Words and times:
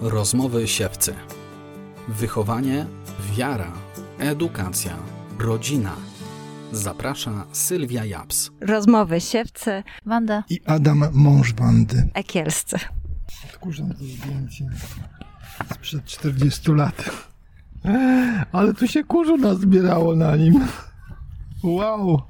Rozmowy 0.00 0.68
siewcy. 0.68 1.14
Wychowanie, 2.08 2.86
wiara, 3.32 3.72
edukacja, 4.18 4.96
rodzina. 5.38 5.92
Zaprasza 6.72 7.44
Sylwia 7.52 8.04
Japs. 8.04 8.50
Rozmowy 8.60 9.20
siewcy, 9.20 9.82
Wanda. 10.06 10.44
I 10.50 10.60
Adam, 10.66 11.04
mąż 11.12 11.54
Wandy. 11.54 12.08
Ekielscy. 12.14 12.76
Odkurzam 13.50 13.94
to 13.94 14.04
zdjęcie 14.04 14.68
sprzed 15.74 16.04
40 16.04 16.72
lat. 16.72 17.10
Ale 18.52 18.74
tu 18.74 18.88
się 18.88 19.04
kurzu 19.04 19.36
nazbierało 19.36 20.16
na 20.16 20.36
nim. 20.36 20.66
Wow. 21.64 22.22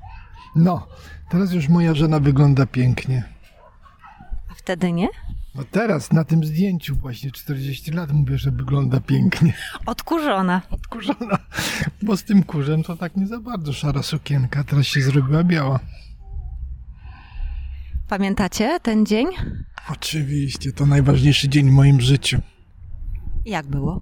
No, 0.56 0.86
teraz 1.30 1.52
już 1.52 1.68
moja 1.68 1.94
żona 1.94 2.20
wygląda 2.20 2.66
pięknie. 2.66 3.24
A 4.50 4.54
wtedy 4.54 4.92
nie? 4.92 5.08
No 5.58 5.64
teraz, 5.70 6.12
na 6.12 6.24
tym 6.24 6.44
zdjęciu 6.44 6.96
właśnie 6.96 7.30
40 7.30 7.90
lat 7.90 8.12
mówię, 8.12 8.38
że 8.38 8.50
wygląda 8.50 9.00
pięknie. 9.00 9.52
Odkurzona. 9.86 10.62
Odkurzona. 10.70 11.38
Bo 12.02 12.16
z 12.16 12.24
tym 12.24 12.42
kurzem 12.42 12.82
to 12.82 12.96
tak 12.96 13.16
nie 13.16 13.26
za 13.26 13.40
bardzo 13.40 13.72
szara 13.72 14.02
sukienka. 14.02 14.64
Teraz 14.64 14.86
się 14.86 15.00
zrobiła 15.00 15.44
biała. 15.44 15.80
Pamiętacie 18.08 18.80
ten 18.82 19.06
dzień? 19.06 19.26
Oczywiście, 19.92 20.72
to 20.72 20.86
najważniejszy 20.86 21.48
dzień 21.48 21.70
w 21.70 21.72
moim 21.72 22.00
życiu. 22.00 22.40
Jak 23.44 23.66
było? 23.66 24.00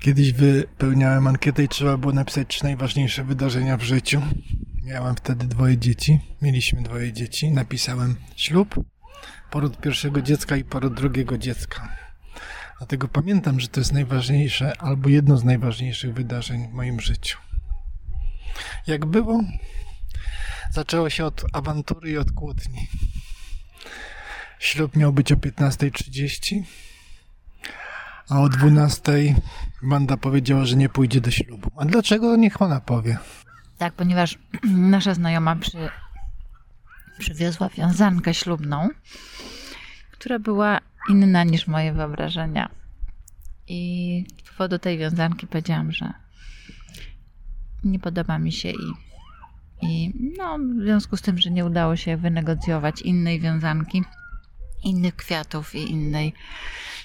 Kiedyś 0.00 0.32
wypełniałem 0.32 1.26
ankietę 1.26 1.64
i 1.64 1.68
trzeba 1.68 1.96
było 1.96 2.12
napisać 2.12 2.48
trzy 2.48 2.64
najważniejsze 2.64 3.24
wydarzenia 3.24 3.76
w 3.76 3.82
życiu. 3.82 4.22
Miałem 4.84 5.16
wtedy 5.16 5.46
dwoje 5.46 5.78
dzieci. 5.78 6.20
Mieliśmy 6.42 6.82
dwoje 6.82 7.12
dzieci. 7.12 7.50
Napisałem 7.50 8.16
ślub, 8.36 8.74
poród 9.50 9.80
pierwszego 9.80 10.22
dziecka 10.22 10.56
i 10.56 10.64
poród 10.64 10.94
drugiego 10.94 11.38
dziecka. 11.38 11.88
Dlatego 12.78 13.08
pamiętam, 13.08 13.60
że 13.60 13.68
to 13.68 13.80
jest 13.80 13.92
najważniejsze 13.92 14.72
albo 14.80 15.08
jedno 15.08 15.36
z 15.36 15.44
najważniejszych 15.44 16.14
wydarzeń 16.14 16.68
w 16.68 16.72
moim 16.72 17.00
życiu. 17.00 17.38
Jak 18.86 19.06
było? 19.06 19.44
Zaczęło 20.70 21.10
się 21.10 21.24
od 21.24 21.44
awantury 21.52 22.10
i 22.10 22.18
od 22.18 22.32
kłótni. 22.32 22.88
Ślub 24.58 24.96
miał 24.96 25.12
być 25.12 25.32
o 25.32 25.36
15.30, 25.36 26.62
a 28.28 28.40
o 28.40 28.46
12.00 28.46 29.34
Wanda 29.82 30.16
powiedziała, 30.16 30.64
że 30.64 30.76
nie 30.76 30.88
pójdzie 30.88 31.20
do 31.20 31.30
ślubu. 31.30 31.70
A 31.76 31.84
dlaczego? 31.84 32.36
Niech 32.36 32.62
ona 32.62 32.80
powie. 32.80 33.18
Tak, 33.78 33.94
ponieważ 33.94 34.38
nasza 34.94 35.14
znajoma 35.14 35.56
przy, 35.56 35.78
przywiozła 37.18 37.68
wiązankę 37.68 38.34
ślubną, 38.34 38.88
która 40.10 40.38
była 40.38 40.80
inna 41.10 41.44
niż 41.44 41.66
moje 41.66 41.92
wyobrażenia. 41.92 42.70
I 43.66 44.24
z 44.44 44.50
powodu 44.50 44.78
tej 44.78 44.98
wiązanki 44.98 45.46
powiedziałam, 45.46 45.92
że 45.92 46.12
nie 47.84 47.98
podoba 47.98 48.38
mi 48.38 48.52
się 48.52 48.68
i, 48.70 48.92
i 49.82 50.12
no, 50.38 50.58
w 50.58 50.82
związku 50.82 51.16
z 51.16 51.22
tym, 51.22 51.38
że 51.38 51.50
nie 51.50 51.64
udało 51.64 51.96
się 51.96 52.16
wynegocjować 52.16 53.02
innej 53.02 53.40
wiązanki, 53.40 54.02
innych 54.84 55.16
kwiatów 55.16 55.74
i 55.74 55.90
innej 55.90 56.32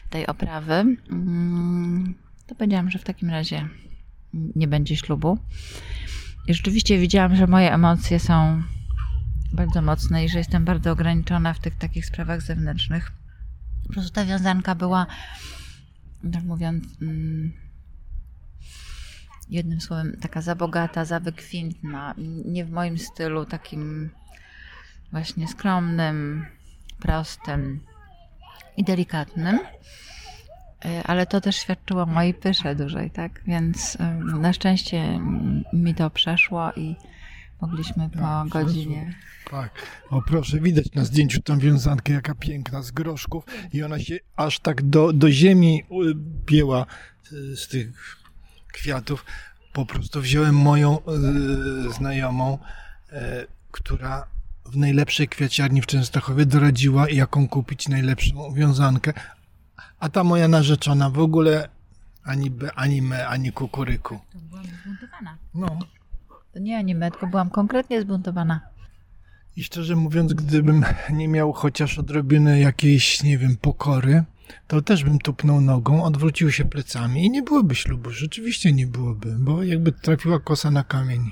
tej 0.10 0.28
oprawy, 0.28 0.74
mm, 1.12 2.16
to 2.48 2.56
powiedziałam, 2.56 2.90
że 2.90 3.00
w 3.00 3.04
takim 3.04 3.30
razie 3.30 3.70
nie 4.34 4.68
będzie 4.68 4.96
ślubu. 4.96 5.38
I 6.48 6.54
rzeczywiście 6.54 7.00
widziałam, 7.00 7.36
że 7.36 7.48
moje 7.48 7.74
emocje 7.74 8.20
są 8.20 8.64
bardzo 9.54 9.82
mocne 9.82 10.26
i 10.26 10.30
że 10.30 10.38
jestem 10.38 10.66
bardzo 10.66 10.92
ograniczona 10.92 11.54
w 11.54 11.60
tych 11.60 11.76
takich 11.76 12.06
sprawach 12.06 12.42
zewnętrznych. 12.42 13.12
Po 13.88 13.94
prostu 13.94 14.12
ta 14.12 14.26
wiązanka 14.26 14.76
była, 14.76 15.06
tak 16.34 16.44
mówiąc, 16.44 16.84
mm, 17.02 17.54
jednym 19.50 19.82
słowem, 19.82 20.18
taka 20.22 20.42
za 20.42 20.56
bogata, 20.56 21.06
za 21.06 21.20
wykwintna. 21.20 22.16
Nie 22.46 22.66
w 22.66 22.72
moim 22.72 22.98
stylu, 22.98 23.46
takim 23.46 24.10
właśnie 25.12 25.48
skromnym, 25.48 26.46
prostym 27.00 27.80
i 28.78 28.84
delikatnym. 28.84 29.60
Y, 30.86 31.04
Ale 31.04 31.26
to 31.26 31.42
też 31.42 31.56
świadczyło 31.56 32.04
o 32.04 32.06
mojej 32.06 32.34
pysze 32.34 32.76
dużej, 32.76 33.12
tak? 33.12 33.42
Więc 33.48 33.98
na 34.40 34.54
szczęście 34.54 35.20
mi 35.74 35.96
to 35.96 36.10
przeszło 36.10 36.74
i 36.74 36.96
mogliśmy 37.68 38.10
po 38.10 38.20
Tak, 38.20 38.48
godzinie. 38.48 39.16
Tak. 39.52 39.72
O 40.10 40.22
proszę, 40.22 40.60
widać 40.60 40.92
na 40.92 41.06
zdjęciu 41.06 41.42
tą 41.42 41.60
wiązankę, 41.60 42.14
jaka 42.14 42.36
piękna, 42.36 42.82
z 42.82 42.92
groszków 42.92 43.44
i 43.74 43.84
ona 43.84 44.00
się 44.00 44.18
aż 44.36 44.60
tak 44.60 44.82
do, 44.82 45.14
do 45.14 45.32
ziemi 45.32 45.84
pięła 46.46 46.86
y, 47.32 47.58
z 47.58 47.68
tych 47.68 48.18
kwiatów. 48.74 49.26
Po 49.74 49.86
prostu 49.86 50.22
wziąłem 50.22 50.56
moją 50.56 51.00
y, 51.00 51.94
znajomą, 51.94 52.58
y, 53.12 53.16
która 53.72 54.28
w 54.66 54.78
najlepszej 54.78 55.28
kwiaciarni 55.28 55.82
w 55.82 55.86
Częstochowie 55.86 56.46
doradziła, 56.46 57.10
jaką 57.10 57.48
kupić 57.48 57.88
najlepszą 57.90 58.54
wiązankę. 58.54 59.14
A 60.00 60.10
ta 60.10 60.24
moja 60.24 60.48
narzeczona 60.48 61.10
w 61.10 61.20
ogóle 61.20 61.70
ani 62.24 62.52
B, 62.52 62.70
ani 62.76 63.02
me, 63.02 63.28
ani 63.28 63.52
kukuryku. 63.52 64.20
To 64.32 64.40
byłam 64.40 64.66
zbuntowana. 64.84 65.38
No. 65.54 65.80
To 66.54 66.60
nie 66.60 66.78
anime, 66.78 67.12
tylko 67.12 67.28
byłam 67.28 67.50
konkretnie 67.50 68.02
zbuntowana. 68.02 68.62
I 69.56 69.64
szczerze 69.64 69.96
mówiąc, 69.96 70.34
gdybym 70.34 70.86
nie 71.10 71.28
miał 71.28 71.54
chociaż 71.54 72.00
odrobiny 72.00 72.60
jakiejś, 72.60 73.24
nie 73.24 73.38
wiem, 73.38 73.58
pokory, 73.62 74.24
to 74.68 74.82
też 74.82 75.04
bym 75.04 75.20
tupnął 75.20 75.62
nogą, 75.62 76.04
odwrócił 76.04 76.52
się 76.52 76.66
plecami 76.66 77.26
i 77.26 77.30
nie 77.30 77.44
byłoby 77.44 77.76
ślubu. 77.76 78.10
Rzeczywiście 78.10 78.74
nie 78.74 78.88
byłoby, 78.88 79.36
bo 79.40 79.64
jakby 79.64 79.92
trafiła 79.92 80.40
kosa 80.40 80.72
na 80.72 80.84
kamień. 80.84 81.32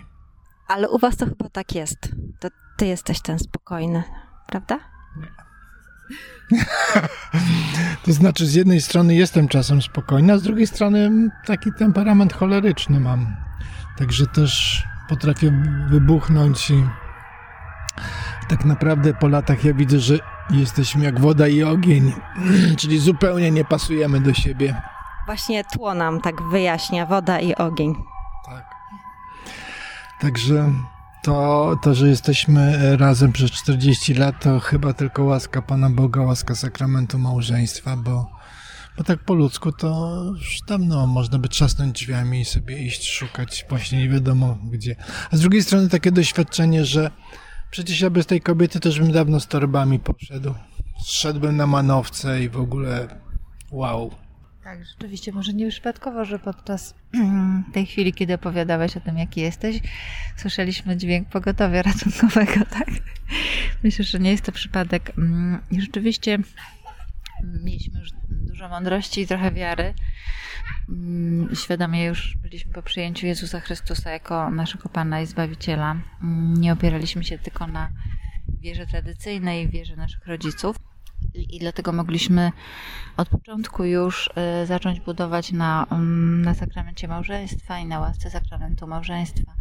Ale 0.67 0.89
u 0.89 0.99
was 0.99 1.17
to 1.17 1.25
chyba 1.25 1.49
tak 1.49 1.75
jest. 1.75 2.15
To 2.39 2.47
ty 2.77 2.85
jesteś 2.85 3.21
ten 3.21 3.39
spokojny, 3.39 4.03
prawda? 4.47 4.79
To 8.05 8.13
znaczy, 8.13 8.45
z 8.45 8.53
jednej 8.53 8.81
strony 8.81 9.15
jestem 9.15 9.47
czasem 9.47 9.81
spokojny, 9.81 10.33
a 10.33 10.37
z 10.37 10.43
drugiej 10.43 10.67
strony 10.67 11.29
taki 11.45 11.69
temperament 11.73 12.33
choleryczny 12.33 12.99
mam. 12.99 13.35
Także 13.97 14.27
też 14.27 14.83
potrafię 15.11 15.51
wybuchnąć 15.89 16.71
i 16.71 16.83
tak 18.49 18.65
naprawdę 18.65 19.13
po 19.13 19.27
latach 19.27 19.63
ja 19.63 19.73
widzę, 19.73 19.99
że 19.99 20.17
jesteśmy 20.49 21.05
jak 21.05 21.19
woda 21.19 21.47
i 21.47 21.63
ogień, 21.63 22.13
czyli 22.79 22.99
zupełnie 22.99 23.51
nie 23.51 23.65
pasujemy 23.65 24.19
do 24.19 24.33
siebie. 24.33 24.81
Właśnie 25.25 25.63
tło 25.63 25.93
nam 25.93 26.21
tak 26.21 26.41
wyjaśnia, 26.41 27.05
woda 27.05 27.39
i 27.39 27.55
ogień. 27.55 27.95
Tak. 28.45 28.65
Także 30.19 30.73
to, 31.23 31.75
to, 31.81 31.93
że 31.95 32.07
jesteśmy 32.07 32.97
razem 32.97 33.31
przez 33.31 33.51
40 33.51 34.13
lat, 34.13 34.35
to 34.39 34.59
chyba 34.59 34.93
tylko 34.93 35.23
łaska 35.23 35.61
Pana 35.61 35.89
Boga, 35.89 36.21
łaska 36.21 36.55
sakramentu 36.55 37.19
małżeństwa, 37.19 37.97
bo, 37.97 38.40
bo 38.97 39.03
tak 39.03 39.19
po 39.19 39.33
ludzku 39.33 39.71
to 39.71 40.21
już 40.37 40.59
dawno 40.67 41.07
można 41.07 41.39
by 41.39 41.49
trzasnąć 41.49 41.93
drzwiami 41.93 42.41
i 42.41 42.45
sobie 42.45 42.83
iść 42.83 43.09
szukać 43.09 43.65
właśnie 43.69 43.99
nie 43.99 44.09
wiadomo 44.09 44.57
gdzie. 44.71 44.95
A 45.31 45.37
z 45.37 45.39
drugiej 45.39 45.63
strony 45.63 45.89
takie 45.89 46.11
doświadczenie, 46.11 46.85
że 46.85 47.11
przecież 47.71 48.01
ja 48.01 48.09
bez 48.09 48.25
tej 48.25 48.41
kobiety 48.41 48.79
też 48.79 48.99
bym 48.99 49.11
dawno 49.11 49.39
z 49.39 49.47
torbami 49.47 49.99
poszedł. 49.99 50.53
Szedłbym 51.05 51.57
na 51.57 51.67
manowce 51.67 52.43
i 52.43 52.49
w 52.49 52.57
ogóle 52.57 53.07
wow. 53.71 54.11
Tak, 54.63 54.85
rzeczywiście, 54.85 55.31
może 55.31 55.53
nie 55.53 55.69
przypadkowo, 55.69 56.25
że 56.25 56.39
podczas 56.39 56.95
tej 57.73 57.85
chwili, 57.85 58.13
kiedy 58.13 58.33
opowiadałeś 58.33 58.97
o 58.97 58.99
tym, 58.99 59.17
jaki 59.17 59.41
jesteś, 59.41 59.79
słyszeliśmy 60.37 60.97
dźwięk 60.97 61.29
pogotowia 61.29 61.81
ratunkowego, 61.81 62.65
tak? 62.79 62.89
Myślę, 63.83 64.05
że 64.05 64.19
nie 64.19 64.31
jest 64.31 64.45
to 64.45 64.51
przypadek. 64.51 65.11
Mm, 65.17 65.59
I 65.71 65.81
rzeczywiście 65.81 66.37
mieliśmy 67.43 67.99
już 67.99 68.09
dużo 68.29 68.69
mądrości 68.69 69.21
i 69.21 69.27
trochę 69.27 69.51
wiary. 69.51 69.93
Mm, 70.89 71.55
Świadomie 71.55 72.05
już 72.05 72.37
byliśmy 72.37 72.73
po 72.73 72.81
przyjęciu 72.81 73.27
Jezusa 73.27 73.59
Chrystusa 73.59 74.11
jako 74.11 74.51
naszego 74.51 74.89
Pana 74.89 75.21
i 75.21 75.25
Zbawiciela. 75.25 75.95
Mm, 76.23 76.61
Nie 76.61 76.73
opieraliśmy 76.73 77.23
się 77.23 77.37
tylko 77.37 77.67
na 77.67 77.89
wierze 78.47 78.85
tradycyjnej, 78.85 79.69
wierze 79.69 79.95
naszych 79.95 80.27
rodziców. 80.27 80.75
I, 81.33 81.59
dlatego 81.59 81.91
mogliśmy 81.91 82.51
od 83.17 83.29
początku 83.29 83.83
już 83.83 84.29
y, 84.63 84.65
zacząć 84.65 84.99
budować 84.99 85.51
na, 85.51 85.87
mm, 85.91 86.41
na 86.41 86.53
sakramencie 86.53 87.07
małżeństwa 87.07 87.79
i 87.79 87.85
na 87.85 87.99
łasce 87.99 88.29
sakramentu 88.29 88.87
małżeństwa. 88.87 89.55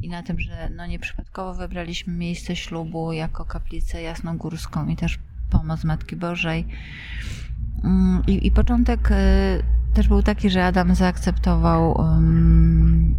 I 0.00 0.08
na 0.08 0.22
tym, 0.22 0.40
że 0.40 0.70
no 0.76 0.86
nieprzypadkowo 0.86 1.54
wybraliśmy 1.54 2.12
miejsce 2.12 2.56
ślubu 2.56 3.12
jako 3.12 3.44
kaplicę 3.44 4.02
jasnogórską 4.02 4.88
i 4.88 4.96
też 4.96 5.18
pomoc 5.50 5.84
Matki 5.84 6.16
Bożej. 6.16 6.66
Mm, 7.84 8.22
I, 8.26 8.46
i 8.46 8.50
początek 8.50 9.10
y, 9.10 9.14
też 9.94 10.08
był 10.08 10.22
taki, 10.22 10.50
że 10.50 10.64
Adam 10.64 10.94
zaakceptował, 10.94 12.04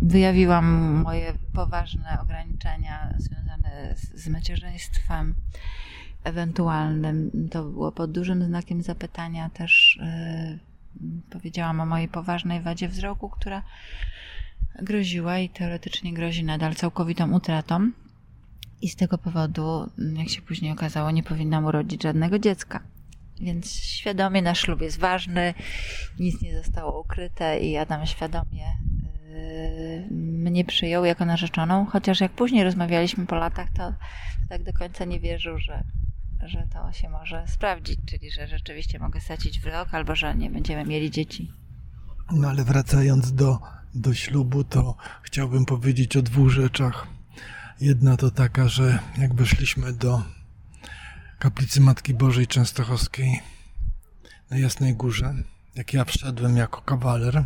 wyjawiłam 0.02 0.66
moje 1.04 1.34
poważne 1.54 2.18
ograniczenia 2.22 3.14
związane 3.18 3.96
z, 3.96 4.24
z 4.24 4.28
macierzyństwem. 4.28 5.36
ewentualnym. 6.24 7.32
To 7.52 7.64
było 7.64 7.92
pod 7.92 8.12
dużym 8.12 8.44
znakiem 8.44 8.82
zapytania 8.82 9.50
też. 9.50 10.00
Powiedziałam 11.30 11.80
o 11.80 11.86
mojej 11.86 12.08
poważnej 12.08 12.62
wadzie 12.62 12.90
wzroku, 12.90 13.30
która 13.30 13.62
groziła 14.82 15.40
i 15.40 15.50
teoretycznie 15.50 16.14
grozi 16.14 16.44
nadal 16.44 16.76
całkowitą 16.76 17.32
utratą. 17.32 17.92
I 18.82 18.90
z 18.90 18.96
tego 18.96 19.18
powodu, 19.18 19.90
jak 20.18 20.30
się 20.30 20.42
później 20.42 20.72
okazało, 20.72 21.12
nie 21.12 21.24
powinnam 21.24 21.66
urodzić 21.66 22.04
żadnego 22.04 22.40
dziecka. 22.40 22.84
Więc 23.42 23.72
świadomie 23.72 24.42
nasz 24.42 24.60
ślub 24.60 24.82
jest 24.82 25.00
ważny, 25.00 25.54
nic 26.20 26.42
nie 26.42 26.58
zostało 26.64 27.02
ukryte 27.02 27.60
i 27.60 27.78
Adam 27.78 28.06
świadomie 28.06 28.66
yy, 29.30 30.08
mnie 30.12 30.66
przyjął 30.66 31.06
jako 31.06 31.26
narzeczoną, 31.26 31.86
chociaż 31.86 32.22
jak 32.22 32.32
później 32.32 32.64
rozmawialiśmy 32.64 33.26
po 33.26 33.36
latach, 33.36 33.70
to 33.72 33.94
tak 34.50 34.64
do 34.64 34.74
końca 34.74 35.06
nie 35.06 35.20
wierzył, 35.20 35.60
że, 35.60 35.84
że 36.46 36.68
to 36.74 36.92
się 36.92 37.10
może 37.10 37.48
sprawdzić, 37.48 38.00
czyli 38.06 38.32
że 38.32 38.48
rzeczywiście 38.48 39.00
mogę 39.00 39.22
stracić 39.22 39.60
wzrok 39.60 39.88
albo 39.92 40.16
że 40.16 40.36
nie 40.36 40.50
będziemy 40.50 40.86
mieli 40.86 41.12
dzieci. 41.12 41.52
No 42.32 42.50
ale 42.50 42.64
wracając 42.64 43.34
do, 43.34 43.60
do 43.96 44.14
ślubu, 44.14 44.64
to 44.64 44.96
chciałbym 45.22 45.66
powiedzieć 45.66 46.18
o 46.18 46.22
dwóch 46.22 46.50
rzeczach. 46.50 47.17
Jedna 47.82 48.18
to 48.18 48.32
taka, 48.32 48.68
że 48.68 49.00
jak 49.18 49.34
weszliśmy 49.34 49.94
do 49.94 50.24
kaplicy 51.40 51.82
Matki 51.82 52.14
Bożej 52.14 52.48
Częstochowskiej 52.48 53.40
na 54.50 54.58
Jasnej 54.58 54.96
Górze, 54.96 55.34
jak 55.76 55.94
ja 55.94 56.06
wszedłem 56.06 56.58
jako 56.58 56.82
kawaler, 56.82 57.46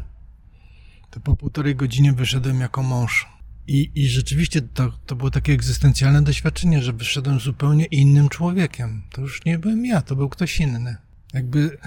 to 1.10 1.20
po 1.20 1.36
półtorej 1.36 1.76
godzinie 1.76 2.14
wyszedłem 2.14 2.60
jako 2.60 2.84
mąż. 2.84 3.28
I, 3.68 3.92
i 3.96 4.08
rzeczywiście 4.10 4.62
to, 4.62 4.92
to 5.06 5.16
było 5.16 5.32
takie 5.32 5.54
egzystencjalne 5.54 6.22
doświadczenie, 6.22 6.82
że 6.82 6.94
wyszedłem 6.94 7.40
zupełnie 7.40 7.86
innym 7.86 8.30
człowiekiem. 8.30 9.02
To 9.12 9.22
już 9.22 9.46
nie 9.46 9.60
byłem 9.60 9.86
ja, 9.86 10.02
to 10.02 10.16
był 10.16 10.30
ktoś 10.30 10.60
inny. 10.60 10.96
Jakby 11.34 11.78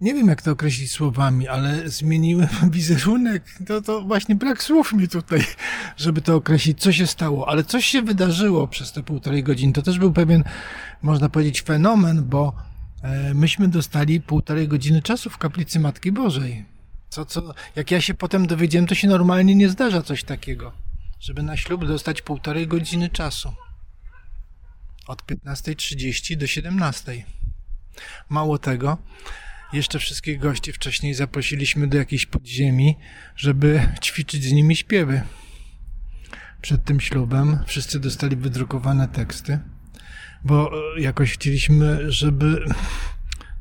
nie 0.00 0.14
wiem 0.14 0.28
jak 0.28 0.42
to 0.42 0.50
określić 0.50 0.92
słowami, 0.92 1.48
ale 1.48 1.88
zmieniłem 1.88 2.48
wizerunek. 2.70 3.44
To, 3.66 3.82
to 3.82 4.02
właśnie 4.02 4.34
brak 4.34 4.62
słów 4.62 4.92
mi 4.92 5.08
tutaj, 5.08 5.44
żeby 5.96 6.22
to 6.22 6.34
określić, 6.34 6.80
co 6.80 6.92
się 6.92 7.06
stało. 7.06 7.48
Ale 7.48 7.64
coś 7.64 7.86
się 7.86 8.02
wydarzyło 8.02 8.68
przez 8.68 8.92
te 8.92 9.02
półtorej 9.02 9.42
godziny. 9.42 9.72
To 9.72 9.82
też 9.82 9.98
był 9.98 10.12
pewien, 10.12 10.44
można 11.02 11.28
powiedzieć, 11.28 11.62
fenomen, 11.62 12.24
bo 12.24 12.52
e, 13.02 13.34
myśmy 13.34 13.68
dostali 13.68 14.20
półtorej 14.20 14.68
godziny 14.68 15.02
czasu 15.02 15.30
w 15.30 15.38
kaplicy 15.38 15.80
Matki 15.80 16.12
Bożej. 16.12 16.64
Co, 17.08 17.24
co, 17.24 17.54
jak 17.76 17.90
ja 17.90 18.00
się 18.00 18.14
potem 18.14 18.46
dowiedziałem, 18.46 18.86
to 18.86 18.94
się 18.94 19.08
normalnie 19.08 19.54
nie 19.54 19.68
zdarza 19.68 20.02
coś 20.02 20.24
takiego, 20.24 20.72
żeby 21.20 21.42
na 21.42 21.56
ślub 21.56 21.86
dostać 21.86 22.22
półtorej 22.22 22.66
godziny 22.66 23.08
czasu. 23.08 23.52
Od 25.06 25.22
15.30 25.22 26.36
do 26.36 26.46
17.00. 26.46 27.22
Mało 28.28 28.58
tego, 28.58 28.98
jeszcze 29.72 29.98
wszystkich 29.98 30.38
gości 30.38 30.72
wcześniej 30.72 31.14
zaprosiliśmy 31.14 31.86
do 31.86 31.96
jakiejś 31.96 32.26
podziemi, 32.26 32.96
żeby 33.36 33.88
ćwiczyć 34.02 34.44
z 34.44 34.52
nimi 34.52 34.76
śpiewy. 34.76 35.22
Przed 36.62 36.84
tym 36.84 37.00
ślubem 37.00 37.58
wszyscy 37.66 38.00
dostali 38.00 38.36
wydrukowane 38.36 39.08
teksty, 39.08 39.58
bo 40.44 40.70
e, 40.96 41.00
jakoś 41.00 41.32
chcieliśmy, 41.32 42.12
żeby 42.12 42.64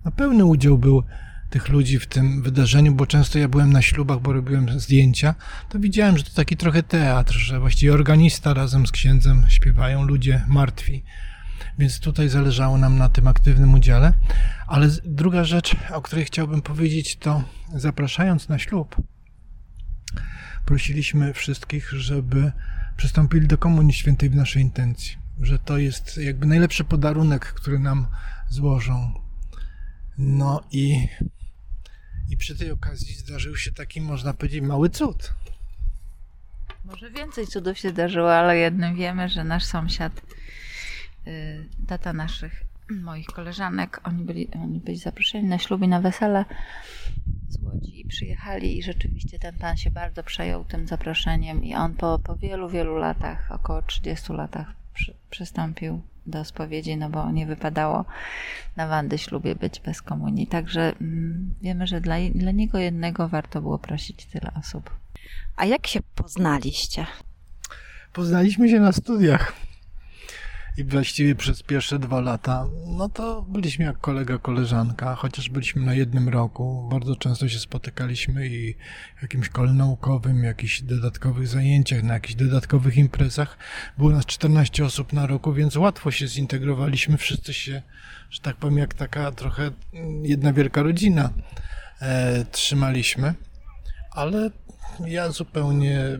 no, 0.05 0.11
pełny 0.11 0.45
udział 0.45 0.77
był 0.77 1.03
tych 1.49 1.69
ludzi 1.69 1.99
w 1.99 2.07
tym 2.07 2.41
wydarzeniu, 2.41 2.95
bo 2.95 3.07
często 3.07 3.39
ja 3.39 3.47
byłem 3.47 3.73
na 3.73 3.81
ślubach, 3.81 4.19
bo 4.19 4.33
robiłem 4.33 4.79
zdjęcia, 4.79 5.35
to 5.69 5.79
widziałem, 5.79 6.17
że 6.17 6.23
to 6.23 6.29
taki 6.35 6.57
trochę 6.57 6.83
teatr, 6.83 7.33
że 7.33 7.59
właściwie 7.59 7.93
organista 7.93 8.53
razem 8.53 8.87
z 8.87 8.91
księdzem 8.91 9.45
śpiewają 9.49 10.03
ludzie 10.03 10.43
martwi 10.47 11.03
więc 11.77 11.99
tutaj 11.99 12.29
zależało 12.29 12.77
nam 12.77 12.97
na 12.97 13.09
tym 13.09 13.27
aktywnym 13.27 13.73
udziale. 13.73 14.13
Ale 14.67 14.89
druga 15.05 15.43
rzecz, 15.43 15.75
o 15.93 16.01
której 16.01 16.25
chciałbym 16.25 16.61
powiedzieć, 16.61 17.15
to 17.15 17.43
zapraszając 17.75 18.49
na 18.49 18.59
ślub, 18.59 18.95
prosiliśmy 20.65 21.33
wszystkich, 21.33 21.91
żeby 21.91 22.51
przystąpili 22.97 23.47
do 23.47 23.57
Komunii 23.57 23.93
Świętej 23.93 24.29
w 24.29 24.35
naszej 24.35 24.61
intencji. 24.61 25.17
Że 25.41 25.59
to 25.59 25.77
jest 25.77 26.17
jakby 26.17 26.45
najlepszy 26.45 26.83
podarunek, 26.83 27.45
który 27.45 27.79
nam 27.79 28.07
złożą. 28.49 29.13
No 30.17 30.63
i, 30.71 31.07
i 32.29 32.37
przy 32.37 32.57
tej 32.57 32.71
okazji 32.71 33.15
zdarzył 33.15 33.57
się 33.57 33.71
taki, 33.71 34.01
można 34.01 34.33
powiedzieć, 34.33 34.61
mały 34.61 34.89
cud. 34.89 35.33
Może 36.85 37.11
więcej 37.11 37.47
cudów 37.47 37.77
się 37.77 37.89
zdarzyło, 37.89 38.35
ale 38.35 38.57
jednym 38.57 38.95
wiemy, 38.95 39.29
że 39.29 39.43
nasz 39.43 39.63
sąsiad 39.63 40.21
tata 41.87 42.13
naszych, 42.13 42.63
moich 43.03 43.27
koleżanek, 43.27 44.01
oni 44.03 44.23
byli, 44.23 44.47
oni 44.63 44.79
byli 44.79 44.97
zaproszeni 44.97 45.47
na 45.47 45.59
śluby, 45.59 45.87
na 45.87 46.01
wesele 46.01 46.45
z 47.49 47.63
Łodzi 47.63 48.01
i 48.01 48.07
przyjechali 48.07 48.77
i 48.77 48.83
rzeczywiście 48.83 49.39
ten 49.39 49.55
pan 49.55 49.77
się 49.77 49.91
bardzo 49.91 50.23
przejął 50.23 50.63
tym 50.63 50.87
zaproszeniem 50.87 51.63
i 51.63 51.75
on 51.75 51.93
po, 51.93 52.19
po 52.19 52.35
wielu, 52.35 52.69
wielu 52.69 52.95
latach, 52.95 53.51
około 53.51 53.81
30 53.81 54.33
latach 54.33 54.73
przy, 54.93 55.13
przystąpił 55.29 56.01
do 56.25 56.45
spowiedzi, 56.45 56.97
no 56.97 57.09
bo 57.09 57.31
nie 57.31 57.45
wypadało 57.45 58.05
na 58.75 58.87
Wandy 58.87 59.17
ślubie 59.17 59.55
być 59.55 59.79
bez 59.79 60.01
komunii. 60.01 60.47
Także 60.47 60.93
mm, 61.01 61.55
wiemy, 61.61 61.87
że 61.87 62.01
dla, 62.01 62.15
dla 62.35 62.51
niego 62.51 62.77
jednego 62.77 63.27
warto 63.27 63.61
było 63.61 63.79
prosić 63.79 64.25
tyle 64.25 64.51
osób. 64.59 64.89
A 65.55 65.65
jak 65.65 65.87
się 65.87 65.99
poznaliście? 66.15 67.05
Poznaliśmy 68.13 68.69
się 68.69 68.79
na 68.79 68.91
studiach. 68.91 69.53
I 70.77 70.83
właściwie 70.83 71.35
przez 71.35 71.63
pierwsze 71.63 71.99
dwa 71.99 72.21
lata, 72.21 72.67
no 72.87 73.09
to 73.09 73.41
byliśmy 73.41 73.85
jak 73.85 73.97
kolega, 73.97 74.37
koleżanka, 74.37 75.15
chociaż 75.15 75.49
byliśmy 75.49 75.81
na 75.81 75.93
jednym 75.93 76.29
roku. 76.29 76.89
Bardzo 76.91 77.15
często 77.15 77.49
się 77.49 77.59
spotykaliśmy 77.59 78.47
i 78.47 78.75
w 79.17 79.21
jakimś 79.21 79.49
kole 79.49 79.73
naukowym, 79.73 80.43
jakichś 80.43 80.81
dodatkowych 80.81 81.47
zajęciach, 81.47 82.03
na 82.03 82.13
jakichś 82.13 82.35
dodatkowych 82.35 82.97
imprezach. 82.97 83.57
Było 83.97 84.09
nas 84.09 84.25
14 84.25 84.85
osób 84.85 85.13
na 85.13 85.27
roku, 85.27 85.53
więc 85.53 85.75
łatwo 85.75 86.11
się 86.11 86.27
zintegrowaliśmy. 86.27 87.17
Wszyscy 87.17 87.53
się, 87.53 87.81
że 88.29 88.41
tak 88.41 88.55
powiem, 88.55 88.77
jak 88.77 88.93
taka 88.93 89.31
trochę 89.31 89.71
jedna 90.23 90.53
wielka 90.53 90.83
rodzina 90.83 91.29
e, 92.01 92.45
trzymaliśmy. 92.51 93.33
Ale 94.11 94.49
ja 95.05 95.31
zupełnie 95.31 96.19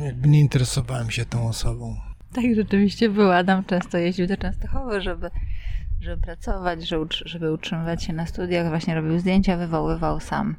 jakby 0.00 0.28
nie 0.28 0.40
interesowałem 0.40 1.10
się 1.10 1.24
tą 1.24 1.48
osobą. 1.48 2.07
Tak 2.32 2.44
rzeczywiście 2.54 3.08
był. 3.08 3.32
Adam 3.32 3.64
często 3.64 3.98
jeździł 3.98 4.26
do 4.26 4.36
Częstochowy, 4.36 5.00
żeby, 5.00 5.30
żeby 6.00 6.22
pracować, 6.22 6.88
żeby 7.24 7.52
utrzymywać 7.52 8.04
się 8.04 8.12
na 8.12 8.26
studiach. 8.26 8.68
Właśnie 8.68 8.94
robił 8.94 9.18
zdjęcia, 9.18 9.56
wywoływał 9.56 10.20
sam. 10.20 10.56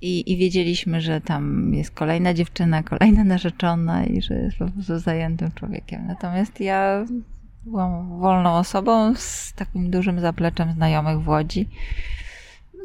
I, 0.00 0.32
I 0.32 0.36
wiedzieliśmy, 0.36 1.00
że 1.00 1.20
tam 1.20 1.74
jest 1.74 1.90
kolejna 1.90 2.34
dziewczyna, 2.34 2.82
kolejna 2.82 3.24
narzeczona 3.24 4.04
i 4.04 4.22
że 4.22 4.34
jest 4.34 4.58
po 4.58 4.68
prostu 4.68 4.98
zajętym 4.98 5.52
człowiekiem. 5.52 6.06
Natomiast 6.06 6.60
ja 6.60 7.04
byłam 7.64 8.18
wolną 8.18 8.54
osobą 8.54 9.14
z 9.14 9.52
takim 9.52 9.90
dużym 9.90 10.20
zapleczem 10.20 10.72
znajomych 10.72 11.20
w 11.20 11.28
Łodzi. 11.28 11.68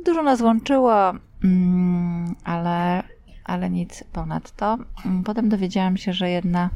Dużo 0.06 0.24
nas 0.24 0.42
łączyło, 0.42 1.14
mm, 1.44 2.36
ale, 2.44 3.04
ale 3.44 3.70
nic 3.70 4.04
ponad 4.14 4.56
to. 4.56 4.78
Potem 5.26 5.50
dowiedziałam 5.50 5.98
się, 5.98 6.14
że 6.14 6.30
jedna 6.30 6.70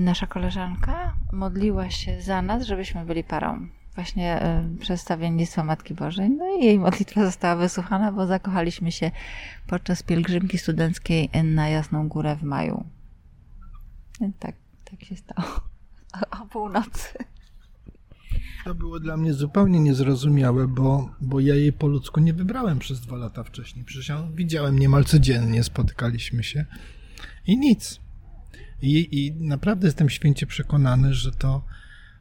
nasza 0.00 0.26
koleżanka 0.26 1.14
modliła 1.32 1.90
się 1.90 2.20
za 2.20 2.42
nas, 2.42 2.66
żebyśmy 2.66 3.04
byli 3.04 3.24
parą. 3.24 3.68
Właśnie 3.94 4.42
y, 4.74 4.78
przedstawiennictwo 4.78 5.64
Matki 5.64 5.94
Bożej. 5.94 6.30
No 6.30 6.56
i 6.56 6.64
jej 6.64 6.78
modlitwa 6.78 7.24
została 7.24 7.56
wysłuchana, 7.56 8.12
bo 8.12 8.26
zakochaliśmy 8.26 8.92
się 8.92 9.10
podczas 9.66 10.02
pielgrzymki 10.02 10.58
studenckiej 10.58 11.30
na 11.44 11.68
Jasną 11.68 12.08
Górę 12.08 12.36
w 12.36 12.42
maju. 12.42 12.84
I 14.20 14.32
tak, 14.38 14.54
tak 14.84 15.04
się 15.04 15.16
stało. 15.16 15.48
O, 16.12 16.40
o 16.42 16.46
północy. 16.46 17.08
To 18.64 18.74
było 18.74 19.00
dla 19.00 19.16
mnie 19.16 19.34
zupełnie 19.34 19.80
niezrozumiałe, 19.80 20.68
bo, 20.68 21.10
bo 21.20 21.40
ja 21.40 21.54
jej 21.54 21.72
po 21.72 21.86
ludzku 21.86 22.20
nie 22.20 22.32
wybrałem 22.32 22.78
przez 22.78 23.00
dwa 23.00 23.16
lata 23.16 23.44
wcześniej. 23.44 23.84
Przecież 23.84 24.08
ja 24.08 24.22
widziałem 24.34 24.78
niemal 24.78 25.04
codziennie, 25.04 25.64
spotykaliśmy 25.64 26.44
się 26.44 26.66
i 27.46 27.58
nic. 27.58 28.01
I, 28.82 29.18
I 29.26 29.32
naprawdę 29.32 29.86
jestem 29.86 30.10
święcie 30.10 30.46
przekonany, 30.46 31.14
że 31.14 31.32
to 31.32 31.62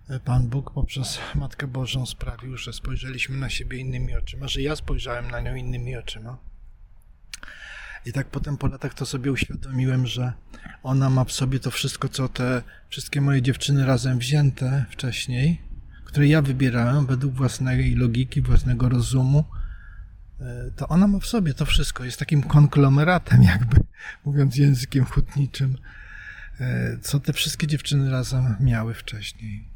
e, 0.09 0.19
Pan 0.19 0.49
Bóg 0.49 0.71
poprzez 0.73 1.19
Matkę 1.35 1.67
Bożą 1.67 2.05
sprawił, 2.05 2.57
że 2.57 2.73
spojrzeliśmy 2.73 3.37
na 3.37 3.49
siebie 3.49 3.77
innymi 3.77 4.15
oczyma, 4.15 4.47
że 4.47 4.61
ja 4.61 4.75
spojrzałem 4.75 5.31
na 5.31 5.39
nią 5.39 5.55
innymi 5.55 5.95
oczyma. 5.95 6.37
I 8.05 8.13
tak 8.13 8.27
potem 8.27 8.57
po 8.57 8.67
latach 8.67 8.93
to 8.93 9.05
sobie 9.05 9.31
uświadomiłem, 9.31 10.07
że 10.07 10.33
ona 10.83 11.09
ma 11.09 11.23
w 11.23 11.31
sobie 11.31 11.59
to 11.59 11.71
wszystko, 11.71 12.09
co 12.09 12.29
te 12.29 12.61
wszystkie 12.89 13.21
moje 13.21 13.41
dziewczyny 13.41 13.85
razem 13.85 14.19
wzięte 14.19 14.85
wcześniej, 14.89 15.61
które 16.05 16.27
ja 16.27 16.41
wybierałem 16.41 17.05
według 17.05 17.33
własnej 17.33 17.95
logiki, 17.95 18.41
własnego 18.41 18.89
rozumu, 18.89 19.45
e, 20.39 20.71
to 20.75 20.87
ona 20.87 21.07
ma 21.07 21.19
w 21.19 21.25
sobie 21.25 21.53
to 21.53 21.65
wszystko. 21.65 22.03
Jest 22.03 22.19
takim 22.19 22.43
konglomeratem, 22.43 23.43
jakby 23.43 23.77
mówiąc 24.25 24.57
językiem 24.57 25.05
hutniczym. 25.05 25.77
E, 26.61 26.97
co 27.01 27.19
te 27.19 27.33
wszystkie 27.33 27.67
dziewczyny 27.67 28.11
razem 28.11 28.55
miały 28.59 28.93
wcześniej. 28.93 29.71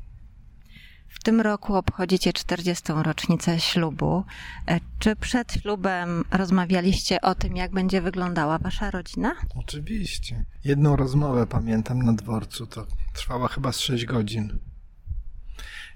tym 1.25 1.42
roku 1.42 1.75
obchodzicie 1.75 2.34
40. 2.34 2.84
rocznicę 3.04 3.60
ślubu. 3.60 4.24
E, 4.68 4.80
czy 5.00 5.15
przed 5.15 5.54
ślubem 5.54 6.24
rozmawialiście 6.32 7.22
o 7.22 7.36
tym, 7.36 7.56
jak 7.56 7.72
będzie 7.72 8.01
wyglądała 8.01 8.58
wasza 8.58 8.92
rodzina? 8.92 9.36
Oczywiście. 9.56 10.46
Jedną 10.63 10.96
rozmowę 10.96 11.48
pamiętam 11.48 12.04
na 12.04 12.13
dworcu, 12.13 12.68
to 12.68 12.88
trwała 13.13 13.48
chyba 13.48 13.72
z 13.72 13.80
6 13.80 14.06
godzin. 14.06 14.60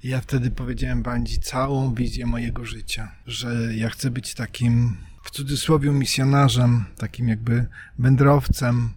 I 0.04 0.08
ja 0.08 0.22
wtedy 0.22 0.52
powiedziałem 0.52 1.04
Bandzi 1.04 1.40
całą 1.40 1.94
wizję 1.94 2.26
mojego 2.26 2.66
życia, 2.66 3.12
że 3.26 3.76
ja 3.76 3.90
chcę 3.90 4.12
być 4.12 4.34
takim, 4.34 4.98
w 5.24 5.32
cudzysłowie, 5.32 5.92
misjonarzem, 5.92 6.86
takim 6.98 7.28
jakby 7.28 7.66
wędrowcem, 8.00 8.94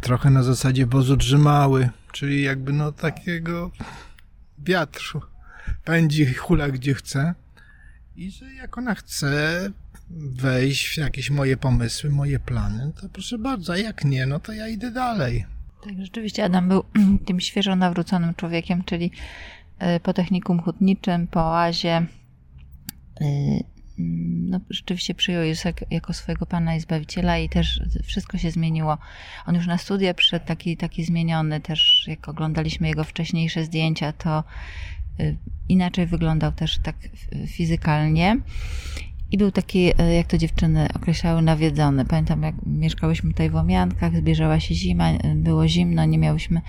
trochę 0.00 0.30
na 0.30 0.42
zasadzie 0.42 0.86
wozu 0.86 1.16
drzymały, 1.16 1.88
czyli 2.12 2.42
jakby 2.42 2.72
no 2.72 2.92
takiego 2.92 3.70
wiatr 4.58 5.18
pędzi, 5.84 6.34
hula 6.34 6.68
gdzie 6.68 6.94
chce 6.94 7.34
i 8.16 8.30
że 8.30 8.54
jak 8.54 8.78
ona 8.78 8.94
chce 8.94 9.70
wejść 10.10 10.88
w 10.88 10.96
jakieś 10.98 11.30
moje 11.30 11.56
pomysły, 11.56 12.10
moje 12.10 12.38
plany, 12.38 12.92
to 13.00 13.08
proszę 13.08 13.38
bardzo, 13.38 13.72
a 13.72 13.76
jak 13.76 14.04
nie, 14.04 14.26
no 14.26 14.40
to 14.40 14.52
ja 14.52 14.68
idę 14.68 14.90
dalej. 14.90 15.44
Tak, 15.84 15.92
rzeczywiście 16.00 16.44
Adam 16.44 16.68
był 16.68 16.84
tym 17.26 17.40
świeżo 17.40 17.76
nawróconym 17.76 18.34
człowiekiem, 18.34 18.84
czyli 18.84 19.10
e, 19.78 20.00
po 20.00 20.12
technikum 20.12 20.60
hutniczym, 20.60 21.26
po 21.26 21.40
oazie, 21.40 22.06
e, 23.20 23.26
no, 23.98 24.60
rzeczywiście 24.70 25.14
przyjął 25.14 25.42
Jezusa 25.42 25.70
jako 25.90 26.12
swojego 26.12 26.46
Pana 26.46 26.76
i 26.76 26.80
Zbawiciela 26.80 27.38
i 27.38 27.48
też 27.48 27.80
wszystko 28.04 28.38
się 28.38 28.50
zmieniło. 28.50 28.98
On 29.46 29.54
już 29.54 29.66
na 29.66 29.78
studia 29.78 30.14
przyszedł 30.14 30.46
taki, 30.46 30.76
taki 30.76 31.04
zmieniony, 31.04 31.60
też 31.60 32.04
jak 32.08 32.28
oglądaliśmy 32.28 32.88
jego 32.88 33.04
wcześniejsze 33.04 33.64
zdjęcia, 33.64 34.12
to 34.12 34.44
y, 35.20 35.36
inaczej 35.68 36.06
wyglądał 36.06 36.52
też 36.52 36.78
tak 36.78 36.96
fizykalnie. 37.46 38.36
I 39.30 39.38
był 39.38 39.50
taki, 39.50 39.90
y, 39.90 40.14
jak 40.14 40.26
to 40.26 40.38
dziewczyny 40.38 40.88
określały, 40.94 41.42
nawiedzony. 41.42 42.04
Pamiętam, 42.04 42.42
jak 42.42 42.54
mieszkałyśmy 42.66 43.30
tutaj 43.30 43.50
w 43.50 43.56
Omiankach, 43.56 44.16
zbliżała 44.16 44.60
się 44.60 44.74
zima, 44.74 45.12
y, 45.12 45.18
było 45.34 45.68
zimno, 45.68 46.04
nie 46.04 46.18
miałyśmy 46.18 46.60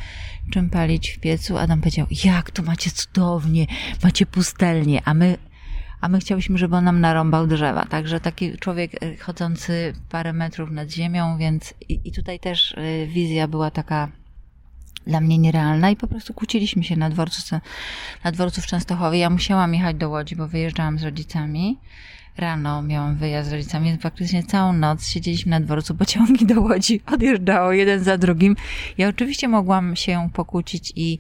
czym 0.52 0.70
palić 0.70 1.10
w 1.10 1.20
piecu. 1.20 1.58
Adam 1.58 1.80
powiedział, 1.80 2.08
jak 2.26 2.52
tu 2.52 2.64
macie 2.64 2.92
cudownie, 2.92 3.68
macie 4.04 4.26
pustelnie, 4.26 5.02
a 5.06 5.14
my 5.14 5.38
a 6.04 6.08
my 6.10 6.20
chciałyśmy, 6.20 6.58
żeby 6.58 6.76
on 6.76 6.84
nam 6.84 7.02
narąbał 7.02 7.48
drzewa. 7.48 7.86
Także 7.86 8.20
taki 8.20 8.58
człowiek 8.58 9.04
e, 9.04 9.18
chodzący 9.18 9.94
parę 10.10 10.34
metrów 10.34 10.72
nad 10.72 10.92
ziemią, 10.92 11.38
więc 11.38 11.74
i, 11.90 12.00
i 12.04 12.12
tutaj 12.12 12.40
też 12.40 12.76
e, 12.78 13.08
wizja 13.08 13.48
była 13.48 13.72
taka 13.72 14.08
dla 15.08 15.22
mnie 15.22 15.38
nierealna 15.38 15.90
i 15.90 15.96
po 15.96 16.08
prostu 16.08 16.34
kłóciliśmy 16.34 16.84
się 16.84 16.96
na 16.96 17.10
dworcu, 17.10 17.60
na 18.24 18.32
dworcu 18.32 18.62
w 18.62 18.66
Częstochowie. 18.66 19.20
Ja 19.20 19.30
musiałam 19.30 19.74
jechać 19.74 19.96
do 19.96 20.10
Łodzi, 20.10 20.36
bo 20.36 20.48
wyjeżdżałam 20.48 21.00
z 21.00 21.04
rodzicami. 21.04 21.78
Rano 22.38 22.82
miałam 22.82 23.16
wyjazd 23.16 23.50
z 23.50 23.54
rodzicami, 23.54 23.90
więc 23.90 24.02
faktycznie 24.02 24.44
całą 24.44 24.74
noc 24.74 25.08
siedzieliśmy 25.08 25.50
na 25.50 25.60
dworcu, 25.60 25.96
pociągi 25.96 26.46
do 26.46 26.62
Łodzi 26.62 27.02
odjeżdżało 27.14 27.72
jeden 27.72 28.04
za 28.04 28.18
drugim. 28.18 28.56
Ja 28.98 29.08
oczywiście 29.08 29.48
mogłam 29.48 29.96
się 29.96 30.30
pokłócić 30.34 30.94
i, 30.96 31.18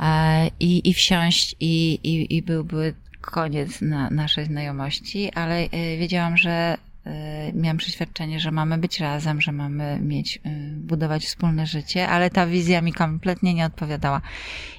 e, 0.00 0.48
i, 0.60 0.90
i 0.90 0.94
wsiąść 0.94 1.56
i, 1.60 1.98
i, 2.02 2.36
i 2.36 2.42
byłby 2.42 2.94
koniec 3.22 3.80
na 3.80 4.10
naszej 4.10 4.44
znajomości, 4.44 5.32
ale 5.32 5.56
e, 5.56 5.96
wiedziałam, 5.96 6.36
że 6.36 6.76
e, 7.06 7.52
miałam 7.52 7.76
przeświadczenie, 7.76 8.40
że 8.40 8.50
mamy 8.50 8.78
być 8.78 9.00
razem, 9.00 9.40
że 9.40 9.52
mamy 9.52 9.98
mieć, 10.00 10.36
e, 10.36 10.40
budować 10.76 11.24
wspólne 11.24 11.66
życie, 11.66 12.08
ale 12.08 12.30
ta 12.30 12.46
wizja 12.46 12.80
mi 12.80 12.92
kompletnie 12.92 13.54
nie 13.54 13.66
odpowiadała. 13.66 14.20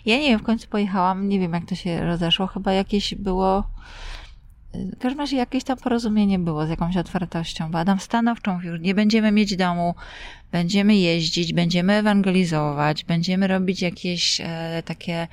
Ja 0.05 0.17
nie 0.17 0.29
wiem, 0.29 0.39
w 0.39 0.43
końcu 0.43 0.67
pojechałam, 0.67 1.29
nie 1.29 1.39
wiem 1.39 1.53
jak 1.53 1.65
to 1.65 1.75
się 1.75 2.05
rozeszło, 2.05 2.47
chyba 2.47 2.73
jakieś 2.73 3.15
było, 3.15 3.63
w 4.73 4.99
każdym 4.99 5.19
razie 5.19 5.37
jakieś 5.37 5.63
tam 5.63 5.77
porozumienie 5.77 6.39
było 6.39 6.67
z 6.67 6.69
jakąś 6.69 6.97
otwartością, 6.97 7.71
bo 7.71 7.79
Adam 7.79 7.99
stanowczo 7.99 8.53
mówił, 8.53 8.75
nie 8.75 8.95
będziemy 8.95 9.31
mieć 9.31 9.55
domu, 9.55 9.95
będziemy 10.51 10.95
jeździć, 10.95 11.53
będziemy 11.53 11.93
ewangelizować, 11.93 13.03
będziemy 13.03 13.47
robić 13.47 13.81
jakieś 13.81 14.41
takie 14.85 15.27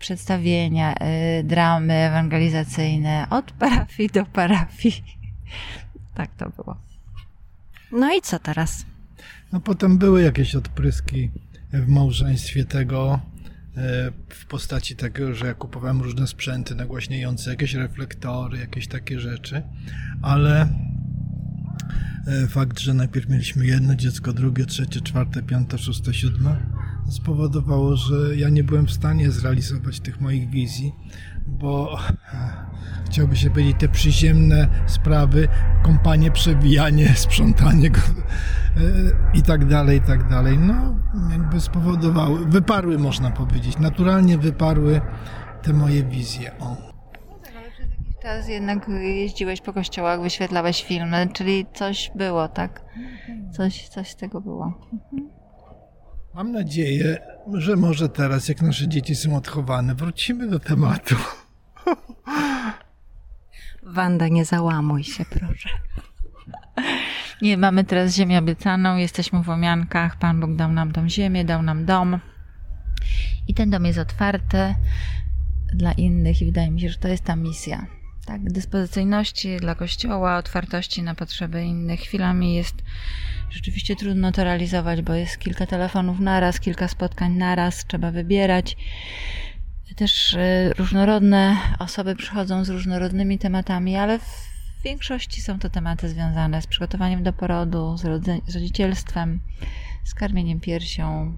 przedstawienia, 0.00 0.94
y, 0.94 1.44
dramy 1.44 1.94
ewangelizacyjne 1.94 3.26
od 3.30 3.52
parafii 3.52 4.08
do 4.08 4.26
parafii. 4.26 5.04
Tak 6.14 6.30
to 6.36 6.50
było. 6.50 6.76
No 7.92 8.14
i 8.14 8.20
co 8.22 8.38
teraz? 8.38 8.86
No 9.52 9.60
potem 9.60 9.98
były 9.98 10.22
jakieś 10.22 10.54
odpryski 10.54 11.30
w 11.72 11.88
małżeństwie 11.88 12.64
tego 12.64 13.20
e, 13.76 14.12
w 14.28 14.46
postaci 14.46 14.96
tego, 14.96 15.34
że 15.34 15.46
ja 15.46 15.54
kupowałem 15.54 16.02
różne 16.02 16.26
sprzęty 16.26 16.74
nagłaśniające, 16.74 17.50
jakieś 17.50 17.74
reflektory, 17.74 18.58
jakieś 18.58 18.86
takie 18.88 19.20
rzeczy, 19.20 19.62
ale 20.22 20.68
e, 22.26 22.46
fakt, 22.46 22.78
że 22.78 22.94
najpierw 22.94 23.28
mieliśmy 23.28 23.66
jedno 23.66 23.94
dziecko, 23.94 24.32
drugie, 24.32 24.66
trzecie, 24.66 25.00
czwarte, 25.00 25.42
piąte, 25.42 25.78
szóste, 25.78 26.14
siódme, 26.14 26.56
spowodowało, 27.10 27.96
że 27.96 28.36
ja 28.36 28.48
nie 28.48 28.64
byłem 28.64 28.86
w 28.86 28.92
stanie 28.92 29.30
zrealizować 29.30 30.00
tych 30.00 30.20
moich 30.20 30.50
wizji, 30.50 30.94
bo 31.46 31.98
chciałby 33.06 33.36
się 33.36 33.50
powiedzieć, 33.50 33.76
te 33.78 33.88
przyziemne 33.88 34.68
sprawy, 34.86 35.48
kąpanie, 35.82 36.30
przewijanie, 36.30 37.14
sprzątanie 37.26 37.88
e, 37.88 37.90
i 39.34 39.42
tak 39.42 39.66
dalej, 39.66 39.98
i 39.98 40.02
tak 40.02 40.28
dalej, 40.28 40.58
no 40.58 40.94
jakby 41.30 41.60
spowodowały, 41.60 42.46
wyparły 42.46 42.98
można 42.98 43.30
powiedzieć, 43.30 43.78
naturalnie 43.78 44.38
wyparły 44.38 45.00
te 45.62 45.72
moje 45.72 46.04
wizje. 46.04 46.58
O 46.58 46.90
czas 48.22 48.48
jednak 48.48 48.88
jeździłeś 49.00 49.60
po 49.60 49.72
kościołach, 49.72 50.22
wyświetlałeś 50.22 50.84
filmy, 50.84 51.28
czyli 51.32 51.66
coś 51.74 52.10
było, 52.14 52.48
tak? 52.48 52.84
Coś, 53.52 53.88
coś 53.88 54.10
z 54.10 54.16
tego 54.16 54.40
było. 54.40 54.88
Mhm. 54.92 55.39
Mam 56.34 56.52
nadzieję, 56.52 57.18
że 57.54 57.76
może 57.76 58.08
teraz, 58.08 58.48
jak 58.48 58.62
nasze 58.62 58.88
dzieci 58.88 59.14
są 59.14 59.36
odchowane, 59.36 59.94
wrócimy 59.94 60.48
do 60.48 60.60
tematu. 60.60 61.16
Wanda, 63.82 64.28
nie 64.28 64.44
załamuj 64.44 65.04
się, 65.04 65.24
proszę. 65.24 65.68
Nie, 67.42 67.56
mamy 67.56 67.84
teraz 67.84 68.14
ziemię 68.14 68.38
obiecaną, 68.38 68.96
jesteśmy 68.96 69.42
w 69.42 69.48
Łomiankach, 69.48 70.18
Pan 70.18 70.40
Bóg 70.40 70.56
dał 70.56 70.72
nam 70.72 70.92
tą 70.92 71.08
ziemię, 71.08 71.44
dał 71.44 71.62
nam 71.62 71.84
dom 71.84 72.18
i 73.48 73.54
ten 73.54 73.70
dom 73.70 73.84
jest 73.84 73.98
otwarty 73.98 74.74
dla 75.74 75.92
innych 75.92 76.42
i 76.42 76.44
wydaje 76.44 76.70
mi 76.70 76.80
się, 76.80 76.88
że 76.88 76.98
to 76.98 77.08
jest 77.08 77.24
ta 77.24 77.36
misja. 77.36 77.86
Tak, 78.30 78.52
dyspozycyjności 78.52 79.56
dla 79.56 79.74
Kościoła, 79.74 80.36
otwartości 80.36 81.02
na 81.02 81.14
potrzeby 81.14 81.64
innych. 81.64 82.00
Chwilami 82.00 82.54
jest 82.54 82.74
rzeczywiście 83.50 83.96
trudno 83.96 84.32
to 84.32 84.44
realizować, 84.44 85.02
bo 85.02 85.14
jest 85.14 85.38
kilka 85.38 85.66
telefonów 85.66 86.20
naraz, 86.20 86.60
kilka 86.60 86.88
spotkań 86.88 87.32
naraz, 87.32 87.86
trzeba 87.86 88.10
wybierać. 88.10 88.76
Też 89.96 90.34
y, 90.34 90.72
różnorodne 90.78 91.56
osoby 91.78 92.16
przychodzą 92.16 92.64
z 92.64 92.68
różnorodnymi 92.68 93.38
tematami, 93.38 93.96
ale 93.96 94.18
w 94.18 94.82
większości 94.84 95.42
są 95.42 95.58
to 95.58 95.70
tematy 95.70 96.08
związane 96.08 96.62
z 96.62 96.66
przygotowaniem 96.66 97.22
do 97.22 97.32
porodu, 97.32 97.96
z, 97.96 98.04
rodzicielstwem, 98.54 99.40
z 100.04 100.14
karmieniem 100.14 100.60
piersią. 100.60 101.36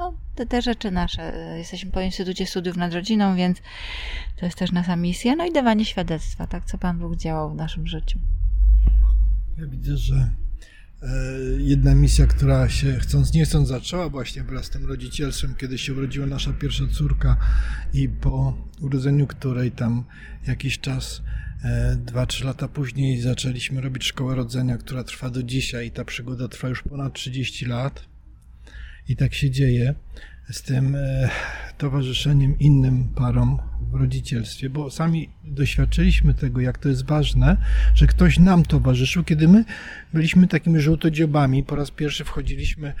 No, 0.00 0.14
te, 0.34 0.46
te 0.46 0.62
rzeczy 0.62 0.90
nasze. 0.90 1.54
Jesteśmy 1.58 1.90
po 1.90 2.00
Instytucie 2.00 2.46
Studiów 2.46 2.76
nad 2.76 2.94
Rodziną, 2.94 3.36
więc 3.36 3.58
to 4.36 4.46
jest 4.46 4.58
też 4.58 4.72
nasza 4.72 4.96
misja. 4.96 5.36
No 5.36 5.46
i 5.46 5.52
dawanie 5.52 5.84
świadectwa, 5.84 6.46
tak, 6.46 6.64
co 6.64 6.78
Pan 6.78 6.98
Bóg 6.98 7.16
działał 7.16 7.50
w 7.50 7.54
naszym 7.54 7.86
życiu. 7.86 8.18
Ja 9.58 9.66
widzę, 9.66 9.96
że 9.96 10.30
E, 11.02 11.06
jedna 11.58 11.94
misja, 11.94 12.26
która 12.26 12.68
się 12.68 12.92
chcąc 12.92 13.34
nie 13.34 13.44
chcąc 13.44 13.68
zaczęła 13.68 14.08
właśnie 14.08 14.42
wraz 14.42 14.64
z 14.64 14.70
tym 14.70 14.86
rodzicielstwem, 14.86 15.54
kiedy 15.54 15.78
się 15.78 15.94
urodziła 15.94 16.26
nasza 16.26 16.52
pierwsza 16.52 16.84
córka 16.92 17.36
i 17.92 18.08
po 18.08 18.54
urodzeniu 18.80 19.26
której 19.26 19.72
tam 19.72 20.04
jakiś 20.46 20.78
czas, 20.78 21.22
e, 21.64 21.96
dwa, 21.96 22.26
trzy 22.26 22.44
lata 22.44 22.68
później 22.68 23.20
zaczęliśmy 23.20 23.80
robić 23.80 24.04
szkołę 24.04 24.34
rodzenia, 24.34 24.78
która 24.78 25.04
trwa 25.04 25.30
do 25.30 25.42
dzisiaj 25.42 25.86
i 25.86 25.90
ta 25.90 26.04
przygoda 26.04 26.48
trwa 26.48 26.68
już 26.68 26.82
ponad 26.82 27.12
30 27.12 27.66
lat 27.66 28.09
i 29.10 29.16
tak 29.16 29.34
się 29.34 29.50
dzieje 29.50 29.94
z 30.50 30.62
tym 30.62 30.96
e, 30.96 31.30
towarzyszeniem 31.78 32.58
innym 32.58 33.08
parom 33.14 33.58
w 33.80 33.94
rodzicielstwie, 33.94 34.70
bo 34.70 34.90
sami 34.90 35.30
doświadczyliśmy 35.44 36.34
tego, 36.34 36.60
jak 36.60 36.78
to 36.78 36.88
jest 36.88 37.06
ważne, 37.06 37.56
że 37.94 38.06
ktoś 38.06 38.38
nam 38.38 38.62
towarzyszył, 38.62 39.24
kiedy 39.24 39.48
my 39.48 39.64
byliśmy 40.12 40.48
takimi 40.48 40.80
żółtodziobami, 40.80 41.64
po 41.64 41.76
raz 41.76 41.90
pierwszy 41.90 42.24
wchodziliśmy 42.24 42.94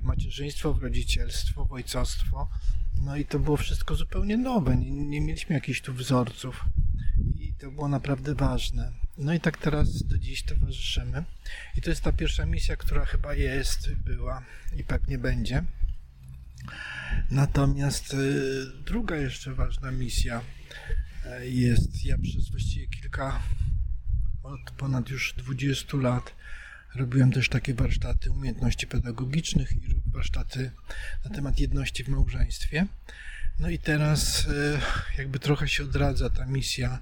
w 0.00 0.02
macierzyństwo, 0.02 0.74
w 0.74 0.82
rodzicielstwo, 0.82 1.64
w 1.64 1.72
ojcostwo, 1.72 2.48
no 3.04 3.16
i 3.16 3.24
to 3.24 3.38
było 3.38 3.56
wszystko 3.56 3.94
zupełnie 3.94 4.36
nowe, 4.36 4.76
nie, 4.76 4.90
nie 4.90 5.20
mieliśmy 5.20 5.54
jakichś 5.54 5.80
tu 5.80 5.94
wzorców 5.94 6.64
i 7.34 7.54
to 7.58 7.70
było 7.70 7.88
naprawdę 7.88 8.34
ważne. 8.34 8.92
No 9.18 9.34
i 9.34 9.40
tak 9.40 9.58
teraz 9.58 10.02
do 10.02 10.18
dziś 10.18 10.42
towarzyszymy 10.42 11.24
i 11.76 11.80
to 11.80 11.90
jest 11.90 12.02
ta 12.02 12.12
pierwsza 12.12 12.46
misja, 12.46 12.76
która 12.76 13.04
chyba 13.04 13.34
jest, 13.34 13.94
była 13.94 14.42
i 14.76 14.84
pewnie 14.84 15.18
będzie 15.18 15.64
Natomiast 17.30 18.14
y, 18.14 18.66
druga 18.86 19.16
jeszcze 19.16 19.54
ważna 19.54 19.90
misja 19.90 20.40
y, 21.40 21.50
jest, 21.50 22.04
ja 22.04 22.18
przez 22.18 22.50
właściwie 22.50 22.86
kilka, 22.86 23.42
od 24.42 24.70
ponad 24.76 25.10
już 25.10 25.34
20 25.36 25.96
lat 25.96 26.34
robiłem 26.94 27.32
też 27.32 27.48
takie 27.48 27.74
warsztaty 27.74 28.30
umiejętności 28.30 28.86
pedagogicznych 28.86 29.72
i 29.72 29.80
warsztaty 30.06 30.70
na 31.24 31.30
temat 31.30 31.60
jedności 31.60 32.04
w 32.04 32.08
małżeństwie. 32.08 32.86
No 33.60 33.70
i 33.70 33.78
teraz 33.78 34.46
y, 34.46 34.78
jakby 35.18 35.38
trochę 35.38 35.68
się 35.68 35.82
odradza 35.82 36.30
ta 36.30 36.46
misja 36.46 36.98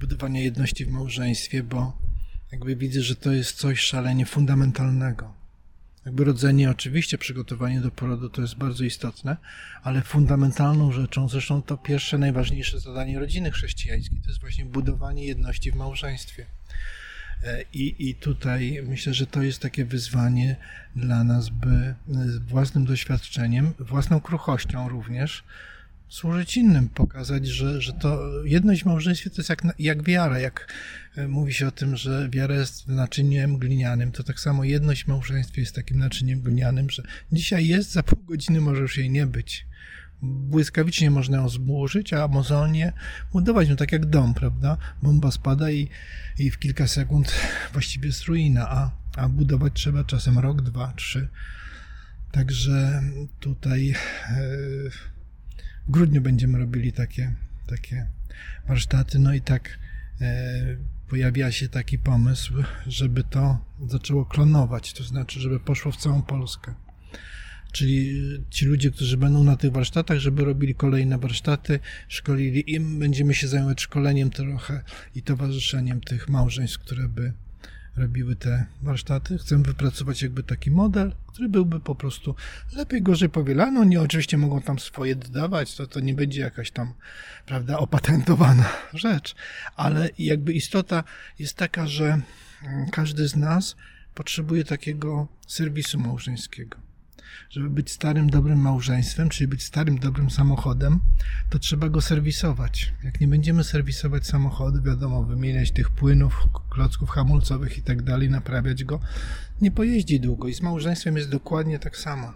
budowania 0.00 0.40
jedności 0.40 0.84
w 0.84 0.88
małżeństwie, 0.88 1.62
bo 1.62 1.98
jakby 2.52 2.76
widzę, 2.76 3.02
że 3.02 3.16
to 3.16 3.32
jest 3.32 3.56
coś 3.56 3.80
szalenie 3.80 4.26
fundamentalnego 4.26 5.34
jakby 6.06 6.24
rodzenie, 6.24 6.70
oczywiście 6.70 7.18
przygotowanie 7.18 7.80
do 7.80 7.90
porodu 7.90 8.28
to 8.28 8.42
jest 8.42 8.54
bardzo 8.54 8.84
istotne, 8.84 9.36
ale 9.82 10.02
fundamentalną 10.02 10.92
rzeczą, 10.92 11.28
zresztą 11.28 11.62
to 11.62 11.76
pierwsze, 11.76 12.18
najważniejsze 12.18 12.80
zadanie 12.80 13.18
rodziny 13.18 13.50
chrześcijańskiej, 13.50 14.20
to 14.20 14.28
jest 14.28 14.40
właśnie 14.40 14.64
budowanie 14.64 15.24
jedności 15.24 15.72
w 15.72 15.74
małżeństwie. 15.74 16.46
E, 17.44 17.64
I, 17.72 18.08
I 18.08 18.14
tutaj 18.14 18.82
myślę, 18.88 19.14
że 19.14 19.26
to 19.26 19.42
jest 19.42 19.60
takie 19.60 19.84
wyzwanie 19.84 20.56
dla 20.96 21.24
nas, 21.24 21.48
by 21.48 21.94
własnym 22.46 22.84
doświadczeniem, 22.84 23.72
własną 23.78 24.20
kruchością 24.20 24.88
również, 24.88 25.44
służyć 26.08 26.56
innym, 26.56 26.88
pokazać, 26.88 27.46
że, 27.46 27.82
że 27.82 27.92
to 27.92 28.20
jedność 28.44 28.82
w 28.82 28.86
małżeństwie 28.86 29.30
to 29.30 29.36
jest 29.36 29.50
jak, 29.50 29.62
jak 29.78 30.02
wiara. 30.02 30.38
Jak 30.38 30.72
e, 31.16 31.28
mówi 31.28 31.54
się 31.54 31.66
o 31.66 31.70
tym, 31.70 31.96
że 31.96 32.28
wiara 32.30 32.54
jest 32.54 32.88
naczyniem 32.88 33.58
glinianym, 33.58 34.12
to 34.12 34.22
tak 34.22 34.40
samo 34.40 34.64
jedność 34.64 35.04
w 35.04 35.08
małżeństwie 35.08 35.60
jest 35.60 35.74
takim 35.74 35.98
naczyniem 35.98 36.40
glinianym, 36.40 36.90
że 36.90 37.02
dzisiaj 37.32 37.66
jest, 37.66 37.92
za 37.92 38.02
pół 38.02 38.24
godziny 38.24 38.60
może 38.60 38.80
już 38.80 38.98
jej 38.98 39.10
nie 39.10 39.26
być. 39.26 39.66
Błyskawicznie 40.22 41.10
można 41.10 41.36
ją 41.36 41.48
zburzyć, 41.48 42.12
a 42.12 42.28
mozolnie 42.28 42.92
budować, 43.32 43.68
no 43.68 43.76
tak 43.76 43.92
jak 43.92 44.06
dom, 44.06 44.34
prawda? 44.34 44.76
Bomba 45.02 45.30
spada 45.30 45.70
i, 45.70 45.88
i 46.38 46.50
w 46.50 46.58
kilka 46.58 46.88
sekund 46.88 47.32
właściwie 47.72 48.06
jest 48.06 48.24
ruina, 48.24 48.70
a, 48.70 48.90
a 49.16 49.28
budować 49.28 49.72
trzeba 49.74 50.04
czasem 50.04 50.38
rok, 50.38 50.62
dwa, 50.62 50.92
trzy. 50.96 51.28
Także 52.32 53.02
tutaj... 53.40 53.86
Yy, 53.86 54.90
w 55.88 55.90
grudniu 55.90 56.20
będziemy 56.20 56.58
robili 56.58 56.92
takie, 56.92 57.34
takie 57.66 58.06
warsztaty. 58.68 59.18
No 59.18 59.34
i 59.34 59.40
tak 59.40 59.78
e, 60.20 60.76
pojawia 61.08 61.52
się 61.52 61.68
taki 61.68 61.98
pomysł, 61.98 62.54
żeby 62.86 63.24
to 63.24 63.58
zaczęło 63.88 64.24
klonować, 64.24 64.92
to 64.92 65.04
znaczy, 65.04 65.40
żeby 65.40 65.60
poszło 65.60 65.92
w 65.92 65.96
całą 65.96 66.22
Polskę. 66.22 66.74
Czyli 67.72 68.22
ci 68.50 68.66
ludzie, 68.66 68.90
którzy 68.90 69.16
będą 69.16 69.44
na 69.44 69.56
tych 69.56 69.72
warsztatach, 69.72 70.18
żeby 70.18 70.44
robili 70.44 70.74
kolejne 70.74 71.18
warsztaty, 71.18 71.80
szkolili 72.08 72.72
im, 72.74 72.98
będziemy 72.98 73.34
się 73.34 73.48
zajmować 73.48 73.80
szkoleniem 73.80 74.30
trochę 74.30 74.82
i 75.14 75.22
towarzyszeniem 75.22 76.00
tych 76.00 76.28
małżeństw, 76.28 76.78
które 76.78 77.08
by 77.08 77.32
robiły 77.96 78.36
te 78.36 78.64
warsztaty. 78.82 79.38
Chcę 79.38 79.62
wypracować 79.62 80.22
jakby 80.22 80.42
taki 80.42 80.70
model, 80.70 81.12
który 81.26 81.48
byłby 81.48 81.80
po 81.80 81.94
prostu 81.94 82.34
lepiej, 82.72 83.02
gorzej 83.02 83.28
powielany. 83.28 83.80
Oni 83.80 83.96
oczywiście 83.96 84.38
mogą 84.38 84.62
tam 84.62 84.78
swoje 84.78 85.16
dodawać, 85.16 85.74
to, 85.76 85.86
to 85.86 86.00
nie 86.00 86.14
będzie 86.14 86.40
jakaś 86.40 86.70
tam, 86.70 86.94
prawda, 87.46 87.78
opatentowana 87.78 88.68
rzecz, 88.92 89.34
ale 89.76 90.10
jakby 90.18 90.52
istota 90.52 91.04
jest 91.38 91.56
taka, 91.56 91.86
że 91.86 92.20
mm, 92.62 92.90
każdy 92.90 93.28
z 93.28 93.36
nas 93.36 93.76
potrzebuje 94.14 94.64
takiego 94.64 95.28
serwisu 95.46 95.98
małżeńskiego 96.00 96.83
żeby 97.50 97.70
być 97.70 97.90
starym, 97.90 98.30
dobrym 98.30 98.58
małżeństwem, 98.58 99.28
czyli 99.28 99.48
być 99.48 99.62
starym, 99.62 99.98
dobrym 99.98 100.30
samochodem, 100.30 101.00
to 101.50 101.58
trzeba 101.58 101.88
go 101.88 102.00
serwisować. 102.00 102.92
Jak 103.04 103.20
nie 103.20 103.28
będziemy 103.28 103.64
serwisować 103.64 104.26
samochodu, 104.26 104.82
wiadomo, 104.82 105.22
wymieniać 105.22 105.70
tych 105.70 105.90
płynów, 105.90 106.48
klocków 106.70 107.10
hamulcowych 107.10 107.78
i 107.78 107.82
tak 107.82 108.02
dalej, 108.02 108.30
naprawiać 108.30 108.84
go, 108.84 109.00
nie 109.60 109.70
pojeździ 109.70 110.20
długo. 110.20 110.48
I 110.48 110.54
z 110.54 110.62
małżeństwem 110.62 111.16
jest 111.16 111.30
dokładnie 111.30 111.78
tak 111.78 111.96
samo. 111.96 112.32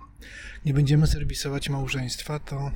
Nie 0.65 0.75
będziemy 0.75 1.07
serwisować 1.07 1.69
małżeństwa, 1.69 2.39
to 2.39 2.73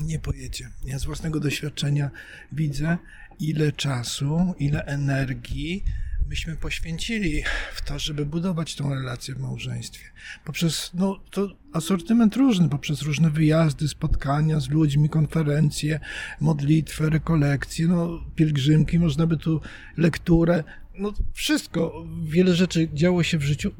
nie 0.00 0.18
pojedzie. 0.18 0.68
Ja 0.84 0.98
z 0.98 1.04
własnego 1.04 1.40
doświadczenia 1.40 2.10
widzę, 2.52 2.98
ile 3.40 3.72
czasu, 3.72 4.54
ile 4.58 4.84
energii 4.84 5.84
myśmy 6.30 6.56
poświęcili 6.56 7.42
w 7.74 7.82
to, 7.82 7.98
żeby 7.98 8.26
budować 8.26 8.74
tą 8.74 8.94
relację 8.94 9.34
w 9.34 9.38
małżeństwie. 9.38 10.04
Poprzez 10.44 10.90
no, 10.94 11.20
to 11.30 11.48
asortyment 11.72 12.36
różny, 12.36 12.68
poprzez 12.68 13.02
różne 13.02 13.30
wyjazdy, 13.30 13.88
spotkania 13.88 14.60
z 14.60 14.68
ludźmi, 14.68 15.08
konferencje, 15.08 16.00
modlitwę, 16.40 17.10
rekolekcje, 17.10 17.86
no, 17.86 18.24
pielgrzymki, 18.34 18.98
można 18.98 19.26
by 19.26 19.36
tu 19.36 19.60
lekturę, 19.96 20.64
no 20.98 21.12
wszystko, 21.32 22.06
wiele 22.24 22.54
rzeczy 22.54 22.88
działo 22.94 23.22
się 23.22 23.38
w 23.38 23.42
życiu, 23.42 23.72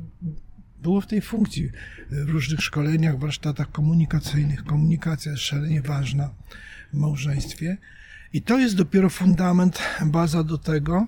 było 0.83 1.01
w 1.01 1.07
tej 1.07 1.21
funkcji, 1.21 1.71
w 2.11 2.29
różnych 2.29 2.61
szkoleniach, 2.61 3.19
warsztatach 3.19 3.71
komunikacyjnych. 3.73 4.65
Komunikacja 4.65 5.33
jest 5.33 5.45
szalenie 5.45 5.83
ważna 5.83 6.35
w 6.93 6.97
małżeństwie. 6.97 7.77
I 8.33 8.43
to 8.43 8.59
jest 8.59 8.77
dopiero 8.77 9.11
fundament, 9.11 9.79
baza 10.07 10.45
do 10.45 10.59
tego, 10.59 11.07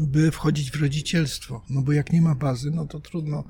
by 0.00 0.30
wchodzić 0.30 0.70
w 0.70 0.80
rodzicielstwo. 0.80 1.64
No 1.70 1.82
bo 1.82 1.92
jak 1.92 2.12
nie 2.12 2.22
ma 2.22 2.34
bazy, 2.34 2.70
no 2.70 2.86
to 2.86 3.00
trudno. 3.00 3.44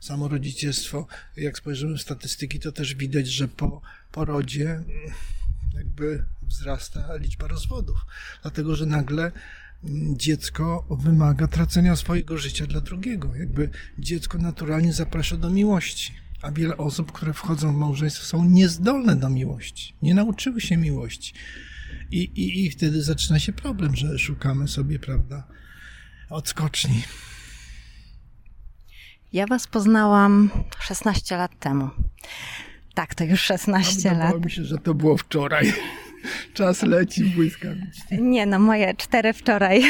Samo 0.00 0.28
rodzicielstwo, 0.28 1.06
jak 1.36 1.58
spojrzymy 1.58 1.96
w 1.96 2.02
statystyki, 2.02 2.60
to 2.60 2.72
też 2.72 2.94
widać, 2.94 3.26
że 3.26 3.48
po 3.48 3.80
porodzie 4.12 4.80
jakby 5.74 6.24
wzrasta 6.42 7.16
liczba 7.16 7.48
rozwodów. 7.48 7.96
Dlatego, 8.42 8.76
że 8.76 8.86
nagle 8.86 9.32
dziecko 10.16 10.86
wymaga 10.90 11.48
tracenia 11.48 11.96
swojego 11.96 12.38
życia 12.38 12.66
dla 12.66 12.80
drugiego. 12.80 13.34
Jakby 13.36 13.70
dziecko 13.98 14.38
naturalnie 14.38 14.92
zaprasza 14.92 15.36
do 15.36 15.50
miłości. 15.50 16.12
A 16.42 16.52
wiele 16.52 16.76
osób, 16.76 17.12
które 17.12 17.32
wchodzą 17.32 17.74
w 17.74 17.76
małżeństwo, 17.76 18.24
są 18.24 18.44
niezdolne 18.44 19.16
do 19.16 19.30
miłości. 19.30 19.94
Nie 20.02 20.14
nauczyły 20.14 20.60
się 20.60 20.76
miłości. 20.76 21.34
I, 22.10 22.18
i, 22.18 22.66
I 22.66 22.70
wtedy 22.70 23.02
zaczyna 23.02 23.38
się 23.38 23.52
problem, 23.52 23.96
że 23.96 24.18
szukamy 24.18 24.68
sobie, 24.68 24.98
prawda, 24.98 25.48
odskoczni. 26.34 27.02
Ja 29.32 29.46
Was 29.46 29.66
poznałam 29.66 30.50
16 30.80 31.36
lat 31.36 31.58
temu. 31.60 31.90
Tak, 32.94 33.14
to 33.14 33.24
już 33.24 33.40
16 33.40 34.08
lat. 34.08 34.18
Wydawało 34.18 34.40
mi 34.40 34.50
się, 34.50 34.64
że 34.64 34.78
to 34.78 34.94
było 34.94 35.16
wczoraj. 35.16 35.72
Czas 36.54 36.82
leci 36.82 37.24
błyskawicznie. 37.24 38.18
Nie, 38.18 38.46
no 38.46 38.58
moje 38.58 38.94
cztery 38.94 39.32
wczoraj 39.32 39.82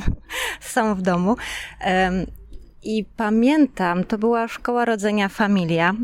są 0.74 0.94
w 0.94 1.02
domu. 1.02 1.36
I 2.82 3.04
pamiętam, 3.16 4.04
to 4.04 4.18
była 4.18 4.48
szkoła 4.48 4.84
rodzenia 4.84 5.28
Familia. 5.28 5.94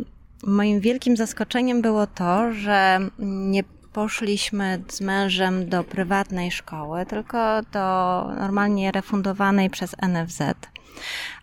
Moim 0.46 0.80
wielkim 0.80 1.16
zaskoczeniem 1.16 1.82
było 1.82 2.06
to, 2.06 2.52
że 2.52 2.98
nie 3.18 3.64
poszliśmy 3.94 4.82
z 4.88 5.00
mężem 5.00 5.68
do 5.68 5.84
prywatnej 5.84 6.50
szkoły, 6.50 7.06
tylko 7.06 7.62
do 7.72 7.80
normalnie 8.38 8.92
refundowanej 8.92 9.70
przez 9.70 9.96
NFZ. 10.08 10.42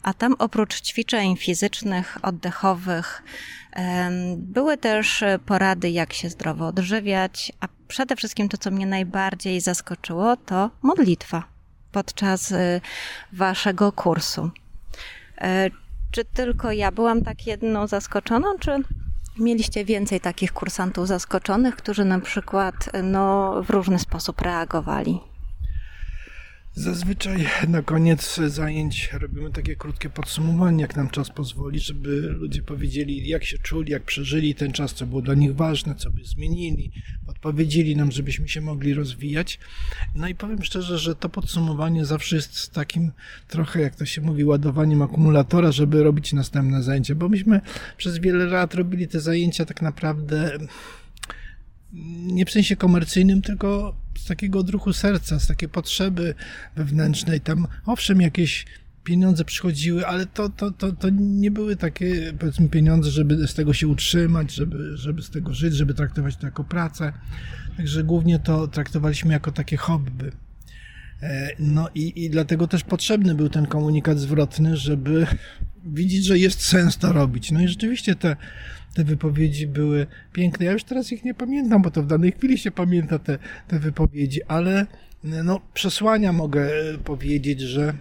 A 0.04 0.14
tam 0.14 0.36
oprócz 0.40 0.82
ćwiczeń 0.82 1.38
fizycznych, 1.38 2.18
oddechowych, 2.22 3.24
były 4.38 4.78
też 4.78 5.24
porady, 5.46 5.90
jak 5.90 6.14
się 6.14 6.30
zdrowo 6.30 6.68
odżywiać, 6.68 7.52
a 7.60 7.68
przede 7.88 8.16
wszystkim 8.16 8.50
to, 8.50 8.58
co 8.58 8.72
mnie 8.72 8.86
najbardziej 8.86 9.62
zaskoczyło, 9.62 10.38
to 10.38 10.70
modlitwa 10.82 11.44
podczas 11.92 12.52
y, 12.52 12.82
waszego 13.34 13.92
kursu. 13.92 14.52
E, 15.42 15.70
czy 16.12 16.26
tylko 16.26 16.72
ja 16.72 16.92
byłam 16.92 17.24
tak 17.24 17.48
jedną 17.48 17.88
zaskoczoną, 17.88 18.48
czy 18.60 18.72
Mieliście 19.40 19.86
więcej 19.86 20.20
takich 20.20 20.54
kursantów 20.54 21.08
zaskoczonych, 21.08 21.76
którzy 21.76 22.06
na 22.06 22.20
przykład 22.20 22.76
no, 23.04 23.56
w 23.64 23.70
różny 23.70 24.00
sposób 24.00 24.42
reagowali. 24.42 25.31
Zazwyczaj 26.76 27.46
na 27.68 27.82
koniec 27.82 28.40
zajęć 28.48 29.10
robimy 29.14 29.52
takie 29.52 29.76
krótkie 29.76 30.10
podsumowanie, 30.10 30.82
jak 30.82 30.96
nam 30.96 31.10
czas 31.10 31.30
pozwoli, 31.30 31.80
żeby 31.80 32.22
ludzie 32.22 32.62
powiedzieli, 32.62 33.28
jak 33.28 33.44
się 33.44 33.58
czuli, 33.58 33.92
jak 33.92 34.04
przeżyli 34.04 34.56
ten 34.56 34.72
czas, 34.72 34.94
co 34.94 35.06
było 35.06 35.22
dla 35.22 35.34
nich 35.34 35.56
ważne, 35.56 35.96
co 35.96 36.12
by 36.12 36.24
zmienili, 36.26 36.92
podpowiedzieli 37.26 37.96
nam, 37.96 38.12
żebyśmy 38.12 38.48
się 38.48 38.62
mogli 38.62 38.94
rozwijać. 38.94 39.60
No 40.16 40.28
i 40.28 40.36
powiem 40.36 40.64
szczerze, 40.64 40.98
że 40.98 41.16
to 41.16 41.30
podsumowanie 41.30 42.06
zawsze 42.06 42.36
jest 42.36 42.74
takim 42.74 43.12
trochę, 43.48 43.82
jak 43.82 43.96
to 43.96 44.06
się 44.06 44.22
mówi, 44.22 44.46
ładowaniem 44.46 45.02
akumulatora, 45.02 45.72
żeby 45.72 46.04
robić 46.04 46.34
następne 46.34 46.84
zajęcia, 46.84 47.16
bo 47.16 47.30
myśmy 47.30 47.62
przez 47.98 48.18
wiele 48.18 48.46
lat 48.46 48.76
robili 48.76 49.08
te 49.08 49.20
zajęcia 49.20 49.66
tak 49.66 49.82
naprawdę 49.82 50.58
nie 52.24 52.46
w 52.46 52.52
sensie 52.52 52.76
komercyjnym, 52.76 53.42
tylko 53.42 53.96
z 54.22 54.26
takiego 54.26 54.60
odruchu 54.60 54.94
serca, 54.94 55.40
z 55.40 55.48
takiej 55.48 55.70
potrzeby 55.70 56.36
wewnętrznej. 56.76 57.42
Tam 57.42 57.68
owszem, 57.86 58.22
jakieś 58.22 58.66
pieniądze 59.04 59.46
przychodziły, 59.46 60.08
ale 60.08 60.26
to, 60.26 60.50
to, 60.50 60.72
to, 60.72 60.92
to 60.92 61.10
nie 61.10 61.52
były 61.52 61.76
takie, 61.76 62.34
powiedzmy, 62.40 62.70
pieniądze, 62.70 63.12
żeby 63.12 63.48
z 63.48 63.54
tego 63.54 63.74
się 63.74 63.88
utrzymać, 63.88 64.54
żeby, 64.54 64.98
żeby 64.98 65.22
z 65.22 65.30
tego 65.30 65.54
żyć, 65.54 65.76
żeby 65.76 65.94
traktować 65.94 66.36
to 66.38 66.46
jako 66.46 66.64
pracę. 66.64 67.14
Także 67.78 68.04
głównie 68.04 68.40
to 68.40 68.68
traktowaliśmy 68.68 69.34
jako 69.34 69.52
takie 69.52 69.78
hobby. 69.78 70.32
E, 71.24 71.50
no 71.60 71.90
i, 71.96 72.26
i 72.26 72.30
dlatego 72.30 72.68
też 72.68 72.84
potrzebny 72.84 73.36
był 73.36 73.50
ten 73.50 73.66
komunikat 73.66 74.20
zwrotny, 74.20 74.78
żeby 74.78 75.28
widzieć, 75.86 76.26
że 76.26 76.38
jest 76.38 76.66
sens 76.66 76.98
to 76.98 77.14
robić. 77.14 77.52
No 77.52 77.62
i 77.62 77.68
rzeczywiście 77.68 78.16
te, 78.16 78.36
te 78.94 79.04
wypowiedzi 79.04 79.68
były 79.68 80.08
piękne. 80.34 80.66
Ja 80.66 80.72
już 80.72 80.84
teraz 80.84 81.12
ich 81.12 81.24
nie 81.24 81.34
pamiętam, 81.34 81.82
bo 81.82 81.92
to 81.92 82.04
w 82.04 82.08
danej 82.08 82.32
chwili 82.32 82.58
się 82.58 82.72
pamięta 82.72 83.20
te, 83.20 83.38
te 83.68 83.80
wypowiedzi, 83.80 84.44
ale 84.44 84.86
no, 85.24 85.62
przesłania 85.74 86.34
mogę 86.34 86.70
powiedzieć, 87.04 87.62
że 87.62 87.94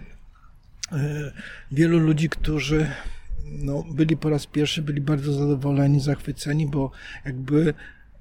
e, 0.91 1.31
wielu 1.71 1.99
ludzi, 1.99 2.29
którzy 2.29 2.87
no, 3.45 3.83
byli 3.93 4.17
po 4.17 4.29
raz 4.29 4.47
pierwszy, 4.47 4.81
byli 4.81 5.01
bardzo 5.01 5.33
zadowoleni, 5.33 5.99
zachwyceni, 5.99 6.67
bo 6.67 6.91
jakby 7.25 7.73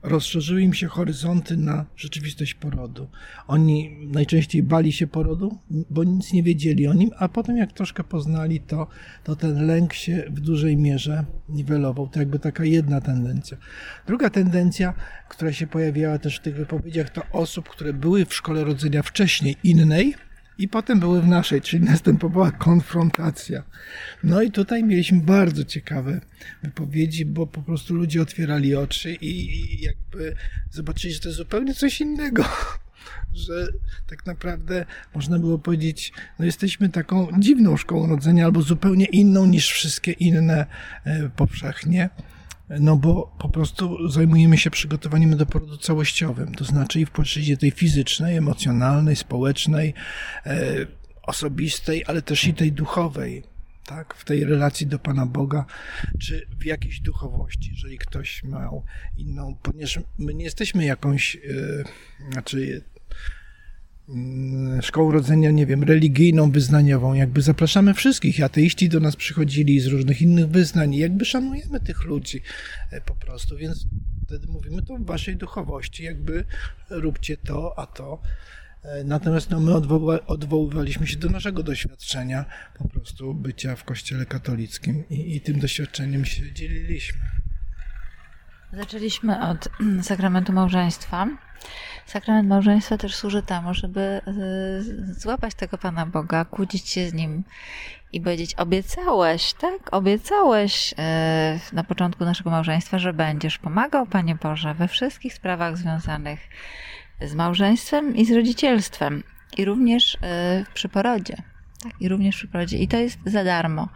rozszerzyły 0.03 0.63
im 0.63 0.75
się 0.75 0.89
horyzonty 0.89 1.57
na 1.57 1.87
rzeczywistość 1.97 2.55
porodu. 2.55 3.09
Oni 3.47 3.97
najczęściej 4.13 4.63
bali 4.63 4.93
się 4.93 5.07
porodu, 5.07 5.59
bo 5.91 6.05
nic 6.05 6.33
nie 6.33 6.43
wiedzieli 6.43 6.87
o 6.87 6.95
nim, 6.95 7.11
a 7.19 7.29
potem 7.29 7.57
jak 7.57 7.73
troszkę 7.73 8.05
poznali 8.05 8.61
to, 8.61 8.87
to 9.25 9.37
ten 9.37 9.67
lęk 9.67 9.93
się 9.93 10.25
w 10.31 10.41
dużej 10.41 10.77
mierze 10.77 11.25
niwelował. 11.49 12.09
To 12.09 12.19
jakby 12.19 12.39
taka 12.39 12.65
jedna 12.65 13.01
tendencja. 13.01 13.57
Druga 14.07 14.31
tendencja, 14.31 14.95
która 15.29 15.53
się 15.53 15.67
pojawiała 15.67 16.19
też 16.19 16.37
w 16.37 16.43
tych 16.43 16.57
wypowiedziach, 16.57 17.11
to 17.11 17.23
osób, 17.33 17.69
które 17.69 17.93
były 17.93 18.27
w 18.27 18.35
szkole 18.35 18.65
rodzenia 18.65 19.03
wcześniej 19.03 19.57
innej, 19.65 20.15
i 20.61 20.69
potem 20.69 21.01
były 21.01 21.23
w 21.23 21.27
naszej, 21.27 21.61
czyli 21.61 21.85
następowała 21.85 22.53
konfrontacja. 22.53 23.63
No 24.25 24.43
i 24.43 24.51
tutaj 24.51 24.85
mieliśmy 24.85 25.21
bardzo 25.21 25.65
ciekawe 25.65 26.21
wypowiedzi, 26.63 27.27
bo 27.27 27.47
po 27.47 27.63
prostu 27.63 27.95
ludzie 27.95 28.23
otwierali 28.23 28.77
oczy 28.77 29.17
i, 29.21 29.83
jakby 29.83 30.35
zobaczyli, 30.71 31.15
że 31.15 31.21
to 31.21 31.29
jest 31.29 31.39
zupełnie 31.39 31.75
coś 31.75 32.01
innego. 32.01 32.45
Że 33.35 33.67
tak 34.07 34.27
naprawdę 34.27 34.87
można 35.15 35.39
było 35.39 35.59
powiedzieć, 35.59 36.13
no 36.39 36.45
jesteśmy 36.45 36.89
taką 36.89 37.29
dziwną 37.39 37.77
szkołą 37.77 38.07
rodzenia, 38.07 38.45
albo 38.45 38.63
zupełnie 38.63 39.05
inną 39.05 39.47
niż 39.47 39.71
wszystkie 39.71 40.13
inne 40.13 40.67
e, 41.05 41.31
powszechnie. 41.37 42.11
No 42.79 42.97
bo 42.97 43.37
po 43.39 43.49
prostu 43.49 44.09
zajmujemy 44.09 44.59
się 44.59 44.71
przygotowaniem 44.71 45.37
do 45.37 45.47
porodu 45.47 45.79
całościowym, 45.79 46.55
to 46.55 46.65
znaczy 46.65 47.01
i 47.01 47.07
w 47.07 47.11
płaszczyźnie 47.11 47.57
tej 47.57 47.71
fizycznej, 47.71 48.37
emocjonalnej, 48.37 49.17
społecznej, 49.17 49.95
e, 50.47 50.87
osobistej, 51.23 52.05
ale 52.07 52.23
też 52.23 52.45
i 52.45 52.55
tej 52.55 52.73
duchowej, 52.73 53.43
tak, 53.87 54.15
w 54.15 54.25
tej 54.25 54.45
relacji 54.45 54.87
do 54.87 54.99
Pana 54.99 55.27
Boga, 55.27 55.65
czy 56.21 56.47
w 56.61 56.65
jakiejś 56.65 57.01
duchowości, 57.01 57.71
jeżeli 57.73 57.99
ktoś 57.99 58.43
miał 58.45 58.85
inną, 59.17 59.57
ponieważ 59.63 59.99
my 60.19 60.35
nie 60.35 60.45
jesteśmy 60.45 60.85
jakąś, 60.85 61.37
e, 61.37 61.41
znaczy 62.33 62.85
szkołą 64.83 65.13
rodzenia, 65.13 65.51
nie 65.51 65.67
wiem, 65.67 65.83
religijną, 65.83 66.51
wyznaniową. 66.51 67.15
Jakby 67.15 67.43
zapraszamy 67.43 67.95
wszystkich. 67.95 68.43
Ateiści 68.43 68.89
do 68.89 69.01
nas 69.01 69.17
przychodzili 69.17 69.81
z 69.81 69.87
różnych 69.87 70.23
innych 70.23 70.49
wyznań. 70.49 70.95
Jakby 70.95 71.25
szanujemy 71.25 71.81
tych 71.81 72.05
ludzi 72.05 72.43
e, 72.91 73.01
po 73.01 73.15
prostu, 73.15 73.57
więc 73.57 73.87
wtedy 74.27 74.47
mówimy 74.47 74.83
to 74.83 74.97
w 74.97 75.05
waszej 75.05 75.37
duchowości. 75.37 76.05
Jakby 76.05 76.45
róbcie 76.91 77.37
to, 77.37 77.79
a 77.79 77.87
to. 77.87 78.23
E, 78.83 79.05
natomiast 79.05 79.51
no, 79.51 79.61
my 79.61 79.75
odwoła, 79.75 80.27
odwoływaliśmy 80.27 81.07
się 81.07 81.17
do 81.17 81.29
naszego 81.29 81.63
doświadczenia 81.63 82.45
po 82.79 82.89
prostu 82.89 83.35
bycia 83.35 83.77
w 83.77 83.85
kościele 83.85 84.27
katolickim 84.27 85.09
i, 85.11 85.37
i 85.37 85.41
tym 85.41 85.61
doświadczeniem 85.61 86.25
się 86.25 86.53
dzieliliśmy. 86.53 87.21
Zaczęliśmy 88.73 89.49
od 89.49 89.69
sakramentu 90.03 90.53
małżeństwa. 90.53 91.29
Sakrament 92.11 92.49
małżeństwa 92.49 92.99
też 92.99 93.15
służy 93.15 93.43
temu, 93.43 93.75
żeby 93.75 94.21
y, 95.11 95.15
złapać 95.15 95.55
tego 95.55 95.79
Pana 95.79 96.07
Boga, 96.07 96.45
kłócić 96.45 96.89
się 96.89 97.09
z 97.09 97.15
Nim 97.15 97.45
i 98.13 98.21
powiedzieć, 98.21 98.55
obiecałeś, 98.55 99.53
tak? 99.53 99.95
Obiecałeś 99.95 100.93
y, 100.93 100.97
na 101.75 101.85
początku 101.85 102.25
naszego 102.25 102.51
małżeństwa, 102.51 102.99
że 102.99 103.13
będziesz 103.13 103.59
pomagał, 103.59 104.07
Panie 104.07 104.35
Boże, 104.35 104.75
we 104.75 104.89
wszystkich 104.89 105.35
sprawach 105.35 105.77
związanych 105.77 106.41
z 107.21 107.35
małżeństwem 107.35 108.17
i 108.17 108.25
z 108.25 108.33
rodzicielstwem. 108.33 109.23
I 109.57 109.65
również 109.65 110.15
y, 110.15 110.19
przy 110.75 110.89
porodzie. 110.89 111.37
Tak? 111.83 111.93
I 112.01 112.09
również 112.09 112.37
przy 112.37 112.49
porodzie. 112.49 112.79
I 112.79 112.89
to 112.89 112.97
jest 112.97 113.19
za 113.27 113.45
darmo. 113.45 113.89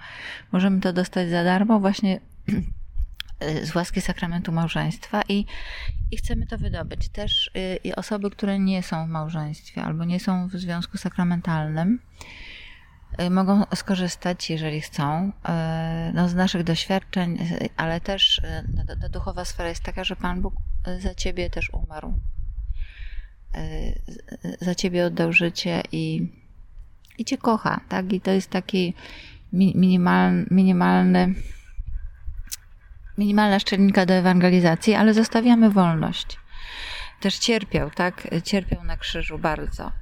Możemy 0.52 0.80
to 0.80 0.92
dostać 0.92 1.30
za 1.30 1.44
darmo 1.44 1.80
właśnie 1.80 2.20
z 3.62 3.74
łaski 3.74 4.00
sakramentu 4.00 4.52
małżeństwa 4.52 5.22
i, 5.28 5.46
i 6.14 6.16
chcemy 6.16 6.46
to 6.46 6.58
wydobyć. 6.58 7.08
Też 7.08 7.50
y, 7.86 7.96
osoby, 7.96 8.30
które 8.30 8.58
nie 8.58 8.82
są 8.82 9.06
w 9.06 9.08
małżeństwie 9.08 9.82
albo 9.82 10.04
nie 10.04 10.20
są 10.20 10.48
w 10.48 10.52
związku 10.52 10.98
sakramentalnym, 10.98 11.98
y, 13.20 13.30
mogą 13.30 13.62
skorzystać, 13.74 14.50
jeżeli 14.50 14.80
chcą, 14.80 15.28
y, 15.28 16.12
no, 16.14 16.28
z 16.28 16.34
naszych 16.34 16.64
doświadczeń, 16.64 17.38
ale 17.76 18.00
też 18.00 18.42
ta, 18.86 18.96
ta 18.96 19.08
duchowa 19.08 19.44
sfera 19.44 19.68
jest 19.68 19.82
taka, 19.82 20.04
że 20.04 20.16
Pan 20.16 20.42
Bóg 20.42 20.54
za 20.98 21.14
ciebie 21.14 21.50
też 21.50 21.70
umarł. 21.70 22.20
Za 24.60 24.74
ciebie 24.74 25.06
oddał 25.06 25.32
życie 25.32 25.82
i, 25.92 26.32
i 27.18 27.24
cię 27.24 27.38
kocha, 27.38 27.80
tak? 27.88 28.12
I 28.12 28.20
to 28.20 28.30
jest 28.30 28.50
taki 28.50 28.94
minimal, 29.52 30.46
minimalny 30.50 31.34
minimalna 33.18 33.58
szczelinka 33.58 34.06
do 34.06 34.14
ewangelizacji, 34.14 34.94
ale 34.94 35.14
zostawiamy 35.14 35.70
wolność. 35.70 36.38
Też 37.20 37.38
cierpiał, 37.38 37.90
tak? 37.90 38.28
Cierpiał 38.44 38.84
na 38.84 38.96
krzyżu 38.96 39.38
bardzo. 39.38 39.92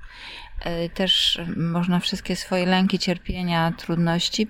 E, 0.60 0.88
też 0.88 1.40
można 1.56 2.00
wszystkie 2.00 2.36
swoje 2.36 2.66
lęki, 2.66 2.98
cierpienia, 2.98 3.72
trudności 3.78 4.48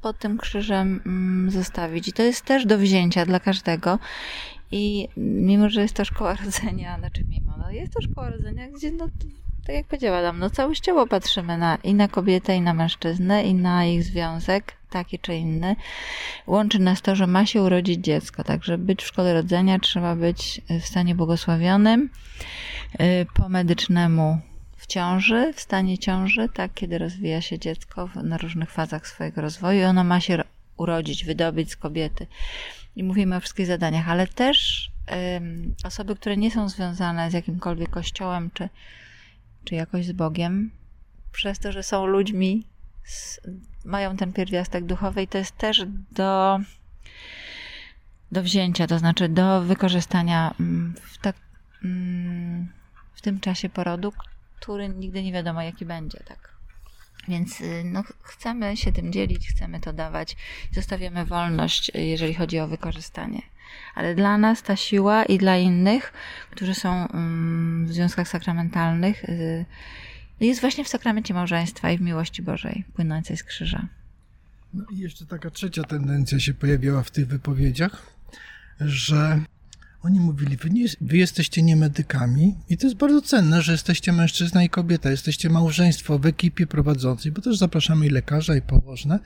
pod 0.00 0.18
tym 0.18 0.38
krzyżem 0.38 1.00
mm, 1.06 1.50
zostawić. 1.50 2.08
I 2.08 2.12
to 2.12 2.22
jest 2.22 2.44
też 2.44 2.66
do 2.66 2.78
wzięcia 2.78 3.26
dla 3.26 3.40
każdego. 3.40 3.98
I 4.70 5.08
mimo, 5.16 5.68
że 5.68 5.82
jest 5.82 5.94
to 5.94 6.04
szkoła 6.04 6.34
rodzenia, 6.44 6.98
znaczy 6.98 7.24
mimo, 7.28 7.56
no 7.58 7.70
jest 7.70 7.92
to 7.92 8.02
szkoła 8.02 8.30
rodzenia, 8.30 8.68
gdzie 8.68 8.92
no, 8.92 9.08
tak 9.66 9.76
jak 9.76 9.86
powiedziała 9.86 10.18
Adam, 10.18 10.38
no 10.38 10.50
całościowo 10.50 11.06
patrzymy 11.06 11.58
na, 11.58 11.76
i 11.76 11.94
na 11.94 12.08
kobietę, 12.08 12.56
i 12.56 12.60
na 12.60 12.74
mężczyznę, 12.74 13.44
i 13.44 13.54
na 13.54 13.84
ich 13.84 14.04
związek, 14.04 14.76
taki 14.90 15.18
czy 15.18 15.34
inny. 15.34 15.76
Łączy 16.46 16.78
nas 16.78 17.02
to, 17.02 17.16
że 17.16 17.26
ma 17.26 17.46
się 17.46 17.62
urodzić 17.62 18.04
dziecko, 18.04 18.44
także 18.44 18.78
być 18.78 19.02
w 19.02 19.06
szkole 19.06 19.34
rodzenia 19.34 19.78
trzeba 19.78 20.16
być 20.16 20.60
w 20.80 20.86
stanie 20.86 21.14
błogosławionym, 21.14 22.10
y, 23.00 23.26
po 23.34 23.48
medycznemu 23.48 24.38
w 24.76 24.86
ciąży, 24.86 25.52
w 25.56 25.60
stanie 25.60 25.98
ciąży, 25.98 26.48
tak, 26.48 26.74
kiedy 26.74 26.98
rozwija 26.98 27.40
się 27.40 27.58
dziecko 27.58 28.08
na 28.22 28.38
różnych 28.38 28.70
fazach 28.70 29.06
swojego 29.06 29.40
rozwoju 29.40 29.80
i 29.80 29.84
ono 29.84 30.04
ma 30.04 30.20
się 30.20 30.42
urodzić, 30.76 31.24
wydobyć 31.24 31.70
z 31.70 31.76
kobiety. 31.76 32.26
I 32.96 33.04
mówimy 33.04 33.36
o 33.36 33.40
wszystkich 33.40 33.66
zadaniach, 33.66 34.08
ale 34.08 34.26
też 34.26 34.90
osoby, 35.84 36.16
które 36.16 36.36
nie 36.36 36.50
są 36.50 36.68
związane 36.68 37.30
z 37.30 37.34
jakimkolwiek 37.34 37.90
kościołem, 37.90 38.50
czy 38.54 38.68
czy 39.64 39.74
jakoś 39.74 40.06
z 40.06 40.12
Bogiem, 40.12 40.70
przez 41.32 41.58
to, 41.58 41.72
że 41.72 41.82
są 41.82 42.06
ludźmi, 42.06 42.66
mają 43.84 44.16
ten 44.16 44.32
pierwiastek 44.32 44.84
duchowy 44.84 45.22
i 45.22 45.28
to 45.28 45.38
jest 45.38 45.56
też 45.56 45.86
do, 46.12 46.60
do 48.32 48.42
wzięcia, 48.42 48.86
to 48.86 48.98
znaczy 48.98 49.28
do 49.28 49.62
wykorzystania 49.62 50.54
mm, 50.60 50.94
w, 51.02 51.18
tak, 51.18 51.36
mm, 51.84 52.68
w 53.14 53.20
tym 53.20 53.40
czasie 53.40 53.68
porodu, 53.68 54.12
który 54.60 54.88
nigdy 54.88 55.22
nie 55.22 55.32
wiadomo 55.32 55.62
jaki 55.62 55.84
będzie, 55.84 56.20
tak. 56.20 56.54
Więc 57.28 57.60
y, 57.60 57.82
no, 57.84 58.02
chcemy 58.22 58.76
się 58.76 58.92
tym 58.92 59.12
dzielić, 59.12 59.48
chcemy 59.48 59.80
to 59.80 59.92
dawać, 59.92 60.36
zostawiamy 60.72 61.24
wolność, 61.24 61.90
jeżeli 61.94 62.34
chodzi 62.34 62.58
o 62.58 62.68
wykorzystanie. 62.68 63.42
Ale 63.94 64.14
dla 64.14 64.38
nas 64.38 64.62
ta 64.62 64.76
siła 64.76 65.24
i 65.24 65.38
dla 65.38 65.56
innych, 65.56 66.12
którzy 66.50 66.74
są 66.74 67.08
mm, 67.08 67.86
w 67.86 67.92
związkach 67.92 68.28
sakramentalnych, 68.28 69.24
y, 69.24 69.64
jest 70.40 70.60
właśnie 70.60 70.84
w 70.84 70.88
sakramencie 70.88 71.34
małżeństwa 71.34 71.90
i 71.90 71.98
w 71.98 72.00
miłości 72.00 72.42
Bożej 72.42 72.84
płynącej 72.94 73.36
z 73.36 73.44
krzyża. 73.44 73.88
No 74.74 74.84
i 74.92 74.98
jeszcze 74.98 75.26
taka 75.26 75.50
trzecia 75.50 75.82
tendencja 75.82 76.40
się 76.40 76.54
pojawiła 76.54 77.02
w 77.02 77.10
tych 77.10 77.26
wypowiedziach, 77.26 78.02
że 78.80 79.40
oni 80.04 80.20
mówili, 80.20 80.56
wy, 80.56 80.70
nie, 80.70 80.86
wy 81.00 81.16
jesteście 81.16 81.62
nie 81.62 81.76
medykami 81.76 82.54
i 82.68 82.76
to 82.76 82.86
jest 82.86 82.96
bardzo 82.96 83.22
cenne, 83.22 83.62
że 83.62 83.72
jesteście 83.72 84.12
mężczyzna 84.12 84.64
i 84.64 84.68
kobieta, 84.68 85.10
jesteście 85.10 85.50
małżeństwo 85.50 86.18
w 86.18 86.26
ekipie 86.26 86.66
prowadzącej, 86.66 87.32
bo 87.32 87.42
też 87.42 87.56
zapraszamy 87.56 88.06
i 88.06 88.10
lekarza, 88.10 88.56
i 88.56 88.62
położne 88.62 89.18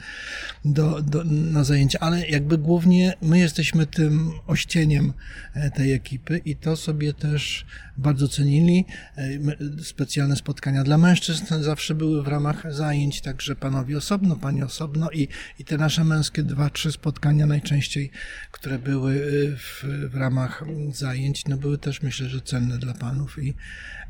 do, 0.64 1.03
do, 1.03 1.25
na 1.25 1.64
zajęcia, 1.64 1.99
ale 1.99 2.29
jakby 2.29 2.59
głównie 2.59 3.14
my 3.23 3.38
jesteśmy 3.38 3.87
tym 3.87 4.31
ościeniem 4.47 5.12
e, 5.55 5.71
tej 5.71 5.93
ekipy 5.93 6.41
i 6.45 6.57
to 6.57 6.77
sobie 6.77 7.12
też 7.12 7.67
bardzo 7.99 8.29
cenili. 8.29 8.85
E, 9.17 9.85
specjalne 9.85 10.37
spotkania 10.37 10.85
dla 10.85 10.99
mężczyzn 10.99 11.63
zawsze 11.63 11.95
były 11.95 12.23
w 12.23 12.29
ramach 12.29 12.75
zajęć, 12.75 13.21
także 13.21 13.57
panowie 13.57 13.99
osobno, 13.99 14.37
pani 14.37 14.63
osobno 14.63 15.11
i, 15.11 15.29
i 15.59 15.65
te 15.65 15.79
nasze 15.79 16.05
męskie 16.05 16.43
dwa, 16.43 16.71
trzy 16.71 16.93
spotkania 16.93 17.47
najczęściej, 17.47 18.11
które 18.53 18.79
były 18.79 19.13
e, 19.15 19.57
w, 19.57 19.85
w 20.11 20.15
ramach 20.15 20.65
zajęć, 20.93 21.45
no 21.47 21.57
były 21.57 21.79
też 21.79 22.03
myślę, 22.03 22.29
że 22.29 22.41
cenne 22.41 22.79
dla 22.79 22.95
panów 22.95 23.39
i, 23.43 23.55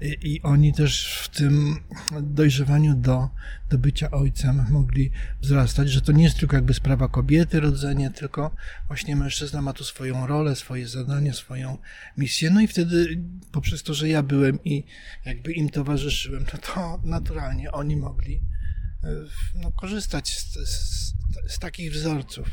i, 0.01 0.35
i 0.35 0.42
oni 0.42 0.74
też 0.74 1.20
w 1.22 1.29
tym 1.29 1.77
dojrzewaniu 2.22 2.94
do, 2.94 3.29
do 3.70 3.79
bycia 3.79 4.11
ojcem 4.11 4.64
mogli 4.70 5.11
wzrastać, 5.40 5.90
że 5.90 6.01
to 6.01 6.12
nie 6.12 6.24
jest 6.24 6.38
tylko 6.38 6.57
jakby 6.57 6.74
sprawa 6.74 7.09
kobiety, 7.09 7.61
rodzenie, 7.61 8.11
tylko 8.11 8.51
właśnie 8.87 9.16
mężczyzna 9.16 9.62
ma 9.62 9.72
tu 9.72 9.85
swoją 9.85 10.27
rolę, 10.27 10.57
swoje 10.57 10.88
zadanie, 10.88 11.35
swoją 11.35 11.79
misję, 12.16 12.51
no 12.51 12.61
i 12.61 12.66
wtedy 12.66 13.22
poprzez 13.53 13.77
to, 13.82 13.94
że 13.94 14.08
ja 14.08 14.22
byłem 14.22 14.64
i 14.64 14.84
jakby 15.24 15.52
im 15.52 15.70
towarzyszyłem, 15.70 16.44
to, 16.44 16.58
to 16.58 17.00
naturalnie 17.04 17.72
oni 17.72 17.96
mogli 17.96 18.40
e, 19.04 19.08
no, 19.54 19.72
korzystać 19.72 20.38
z, 20.38 20.52
z, 20.52 21.14
z 21.48 21.58
takich 21.58 21.92
wzorców. 21.92 22.48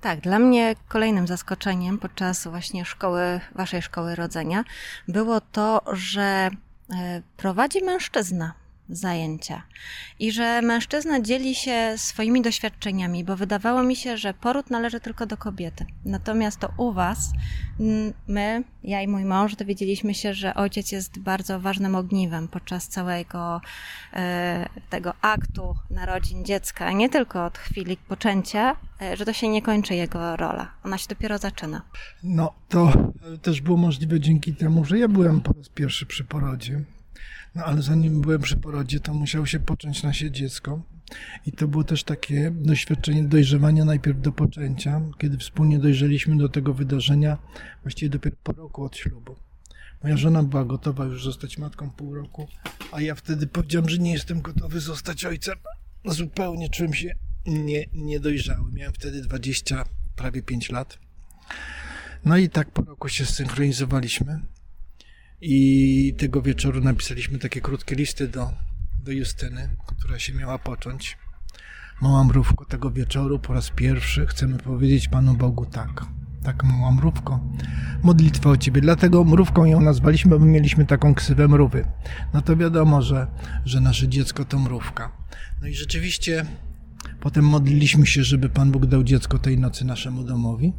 Tak, 0.00 0.20
dla 0.20 0.38
mnie 0.38 0.74
kolejnym 0.88 1.26
zaskoczeniem 1.26 1.98
podczas 1.98 2.46
właśnie 2.46 2.84
szkoły, 2.84 3.40
waszej 3.54 3.82
szkoły 3.82 4.14
rodzenia 4.14 4.64
było 5.08 5.40
to, 5.40 5.82
że 5.92 6.50
e, 6.94 7.22
prowadzi 7.36 7.84
mężczyzna 7.84 8.65
zajęcia 8.88 9.62
i 10.18 10.32
że 10.32 10.62
mężczyzna 10.62 11.20
dzieli 11.20 11.54
się 11.54 11.94
swoimi 11.96 12.42
doświadczeniami, 12.42 13.24
bo 13.24 13.36
wydawało 13.36 13.82
mi 13.82 13.96
się, 13.96 14.16
że 14.16 14.34
poród 14.34 14.70
należy 14.70 15.00
tylko 15.00 15.26
do 15.26 15.36
kobiety. 15.36 15.86
Natomiast 16.04 16.60
to 16.60 16.72
u 16.76 16.92
Was, 16.92 17.32
my, 18.28 18.64
ja 18.84 19.02
i 19.02 19.08
mój 19.08 19.24
mąż, 19.24 19.56
dowiedzieliśmy 19.56 20.14
się, 20.14 20.34
że 20.34 20.54
ojciec 20.54 20.92
jest 20.92 21.18
bardzo 21.18 21.60
ważnym 21.60 21.94
ogniwem 21.94 22.48
podczas 22.48 22.88
całego 22.88 23.60
e, 24.12 24.68
tego 24.90 25.12
aktu 25.20 25.74
narodzin 25.90 26.44
dziecka, 26.44 26.92
nie 26.92 27.08
tylko 27.08 27.44
od 27.44 27.58
chwili 27.58 27.96
poczęcia, 27.96 28.76
e, 29.02 29.16
że 29.16 29.24
to 29.24 29.32
się 29.32 29.48
nie 29.48 29.62
kończy 29.62 29.94
jego 29.94 30.36
rola. 30.36 30.72
Ona 30.84 30.98
się 30.98 31.08
dopiero 31.08 31.38
zaczyna. 31.38 31.82
No, 32.22 32.52
to 32.68 32.92
też 33.42 33.60
było 33.60 33.76
możliwe 33.76 34.20
dzięki 34.20 34.54
temu, 34.54 34.84
że 34.84 34.98
ja 34.98 35.08
byłem 35.08 35.40
po 35.40 35.52
raz 35.52 35.68
pierwszy 35.68 36.06
przy 36.06 36.24
porodzie 36.24 36.84
no 37.56 37.64
ale 37.64 37.82
zanim 37.82 38.20
byłem 38.20 38.40
przy 38.40 38.56
porodzie, 38.56 39.00
to 39.00 39.14
musiało 39.14 39.46
się 39.46 39.60
począć 39.60 40.02
nasze 40.02 40.30
dziecko. 40.30 40.82
I 41.46 41.52
to 41.52 41.68
było 41.68 41.84
też 41.84 42.04
takie 42.04 42.50
doświadczenie 42.50 43.24
dojrzewania 43.24 43.84
najpierw 43.84 44.20
do 44.20 44.32
poczęcia, 44.32 45.00
kiedy 45.18 45.38
wspólnie 45.38 45.78
dojrzeliśmy 45.78 46.36
do 46.36 46.48
tego 46.48 46.74
wydarzenia, 46.74 47.38
właściwie 47.82 48.10
dopiero 48.10 48.36
po 48.42 48.52
roku 48.52 48.84
od 48.84 48.96
ślubu. 48.96 49.36
Moja 50.02 50.16
żona 50.16 50.42
była 50.42 50.64
gotowa 50.64 51.04
już 51.04 51.24
zostać 51.24 51.58
matką 51.58 51.90
pół 51.90 52.14
roku, 52.14 52.48
a 52.92 53.00
ja 53.00 53.14
wtedy 53.14 53.46
powiedziałem, 53.46 53.88
że 53.88 53.98
nie 53.98 54.12
jestem 54.12 54.40
gotowy 54.40 54.80
zostać 54.80 55.24
ojcem. 55.24 55.58
Zupełnie 56.04 56.70
czułem 56.70 56.94
się 56.94 57.14
nie, 57.46 57.84
niedojrzały. 57.92 58.72
Miałem 58.72 58.92
wtedy 58.92 59.22
20, 59.22 59.84
prawie 60.16 60.42
5 60.42 60.70
lat. 60.70 60.98
No 62.24 62.36
i 62.36 62.48
tak 62.48 62.70
po 62.70 62.82
roku 62.82 63.08
się 63.08 63.24
zsynchronizowaliśmy. 63.24 64.40
I 65.40 66.14
tego 66.18 66.42
wieczoru 66.42 66.80
napisaliśmy 66.80 67.38
takie 67.38 67.60
krótkie 67.60 67.94
listy 67.96 68.28
do, 68.28 68.50
do 69.04 69.12
Justyny, 69.12 69.68
która 69.86 70.18
się 70.18 70.34
miała 70.34 70.58
począć. 70.58 71.18
Mała 72.00 72.24
mrówko, 72.24 72.64
tego 72.64 72.90
wieczoru 72.90 73.38
po 73.38 73.54
raz 73.54 73.70
pierwszy 73.70 74.26
chcemy 74.26 74.58
powiedzieć 74.58 75.08
Panu 75.08 75.34
Bogu 75.34 75.66
tak. 75.66 76.06
Tak, 76.42 76.64
mała 76.64 76.92
mrówko, 76.92 77.40
modlitwa 78.02 78.50
o 78.50 78.56
Ciebie. 78.56 78.80
Dlatego 78.80 79.24
mrówką 79.24 79.64
ją 79.64 79.80
nazwaliśmy, 79.80 80.38
bo 80.38 80.46
mieliśmy 80.46 80.86
taką 80.86 81.14
ksywę 81.14 81.48
mrówy. 81.48 81.84
No 82.34 82.42
to 82.42 82.56
wiadomo, 82.56 83.02
że, 83.02 83.26
że 83.64 83.80
nasze 83.80 84.08
dziecko 84.08 84.44
to 84.44 84.58
mrówka. 84.58 85.12
No 85.62 85.68
i 85.68 85.74
rzeczywiście 85.74 86.46
potem 87.20 87.44
modliliśmy 87.44 88.06
się, 88.06 88.24
żeby 88.24 88.48
Pan 88.48 88.70
Bóg 88.70 88.86
dał 88.86 89.04
dziecko 89.04 89.38
tej 89.38 89.58
nocy 89.58 89.84
naszemu 89.84 90.24
domowi. 90.24 90.72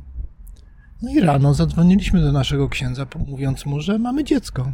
No 1.02 1.12
i 1.12 1.20
rano 1.20 1.54
zadzwoniliśmy 1.54 2.22
do 2.22 2.32
naszego 2.32 2.70
księdza, 2.70 3.08
mówiąc 3.28 3.66
mu, 3.66 3.82
że 3.82 4.00
mamy 4.00 4.24
dziecko. 4.24 4.72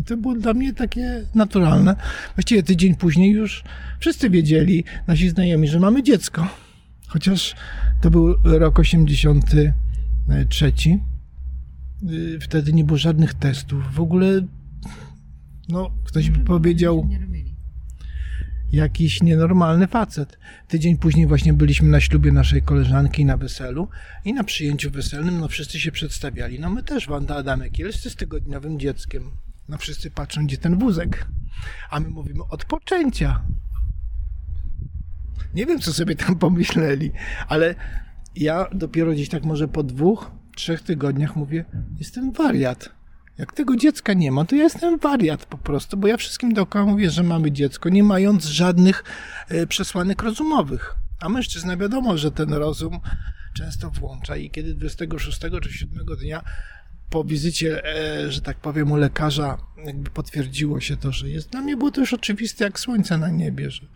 I 0.00 0.04
to 0.04 0.16
było 0.16 0.34
dla 0.34 0.54
mnie 0.54 0.72
takie 0.72 1.24
naturalne. 1.34 1.96
Właściwie 2.36 2.62
tydzień 2.62 2.94
później 2.94 3.30
już 3.30 3.64
wszyscy 4.00 4.30
wiedzieli, 4.30 4.84
nasi 5.06 5.28
znajomi, 5.28 5.68
że 5.68 5.80
mamy 5.80 6.02
dziecko. 6.02 6.46
Chociaż 7.08 7.54
to 8.00 8.10
był 8.10 8.34
rok 8.44 8.78
83. 8.78 10.72
Y, 12.10 12.38
wtedy 12.40 12.72
nie 12.72 12.84
było 12.84 12.98
żadnych 12.98 13.34
testów. 13.34 13.94
W 13.94 14.00
ogóle, 14.00 14.26
no, 15.68 15.90
ktoś 16.04 16.30
by 16.30 16.38
powiedział 16.38 17.08
jakiś 18.72 19.22
nienormalny 19.22 19.86
facet. 19.86 20.38
Tydzień 20.68 20.98
później 20.98 21.26
właśnie 21.26 21.52
byliśmy 21.52 21.88
na 21.88 22.00
ślubie 22.00 22.32
naszej 22.32 22.62
koleżanki 22.62 23.24
na 23.24 23.36
weselu 23.36 23.88
i 24.24 24.32
na 24.32 24.44
przyjęciu 24.44 24.90
weselnym, 24.90 25.40
no 25.40 25.48
wszyscy 25.48 25.80
się 25.80 25.92
przedstawiali. 25.92 26.60
No 26.60 26.70
my 26.70 26.82
też, 26.82 27.08
Wanda 27.08 27.36
Adamek, 27.36 27.78
jest 27.78 28.10
z 28.10 28.16
tygodniowym 28.16 28.78
dzieckiem. 28.78 29.30
No 29.68 29.78
wszyscy 29.78 30.10
patrzą, 30.10 30.46
gdzie 30.46 30.56
ten 30.56 30.78
wózek. 30.78 31.26
A 31.90 32.00
my 32.00 32.08
mówimy 32.08 32.44
od 32.50 32.64
poczęcia. 32.64 33.42
Nie 35.54 35.66
wiem, 35.66 35.80
co 35.80 35.92
sobie 35.92 36.16
tam 36.16 36.38
pomyśleli, 36.38 37.12
ale 37.48 37.74
ja 38.36 38.66
dopiero 38.74 39.12
gdzieś 39.12 39.28
tak 39.28 39.44
może 39.44 39.68
po 39.68 39.82
dwóch, 39.82 40.30
trzech 40.56 40.82
tygodniach 40.82 41.36
mówię, 41.36 41.64
jestem 41.98 42.32
wariat. 42.32 43.01
Jak 43.38 43.52
tego 43.52 43.76
dziecka 43.76 44.12
nie 44.12 44.32
ma, 44.32 44.44
to 44.44 44.56
ja 44.56 44.62
jestem 44.62 44.98
wariat 44.98 45.46
po 45.46 45.58
prostu, 45.58 45.96
bo 45.96 46.08
ja 46.08 46.16
wszystkim 46.16 46.54
dookoła 46.54 46.86
mówię, 46.86 47.10
że 47.10 47.22
mamy 47.22 47.52
dziecko, 47.52 47.88
nie 47.88 48.02
mając 48.02 48.44
żadnych 48.44 49.04
e, 49.48 49.66
przesłanek 49.66 50.22
rozumowych. 50.22 50.94
A 51.20 51.28
mężczyzna 51.28 51.76
wiadomo, 51.76 52.18
że 52.18 52.30
ten 52.30 52.52
rozum 52.52 53.00
często 53.54 53.90
włącza 53.90 54.36
i 54.36 54.50
kiedy 54.50 54.74
26 54.74 55.40
czy 55.62 55.72
7 55.72 56.06
dnia 56.20 56.42
po 57.10 57.24
wizycie, 57.24 57.84
e, 57.84 58.32
że 58.32 58.40
tak 58.40 58.56
powiem, 58.56 58.92
u 58.92 58.96
lekarza 58.96 59.58
jakby 59.86 60.10
potwierdziło 60.10 60.80
się 60.80 60.96
to, 60.96 61.12
że 61.12 61.28
jest. 61.28 61.50
Dla 61.50 61.60
mnie 61.60 61.76
było 61.76 61.90
to 61.90 62.00
już 62.00 62.14
oczywiste 62.14 62.64
jak 62.64 62.80
słońce 62.80 63.18
na 63.18 63.28
niebie, 63.28 63.70
że, 63.70 63.86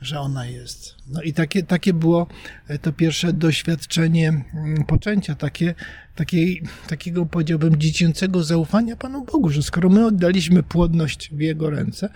że 0.00 0.20
ona 0.20 0.46
jest. 0.46 0.94
No 1.06 1.22
i 1.22 1.32
takie, 1.32 1.62
takie 1.62 1.94
było 1.94 2.26
e, 2.68 2.78
to 2.78 2.92
pierwsze 2.92 3.32
doświadczenie 3.32 4.28
mm, 4.28 4.84
poczęcia, 4.84 5.34
takie, 5.34 5.74
takiej, 6.14 6.62
takiego 6.88 7.26
powiedziałbym 7.26 7.76
dziecięcego 7.76 8.44
zaufania 8.44 8.96
Panu 8.96 9.24
Bogu, 9.24 9.50
że 9.50 9.62
skoro 9.62 9.88
my 9.88 10.06
oddaliśmy 10.06 10.62
płodność 10.62 11.30
w 11.32 11.40
Jego 11.40 11.70
ręce, 11.70 12.08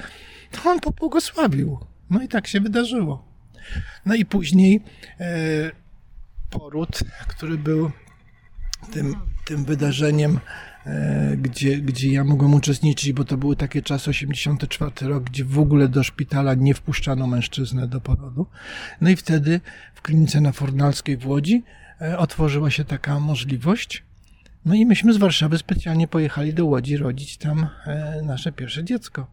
to 0.51 0.71
On 0.71 0.81
pobłogosławił. 0.81 1.79
No 2.11 2.23
i 2.23 2.29
tak 2.29 2.47
się 2.47 2.61
wydarzyło. 2.61 3.25
No 4.07 4.15
i 4.15 4.25
później 4.25 4.81
e, 5.21 5.71
poród, 6.51 6.99
który 7.29 7.59
był 7.59 7.91
tym, 8.93 9.15
tym 9.45 9.65
wydarzeniem 9.65 10.41
gdzie, 11.37 11.79
gdzie 11.79 12.13
ja 12.13 12.25
mogłem 12.25 12.55
uczestniczyć, 12.55 13.13
bo 13.13 13.25
to 13.25 13.37
były 13.37 13.57
takie 13.57 13.83
czasy 13.83 14.11
84 14.11 14.93
rok, 15.09 15.25
gdzie 15.25 15.45
w 15.45 15.59
ogóle 15.59 15.89
do 15.89 16.05
szpitala 16.05 16.55
nie 16.55 16.75
wpuszczano 16.75 17.27
mężczyznę 17.27 17.89
do 17.89 18.01
porodu. 18.01 18.47
No 19.01 19.11
i 19.11 19.17
wtedy 19.17 19.61
w 19.95 20.03
klinice 20.03 20.41
na 20.41 20.53
Fornalskiej 20.53 21.17
w 21.17 21.27
Łodzi 21.27 21.63
e, 22.01 22.19
otworzyła 22.19 22.71
się 22.71 22.85
taka 22.85 23.21
możliwość. 23.21 24.03
No 24.65 24.75
i 24.75 24.87
myśmy 24.87 25.13
z 25.13 25.17
Warszawy 25.17 25.59
specjalnie 25.59 26.09
pojechali 26.09 26.55
do 26.55 26.67
Łodzi 26.67 26.97
rodzić 26.97 27.37
tam 27.37 27.69
e, 27.87 28.23
nasze 28.23 28.53
pierwsze 28.53 28.85
dziecko. 28.85 29.27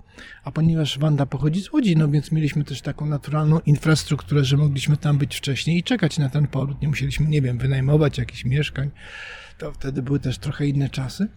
A 0.43 0.51
ponieważ 0.51 0.99
Wanda 0.99 1.25
pochodzi 1.25 1.61
z 1.61 1.73
Łodzi, 1.73 1.97
no 1.97 2.07
więc 2.07 2.31
mieliśmy 2.31 2.63
też 2.63 2.81
taką 2.81 3.05
naturalną 3.05 3.59
infrastrukturę, 3.59 4.45
że 4.45 4.57
mogliśmy 4.57 4.97
tam 4.97 5.17
być 5.17 5.35
wcześniej 5.35 5.77
i 5.77 5.83
czekać 5.83 6.17
na 6.17 6.29
ten 6.29 6.47
poród. 6.47 6.81
Nie 6.81 6.87
musieliśmy, 6.87 7.27
nie 7.27 7.41
wiem, 7.41 7.57
wynajmować 7.57 8.17
jakichś 8.17 8.45
mieszkań 8.45 8.91
to 9.61 9.71
wtedy 9.71 10.01
były 10.01 10.19
też 10.19 10.37
trochę 10.37 10.67
inne 10.67 10.89
czasy. 10.89 11.27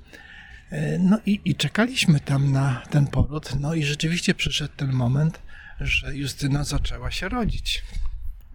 E, 0.71 0.99
no 0.99 1.19
i, 1.27 1.41
i 1.45 1.55
czekaliśmy 1.55 2.21
tam 2.21 2.53
na 2.53 2.83
ten 2.91 3.07
poród. 3.07 3.61
No 3.61 3.75
i 3.75 3.85
rzeczywiście 3.85 4.35
przyszedł 4.35 4.75
ten 4.77 4.93
moment, 4.93 5.43
że 5.81 6.17
Justyna 6.17 6.65
zaczęła 6.65 7.11
się 7.11 7.29
rodzić. 7.29 7.83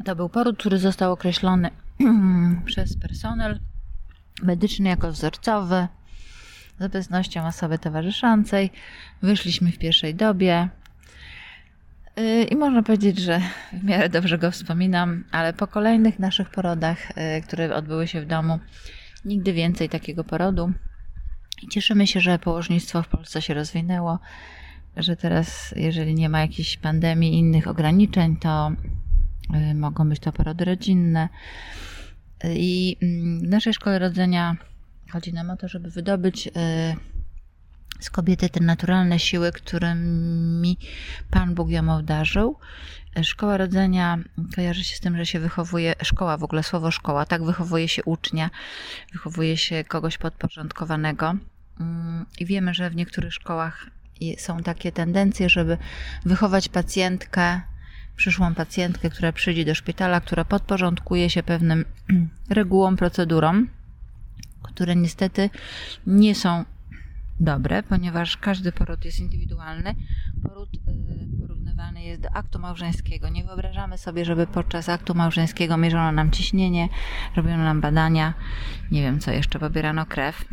To 0.06 0.16
był 0.16 0.30
poród, 0.30 0.58
który 0.58 0.80
został 0.80 1.12
określony 1.12 1.70
przez 2.66 2.98
personel 2.98 3.60
medyczny 4.44 4.90
jako 4.90 5.12
wzorcowy, 5.12 5.88
z 6.80 6.82
obecnością 6.82 7.48
osoby 7.48 7.80
towarzyszącej. 7.80 8.72
Wyszliśmy 9.22 9.72
w 9.72 9.78
pierwszej 9.78 10.16
dobie. 10.16 10.70
E, 12.16 12.44
I 12.44 12.56
można 12.56 12.84
powiedzieć, 12.84 13.20
że 13.20 13.42
w 13.74 13.84
miarę 13.84 14.10
dobrze 14.10 14.38
go 14.38 14.52
wspominam, 14.52 15.24
ale 15.32 15.54
po 15.54 15.68
kolejnych 15.68 16.20
naszych 16.20 16.50
porodach, 16.50 16.98
e, 17.16 17.42
które 17.42 17.76
odbyły 17.76 18.08
się 18.08 18.22
w 18.22 18.26
domu, 18.26 18.60
Nigdy 19.26 19.54
więcej 19.54 19.90
takiego 19.90 20.24
porodu. 20.24 20.72
Cieszymy 21.72 22.08
się, 22.08 22.20
że 22.20 22.40
położnictwo 22.40 23.04
w 23.04 23.08
Polsce 23.08 23.42
się 23.42 23.54
rozwinęło, 23.54 24.20
że 24.98 25.16
teraz, 25.16 25.74
jeżeli 25.78 26.16
nie 26.16 26.30
ma 26.30 26.42
jakiejś 26.42 26.78
pandemii, 26.78 27.40
innych 27.40 27.68
ograniczeń, 27.68 28.38
to 28.38 28.72
y, 29.72 29.76
mogą 29.76 30.10
być 30.10 30.20
to 30.20 30.32
porody 30.32 30.66
rodzinne. 30.66 31.30
I 32.44 32.98
mm, 33.02 33.40
w 33.40 33.50
naszej 33.50 33.74
szkole 33.74 34.00
rodzenia 34.00 34.56
chodzi 35.12 35.34
nam 35.34 35.50
o 35.50 35.58
to, 35.58 35.68
żeby 35.68 35.90
wydobyć 35.90 36.48
y, 36.48 36.52
z 38.00 38.10
kobiety 38.10 38.50
te 38.50 38.60
naturalne 38.60 39.20
siły, 39.20 39.52
którymi 39.52 40.78
Pan 41.30 41.56
Bóg 41.56 41.70
ją 41.70 41.96
obdarzył. 41.96 42.58
Szkoła 43.24 43.58
rodzenia 43.58 44.18
kojarzy 44.56 44.84
się 44.84 44.96
z 44.96 45.00
tym, 45.00 45.18
że 45.18 45.26
się 45.26 45.40
wychowuje, 45.40 45.96
szkoła 46.04 46.38
w 46.38 46.44
ogóle, 46.44 46.64
słowo 46.64 46.92
szkoła, 46.92 47.26
tak 47.26 47.44
wychowuje 47.44 47.88
się 47.88 48.04
ucznia, 48.04 48.50
wychowuje 49.12 49.58
się 49.58 49.84
kogoś 49.84 50.18
podporządkowanego. 50.18 51.36
Mm, 51.80 52.26
I 52.40 52.46
wiemy, 52.46 52.74
że 52.74 52.90
w 52.90 52.96
niektórych 52.96 53.34
szkołach 53.34 53.86
są 54.38 54.64
takie 54.64 54.92
tendencje, 54.92 55.50
żeby 55.50 55.78
wychować 56.26 56.70
pacjentkę, 56.70 57.62
przyszłą 58.20 58.56
pacjentkę, 58.56 59.10
która 59.10 59.32
przyjdzie 59.32 59.66
do 59.66 59.76
szpitala, 59.76 60.22
która 60.22 60.46
podporządkuje 60.46 61.30
się 61.30 61.44
pewnym 61.44 61.86
regułom, 62.60 62.98
procedurom, 62.98 63.70
które 64.64 64.96
niestety 64.96 65.50
nie 66.08 66.36
są 66.36 66.66
dobre, 67.40 67.84
ponieważ 67.84 68.38
każdy 68.38 68.72
poród 68.72 69.06
jest 69.06 69.20
indywidualny. 69.20 69.96
Poród 70.44 70.70
y, 70.74 71.42
porównywalny 71.42 72.04
jest 72.04 72.22
do 72.22 72.30
aktu 72.34 72.60
małżeńskiego. 72.60 73.30
Nie 73.30 73.44
wyobrażamy 73.44 73.98
sobie, 73.98 74.26
żeby 74.26 74.48
podczas 74.48 74.90
aktu 74.90 75.16
małżeńskiego 75.16 75.78
mierzono 75.78 76.12
nam 76.12 76.32
ciśnienie, 76.32 76.90
robiono 77.36 77.64
nam 77.64 77.82
badania, 77.82 78.34
nie 78.92 79.02
wiem 79.02 79.20
co 79.20 79.32
jeszcze, 79.32 79.60
pobierano 79.60 80.06
krew. 80.06 80.46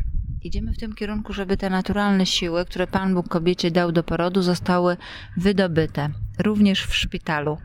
Idziemy 0.46 0.72
w 0.72 0.78
tym 0.78 0.94
kierunku, 0.94 1.32
żeby 1.32 1.56
te 1.56 1.70
naturalne 1.70 2.26
siły, 2.26 2.64
które 2.64 2.86
Pan 2.86 3.14
Bóg 3.14 3.28
kobiecie 3.28 3.70
dał 3.70 3.92
do 3.92 4.02
porodu, 4.02 4.42
zostały 4.42 4.96
wydobyte, 5.36 6.10
również 6.38 6.82
w 6.82 6.96
szpitalu, 6.96 7.58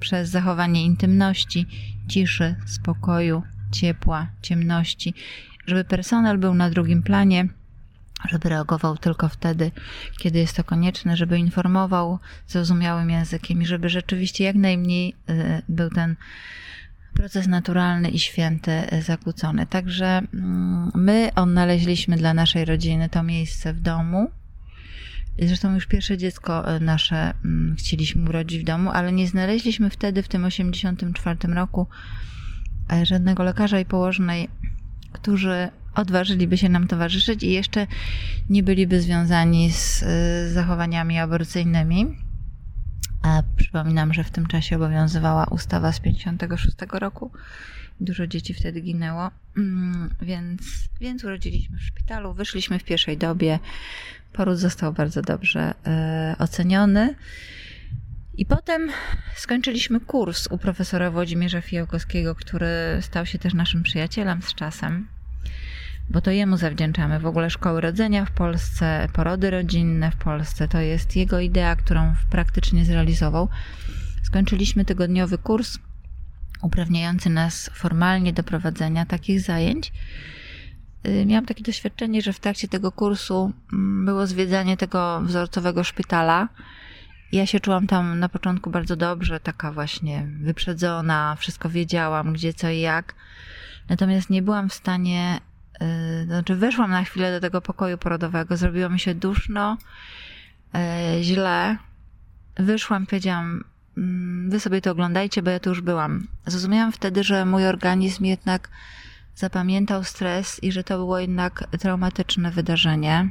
przez 0.00 0.30
zachowanie 0.30 0.84
intymności, 0.84 1.66
ciszy, 2.08 2.56
spokoju, 2.66 3.42
ciepła, 3.72 4.26
ciemności, 4.42 5.14
żeby 5.66 5.84
personel 5.84 6.38
był 6.38 6.54
na 6.54 6.70
drugim 6.70 7.02
planie, 7.02 7.48
żeby 8.28 8.48
reagował 8.48 8.96
tylko 8.96 9.28
wtedy, 9.28 9.70
kiedy 10.18 10.38
jest 10.38 10.56
to 10.56 10.64
konieczne, 10.64 11.16
żeby 11.16 11.38
informował 11.38 12.18
zrozumiałym 12.46 13.10
językiem 13.10 13.62
i 13.62 13.66
żeby 13.66 13.88
rzeczywiście 13.88 14.44
jak 14.44 14.56
najmniej 14.56 15.14
y, 15.30 15.62
był 15.68 15.90
ten 15.90 16.16
proces 17.14 17.46
naturalny 17.46 18.08
i 18.10 18.18
święty 18.18 18.92
y, 18.92 19.02
zakłócony. 19.02 19.66
Także 19.66 20.22
mm, 20.34 20.90
my 20.94 21.30
odnaleźliśmy 21.34 22.16
dla 22.16 22.34
naszej 22.34 22.64
rodziny 22.64 23.08
to 23.08 23.22
miejsce 23.22 23.72
w 23.72 23.80
domu. 23.80 24.30
Zresztą 25.38 25.74
już 25.74 25.86
pierwsze 25.86 26.18
dziecko 26.18 26.76
y, 26.76 26.80
nasze 26.80 27.34
mm, 27.44 27.76
chcieliśmy 27.78 28.28
urodzić 28.28 28.60
w 28.60 28.64
domu, 28.64 28.90
ale 28.90 29.12
nie 29.12 29.28
znaleźliśmy 29.28 29.90
wtedy, 29.90 30.22
w 30.22 30.28
tym 30.28 30.44
84 30.44 31.54
roku, 31.54 31.86
żadnego 33.02 33.42
lekarza 33.42 33.80
i 33.80 33.84
położnej, 33.84 34.48
którzy 35.12 35.68
odważyliby 35.94 36.58
się 36.58 36.68
nam 36.68 36.88
towarzyszyć 36.88 37.42
i 37.42 37.52
jeszcze 37.52 37.86
nie 38.50 38.62
byliby 38.62 39.00
związani 39.00 39.70
z 39.70 40.04
zachowaniami 40.52 41.18
aborcyjnymi. 41.18 42.16
Przypominam, 43.56 44.14
że 44.14 44.24
w 44.24 44.30
tym 44.30 44.46
czasie 44.46 44.76
obowiązywała 44.76 45.44
ustawa 45.44 45.92
z 45.92 46.00
56 46.00 46.76
roku. 46.92 47.30
Dużo 48.00 48.26
dzieci 48.26 48.54
wtedy 48.54 48.80
ginęło, 48.80 49.30
mm, 49.56 50.14
więc, 50.22 50.62
więc 51.00 51.24
urodziliśmy 51.24 51.78
w 51.78 51.82
szpitalu, 51.82 52.34
wyszliśmy 52.34 52.78
w 52.78 52.84
pierwszej 52.84 53.18
dobie. 53.18 53.58
Poród 54.32 54.58
został 54.58 54.92
bardzo 54.92 55.22
dobrze 55.22 55.74
e, 55.86 56.36
oceniony. 56.38 57.14
I 58.36 58.46
potem 58.46 58.90
skończyliśmy 59.36 60.00
kurs 60.00 60.46
u 60.46 60.58
profesora 60.58 61.10
Włodzimierza 61.10 61.60
Fijałkowskiego, 61.60 62.34
który 62.34 62.66
stał 63.00 63.26
się 63.26 63.38
też 63.38 63.54
naszym 63.54 63.82
przyjacielem 63.82 64.42
z 64.42 64.54
czasem 64.54 65.08
bo 66.10 66.20
to 66.20 66.30
jemu 66.30 66.56
zawdzięczamy 66.56 67.20
w 67.20 67.26
ogóle 67.26 67.50
szkoły 67.50 67.80
rodzenia 67.80 68.24
w 68.24 68.30
Polsce, 68.30 69.08
porody 69.12 69.50
rodzinne 69.50 70.10
w 70.10 70.16
Polsce. 70.16 70.68
To 70.68 70.80
jest 70.80 71.16
jego 71.16 71.40
idea, 71.40 71.76
którą 71.76 72.14
praktycznie 72.30 72.84
zrealizował. 72.84 73.48
Skończyliśmy 74.22 74.84
tygodniowy 74.84 75.38
kurs 75.38 75.78
uprawniający 76.62 77.30
nas 77.30 77.70
formalnie 77.74 78.32
do 78.32 78.42
prowadzenia 78.42 79.06
takich 79.06 79.40
zajęć. 79.40 79.92
Y, 81.06 81.26
miałam 81.26 81.46
takie 81.46 81.62
doświadczenie, 81.62 82.22
że 82.22 82.32
w 82.32 82.40
trakcie 82.40 82.68
tego 82.68 82.92
kursu 82.92 83.52
mm, 83.72 84.04
było 84.04 84.26
zwiedzanie 84.26 84.76
tego 84.76 85.20
wzorcowego 85.20 85.84
szpitala. 85.84 86.48
Ja 87.32 87.46
się 87.46 87.60
czułam 87.60 87.86
tam 87.86 88.18
na 88.18 88.28
początku 88.28 88.70
bardzo 88.70 88.96
dobrze, 88.96 89.40
taka 89.40 89.72
właśnie 89.72 90.26
wyprzedzona, 90.40 91.36
wszystko 91.38 91.70
wiedziałam, 91.70 92.32
gdzie 92.32 92.52
co 92.52 92.70
i 92.70 92.80
jak. 92.80 93.14
Natomiast 93.88 94.30
nie 94.30 94.42
byłam 94.42 94.68
w 94.68 94.74
stanie 94.74 95.40
znaczy 96.26 96.56
weszłam 96.56 96.90
na 96.90 97.04
chwilę 97.04 97.32
do 97.32 97.40
tego 97.40 97.60
pokoju 97.60 97.98
porodowego, 97.98 98.56
zrobiło 98.56 98.88
mi 98.88 99.00
się 99.00 99.14
duszno, 99.14 99.76
yy, 100.74 101.22
źle. 101.22 101.76
Wyszłam, 102.56 103.06
powiedziałam, 103.06 103.64
yy, 103.96 104.04
wy 104.48 104.60
sobie 104.60 104.80
to 104.80 104.90
oglądajcie, 104.90 105.42
bo 105.42 105.50
ja 105.50 105.60
tu 105.60 105.70
już 105.70 105.80
byłam. 105.80 106.26
Zrozumiałam 106.46 106.92
wtedy, 106.92 107.24
że 107.24 107.44
mój 107.44 107.66
organizm 107.66 108.24
jednak 108.24 108.68
zapamiętał 109.34 110.04
stres 110.04 110.62
i 110.62 110.72
że 110.72 110.84
to 110.84 110.98
było 110.98 111.18
jednak 111.18 111.64
traumatyczne 111.78 112.50
wydarzenie. 112.50 113.30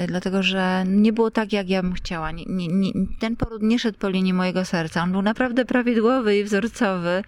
Y, 0.00 0.06
dlatego, 0.06 0.42
że 0.42 0.84
nie 0.86 1.12
było 1.12 1.30
tak, 1.30 1.52
jak 1.52 1.68
ja 1.68 1.82
bym 1.82 1.92
chciała. 1.92 2.30
Nie, 2.30 2.44
nie, 2.46 2.68
nie, 2.68 2.92
ten 3.20 3.36
poród 3.36 3.62
nie 3.62 3.78
szedł 3.78 3.98
po 3.98 4.08
linii 4.08 4.32
mojego 4.32 4.64
serca. 4.64 5.02
On 5.02 5.12
był 5.12 5.22
naprawdę 5.22 5.64
prawidłowy 5.64 6.38
i 6.38 6.44
wzorcowy 6.44 7.24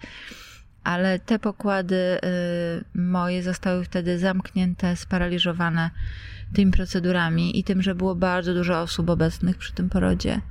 ale 0.83 1.19
te 1.19 1.39
pokłady 1.39 1.95
y, 1.95 2.99
moje 2.99 3.43
zostały 3.43 3.85
wtedy 3.85 4.19
zamknięte, 4.19 4.95
sparaliżowane 4.95 5.89
tymi 6.53 6.71
procedurami 6.71 7.59
i 7.59 7.63
tym, 7.63 7.81
że 7.81 7.95
było 7.95 8.15
bardzo 8.15 8.53
dużo 8.53 8.81
osób 8.81 9.09
obecnych 9.09 9.57
przy 9.57 9.73
tym 9.73 9.89
porodzie, 9.89 10.41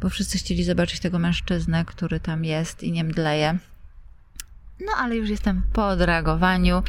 bo 0.00 0.08
wszyscy 0.08 0.38
chcieli 0.38 0.64
zobaczyć 0.64 1.00
tego 1.00 1.18
mężczyznę, 1.18 1.84
który 1.84 2.20
tam 2.20 2.44
jest 2.44 2.82
i 2.82 2.92
nie 2.92 3.04
mdleje. 3.04 3.58
No, 4.80 4.92
ale 4.98 5.16
już 5.16 5.30
jestem 5.30 5.62
po 5.72 5.88
odreagowaniu 5.88 6.82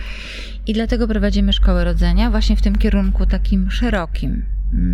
i 0.67 0.73
dlatego 0.73 1.07
prowadzimy 1.07 1.53
szkołę 1.53 1.83
rodzenia 1.83 2.31
właśnie 2.31 2.55
w 2.55 2.62
tym 2.62 2.75
kierunku 2.75 3.25
takim 3.25 3.71
szerokim. 3.71 4.45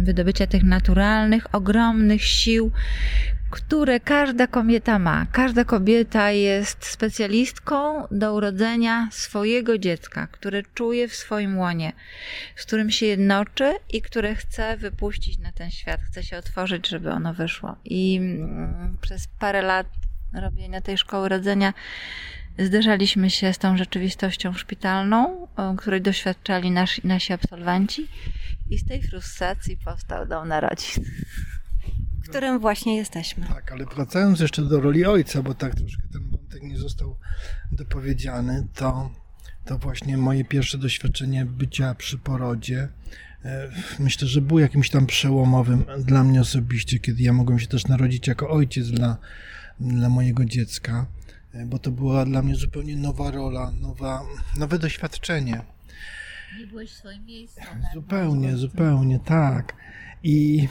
Wydobycia 0.03 0.47
tych 0.47 0.63
naturalnych, 0.63 1.55
ogromnych 1.55 2.23
sił, 2.23 2.71
które 3.53 3.99
każda 3.99 4.47
kobieta 4.47 4.99
ma. 4.99 5.25
Każda 5.31 5.65
kobieta 5.65 6.31
jest 6.31 6.85
specjalistką 6.85 8.07
do 8.11 8.33
urodzenia 8.33 9.07
swojego 9.11 9.77
dziecka, 9.77 10.27
które 10.27 10.63
czuje 10.63 11.07
w 11.07 11.15
swoim 11.15 11.57
łonie, 11.57 11.93
z 12.55 12.65
którym 12.65 12.91
się 12.91 13.05
jednoczy 13.05 13.73
i 13.89 14.01
które 14.01 14.35
chce 14.35 14.77
wypuścić 14.77 15.39
na 15.39 15.51
ten 15.51 15.71
świat, 15.71 16.01
chce 16.01 16.23
się 16.23 16.37
otworzyć, 16.37 16.87
żeby 16.87 17.11
ono 17.11 17.33
wyszło. 17.33 17.75
I 17.85 18.17
mm, 18.17 18.97
przez 19.01 19.27
parę 19.39 19.61
lat 19.61 19.87
robienia 20.33 20.81
tej 20.81 20.97
szkoły 20.97 21.29
rodzenia 21.29 21.73
zderzaliśmy 22.59 23.29
się 23.29 23.53
z 23.53 23.57
tą 23.57 23.77
rzeczywistością 23.77 24.53
szpitalną, 24.53 25.47
której 25.77 26.01
doświadczali 26.01 26.71
nasi, 26.71 27.07
nasi 27.07 27.33
absolwenci 27.33 28.07
i 28.69 28.77
z 28.77 28.87
tej 28.87 29.01
frustracji 29.01 29.77
powstał 29.85 30.27
Dom 30.27 30.47
Narodzin 30.47 31.03
którym 32.33 32.59
właśnie 32.59 32.95
jesteśmy. 32.95 33.47
Tak, 33.47 33.71
ale 33.71 33.85
wracając 33.85 34.39
jeszcze 34.39 34.61
do 34.61 34.81
roli 34.81 35.05
ojca, 35.05 35.43
bo 35.43 35.53
tak 35.53 35.75
troszkę 35.75 36.03
ten 36.13 36.29
wątek 36.29 36.63
nie 36.63 36.77
został 36.77 37.15
dopowiedziany, 37.71 38.67
to, 38.75 39.09
to 39.65 39.77
właśnie 39.77 40.17
moje 40.17 40.45
pierwsze 40.45 40.77
doświadczenie 40.77 41.45
bycia 41.45 41.95
przy 41.95 42.17
porodzie 42.17 42.87
e, 43.45 43.69
myślę, 43.99 44.27
że 44.27 44.41
było 44.41 44.59
jakimś 44.59 44.89
tam 44.89 45.05
przełomowym 45.05 45.85
dla 45.99 46.23
mnie 46.23 46.41
osobiście, 46.41 46.99
kiedy 46.99 47.23
ja 47.23 47.33
mogłem 47.33 47.59
się 47.59 47.67
też 47.67 47.87
narodzić 47.87 48.27
jako 48.27 48.49
ojciec 48.49 48.87
dla, 48.87 49.17
dla 49.79 50.09
mojego 50.09 50.45
dziecka, 50.45 51.05
e, 51.53 51.65
bo 51.65 51.79
to 51.79 51.91
była 51.91 52.25
dla 52.25 52.41
mnie 52.41 52.55
zupełnie 52.55 52.97
nowa 52.97 53.31
rola, 53.31 53.71
nowa, 53.71 54.21
nowe 54.57 54.79
doświadczenie. 54.79 55.61
Nie 56.59 56.67
byłeś 56.67 56.91
w 56.91 56.97
swoim 56.97 57.25
miejscu. 57.25 57.61
Zupełnie, 57.93 58.57
zupełnie, 58.57 59.19
tak. 59.19 59.75
I 60.23 60.67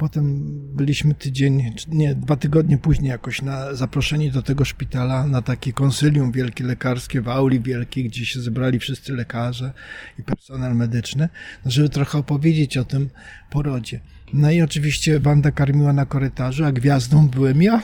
Potem 0.00 0.44
byliśmy 0.76 1.14
tydzień, 1.14 1.74
nie, 1.88 2.14
dwa 2.14 2.36
tygodnie 2.36 2.78
później 2.78 3.10
jakoś 3.10 3.42
na, 3.42 3.74
zaproszeni 3.74 4.30
do 4.30 4.42
tego 4.42 4.64
szpitala 4.64 5.26
na 5.26 5.42
takie 5.42 5.72
konsylium 5.72 6.32
wielkie 6.32 6.64
lekarskie 6.64 7.20
w 7.20 7.28
auli 7.28 7.60
wielkiej, 7.60 8.04
gdzie 8.04 8.26
się 8.26 8.40
zebrali 8.40 8.78
wszyscy 8.78 9.12
lekarze 9.12 9.72
i 10.18 10.22
personel 10.22 10.74
medyczny, 10.74 11.28
no, 11.64 11.70
żeby 11.70 11.88
trochę 11.88 12.18
opowiedzieć 12.18 12.76
o 12.76 12.84
tym 12.84 13.10
porodzie. 13.50 14.00
No 14.32 14.50
i 14.50 14.62
oczywiście 14.62 15.20
Wanda 15.20 15.50
karmiła 15.50 15.92
na 15.92 16.06
korytarzu, 16.06 16.64
a 16.64 16.72
gwiazdą 16.72 17.28
byłem 17.28 17.62
ja. 17.62 17.82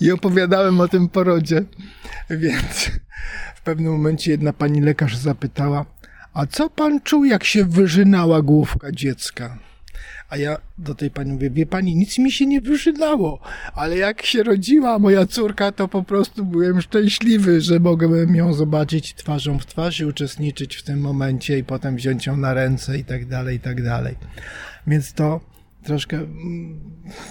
I 0.00 0.10
opowiadałem 0.10 0.80
o 0.80 0.88
tym 0.88 1.08
porodzie. 1.08 1.64
Więc 2.30 2.90
w 3.54 3.62
pewnym 3.62 3.92
momencie 3.92 4.30
jedna 4.30 4.52
pani 4.52 4.80
lekarz 4.80 5.16
zapytała, 5.16 5.86
a 6.34 6.46
co 6.46 6.70
pan 6.70 7.00
czuł, 7.00 7.24
jak 7.24 7.44
się 7.44 7.64
wyżynała 7.64 8.42
główka 8.42 8.92
dziecka? 8.92 9.58
A 10.28 10.36
ja 10.36 10.56
do 10.78 10.94
tej 10.94 11.10
pani 11.10 11.32
mówię, 11.32 11.50
wie 11.50 11.66
pani, 11.66 11.96
nic 11.96 12.18
mi 12.18 12.32
się 12.32 12.46
nie 12.46 12.60
wyżynało, 12.60 13.40
ale 13.74 13.96
jak 13.96 14.26
się 14.26 14.42
rodziła 14.42 14.98
moja 14.98 15.26
córka, 15.26 15.72
to 15.72 15.88
po 15.88 16.02
prostu 16.02 16.44
byłem 16.44 16.80
szczęśliwy, 16.80 17.60
że 17.60 17.80
mogłem 17.80 18.34
ją 18.34 18.54
zobaczyć 18.54 19.14
twarzą 19.14 19.58
w 19.58 19.66
twarz 19.66 20.00
i 20.00 20.04
uczestniczyć 20.04 20.76
w 20.76 20.82
tym 20.82 21.00
momencie 21.00 21.58
i 21.58 21.64
potem 21.64 21.96
wziąć 21.96 22.26
ją 22.26 22.36
na 22.36 22.54
ręce 22.54 22.98
i 22.98 23.04
tak 23.04 23.26
dalej, 23.26 23.56
i 23.56 23.60
tak 23.60 23.82
dalej. 23.82 24.16
Więc 24.86 25.12
to 25.12 25.49
troszkę 25.84 26.16
mm, 26.16 26.80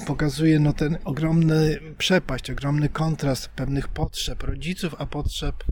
pokazuje 0.07 0.59
no, 0.59 0.73
ten 0.73 0.97
ogromny 1.03 1.79
przepaść, 1.97 2.51
ogromny 2.51 2.89
kontrast 2.89 3.47
pewnych 3.47 3.87
potrzeb 3.87 4.43
rodziców, 4.43 4.95
a 4.97 5.05
potrzeb 5.05 5.63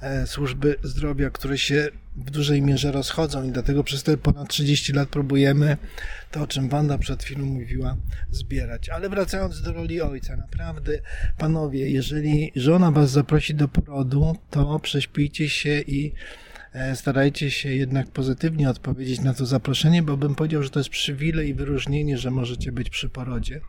e, 0.00 0.26
służby 0.26 0.76
zdrowia, 0.82 1.30
które 1.30 1.58
się 1.58 1.88
w 2.16 2.30
dużej 2.30 2.62
mierze 2.62 2.92
rozchodzą 2.92 3.44
i 3.44 3.50
dlatego 3.52 3.84
przez 3.84 4.02
te 4.02 4.16
ponad 4.16 4.48
30 4.48 4.92
lat 4.92 5.08
próbujemy 5.08 5.76
to, 6.30 6.42
o 6.42 6.46
czym 6.46 6.68
Wanda 6.68 6.98
przed 6.98 7.22
chwilą 7.22 7.44
mówiła, 7.44 7.96
zbierać. 8.30 8.88
Ale 8.88 9.08
wracając 9.08 9.62
do 9.62 9.72
roli 9.72 10.00
ojca, 10.00 10.36
naprawdę, 10.36 10.98
panowie, 11.38 11.90
jeżeli 11.90 12.52
żona 12.56 12.90
was 12.90 13.10
zaprosi 13.10 13.54
do 13.54 13.68
porodu, 13.68 14.36
to 14.50 14.78
prześpijcie 14.78 15.48
się 15.48 15.80
i 15.80 16.12
starajcie 16.94 17.50
się 17.50 17.68
jednak 17.68 18.06
pozytywnie 18.06 18.70
odpowiedzieć 18.70 19.20
na 19.20 19.34
to 19.34 19.46
zaproszenie, 19.46 20.02
bo 20.02 20.16
bym 20.16 20.34
powiedział, 20.34 20.62
że 20.62 20.70
to 20.70 20.80
jest 20.80 20.90
przywilej 20.90 21.48
i 21.48 21.54
wyróżnienie, 21.54 22.18
że 22.18 22.30
możecie 22.30 22.72
być 22.72 22.90
przy 22.90 23.08
porodzie 23.08 23.60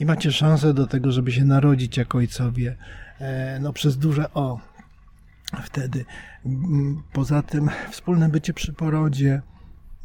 i 0.00 0.06
macie 0.06 0.32
szansę 0.32 0.74
do 0.74 0.86
tego, 0.86 1.12
żeby 1.12 1.32
się 1.32 1.44
narodzić 1.44 1.96
jako 1.96 2.18
ojcowie 2.18 2.76
e, 3.18 3.58
no, 3.60 3.72
przez 3.72 3.98
duże 3.98 4.32
O. 4.34 4.60
Wtedy. 5.64 6.04
Poza 7.12 7.42
tym 7.42 7.70
wspólne 7.90 8.28
bycie 8.28 8.54
przy 8.54 8.72
porodzie, 8.72 9.42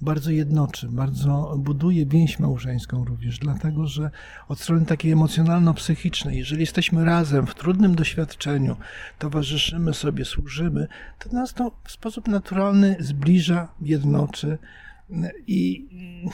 bardzo 0.02 0.32
jednoczy, 0.32 0.88
bardzo 0.90 1.56
buduje 1.58 2.06
więź 2.06 2.40
małżeńską 2.40 3.06
również, 3.06 3.40
dlatego 3.40 3.88
że 3.88 4.12
od 4.48 4.60
strony 4.60 4.86
takiej 4.86 5.14
emocjonalno-psychicznej, 5.14 6.38
jeżeli 6.38 6.62
jesteśmy 6.62 7.06
razem 7.06 7.48
w 7.48 7.56
trudnym 7.56 7.96
doświadczeniu, 7.96 8.76
towarzyszymy 9.20 9.94
sobie, 9.94 10.26
służymy, 10.26 10.88
to 11.20 11.30
nas 11.30 11.54
to 11.54 11.72
w 11.84 11.92
sposób 11.92 12.28
naturalny 12.28 12.96
zbliża, 13.00 13.68
jednoczy. 13.82 14.58
I 15.48 15.90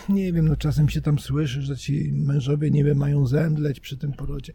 nie 0.09 0.33
wiem, 0.33 0.47
no 0.47 0.55
czasem 0.55 0.89
się 0.89 1.01
tam 1.01 1.19
słyszy, 1.19 1.61
że 1.61 1.77
ci 1.77 2.11
mężowie 2.13 2.71
wiem, 2.83 2.97
mają 2.97 3.27
zemdleć 3.27 3.79
przy 3.79 3.97
tym 3.97 4.13
porodzie. 4.13 4.53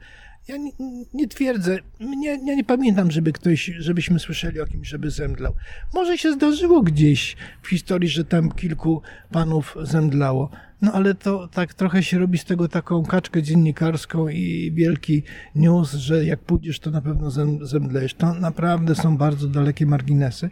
Ja 0.49 0.57
nie, 0.57 0.73
nie 1.15 1.29
twierdzę, 1.29 1.79
ja 2.21 2.55
nie 2.55 2.65
pamiętam, 2.65 3.11
żeby 3.11 3.33
ktoś, 3.33 3.71
żebyśmy 3.79 4.19
słyszeli 4.19 4.61
o 4.61 4.67
kimś, 4.67 4.89
żeby 4.89 5.11
zemdlał. 5.11 5.55
Może 5.95 6.19
się 6.19 6.33
zdarzyło 6.33 6.83
gdzieś 6.83 7.37
w 7.63 7.69
historii, 7.69 8.09
że 8.09 8.25
tam 8.25 8.53
kilku 8.53 9.03
panów 9.31 9.77
zemdlało. 9.83 10.51
No 10.83 10.93
ale 10.93 11.15
to 11.15 11.49
tak 11.49 11.75
trochę 11.75 12.03
się 12.03 12.19
robi 12.19 12.39
z 12.39 12.45
tego 12.45 12.69
taką 12.69 13.03
kaczkę 13.03 13.43
dziennikarską 13.43 14.29
i 14.29 14.73
wielki 14.75 15.23
news, 15.55 15.93
że 15.93 16.25
jak 16.25 16.41
pójdziesz, 16.41 16.81
to 16.81 16.91
na 16.91 17.01
pewno 17.03 17.31
zemdlejesz. 17.63 18.15
To 18.15 18.35
naprawdę 18.35 18.95
są 18.95 19.17
bardzo 19.17 19.49
dalekie 19.49 19.87
marginesy. 19.87 20.51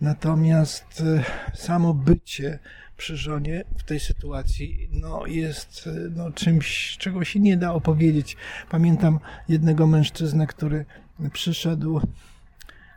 Natomiast 0.00 1.02
e, 1.06 1.24
samo 1.56 1.94
bycie 1.94 2.58
przy 3.02 3.16
żonie 3.16 3.64
w 3.78 3.82
tej 3.82 4.00
sytuacji 4.00 4.88
no, 4.92 5.26
jest 5.26 5.88
no, 6.10 6.32
czymś, 6.32 6.96
czego 6.98 7.24
się 7.24 7.40
nie 7.40 7.56
da 7.56 7.74
opowiedzieć. 7.74 8.36
Pamiętam 8.70 9.18
jednego 9.48 9.86
mężczyznę, 9.86 10.46
który 10.46 10.84
przyszedł, 11.32 12.00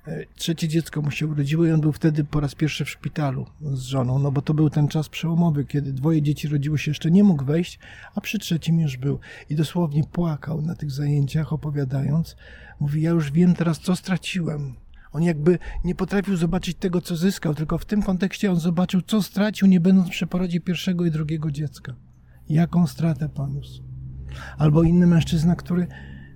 e, 0.08 0.26
trzecie 0.36 0.68
dziecko 0.68 1.02
mu 1.02 1.12
się 1.12 1.28
urodziło 1.28 1.66
i 1.66 1.72
on 1.72 1.82
był 1.82 1.92
wtedy 1.92 2.24
po 2.24 2.40
raz 2.40 2.56
pierwszy 2.56 2.86
w 2.86 2.90
szpitalu 2.90 3.46
z 3.62 3.82
żoną, 3.82 4.20
no 4.20 4.32
bo 4.32 4.42
to 4.42 4.54
był 4.54 4.70
ten 4.70 4.88
czas 4.88 5.10
przełomowy, 5.10 5.66
kiedy 5.66 5.94
dwoje 5.94 6.22
dzieci 6.22 6.48
rodziło 6.48 6.78
się, 6.78 6.92
jeszcze 6.92 7.12
nie 7.12 7.24
mógł 7.24 7.46
wejść, 7.46 7.80
a 8.16 8.22
przy 8.22 8.40
trzecim 8.40 8.80
już 8.80 8.98
był. 8.98 9.20
I 9.50 9.56
dosłownie 9.56 10.04
płakał 10.04 10.62
na 10.62 10.76
tych 10.76 10.92
zajęciach, 10.92 11.54
opowiadając. 11.54 12.36
Mówi, 12.80 13.02
ja 13.02 13.10
już 13.10 13.32
wiem 13.32 13.54
teraz, 13.54 13.80
co 13.80 13.96
straciłem 13.96 14.76
on 15.16 15.24
jakby 15.24 15.60
nie 15.84 15.96
potrafił 15.96 16.36
zobaczyć 16.36 16.78
tego, 16.78 17.02
co 17.02 17.16
zyskał, 17.16 17.56
tylko 17.56 17.78
w 17.78 17.86
tym 17.86 18.02
kontekście 18.02 18.52
on 18.52 18.60
zobaczył, 18.60 19.02
co 19.02 19.22
stracił, 19.22 19.68
nie 19.68 19.80
będąc 19.80 20.10
przy 20.10 20.28
porodzie 20.28 20.60
pierwszego 20.60 21.06
i 21.06 21.12
drugiego 21.12 21.52
dziecka. 21.52 21.96
Jaką 22.50 22.88
stratę 22.88 23.30
poniósł. 23.30 23.84
Albo 24.58 24.84
inny 24.84 25.08
mężczyzna, 25.08 25.56
który 25.56 25.88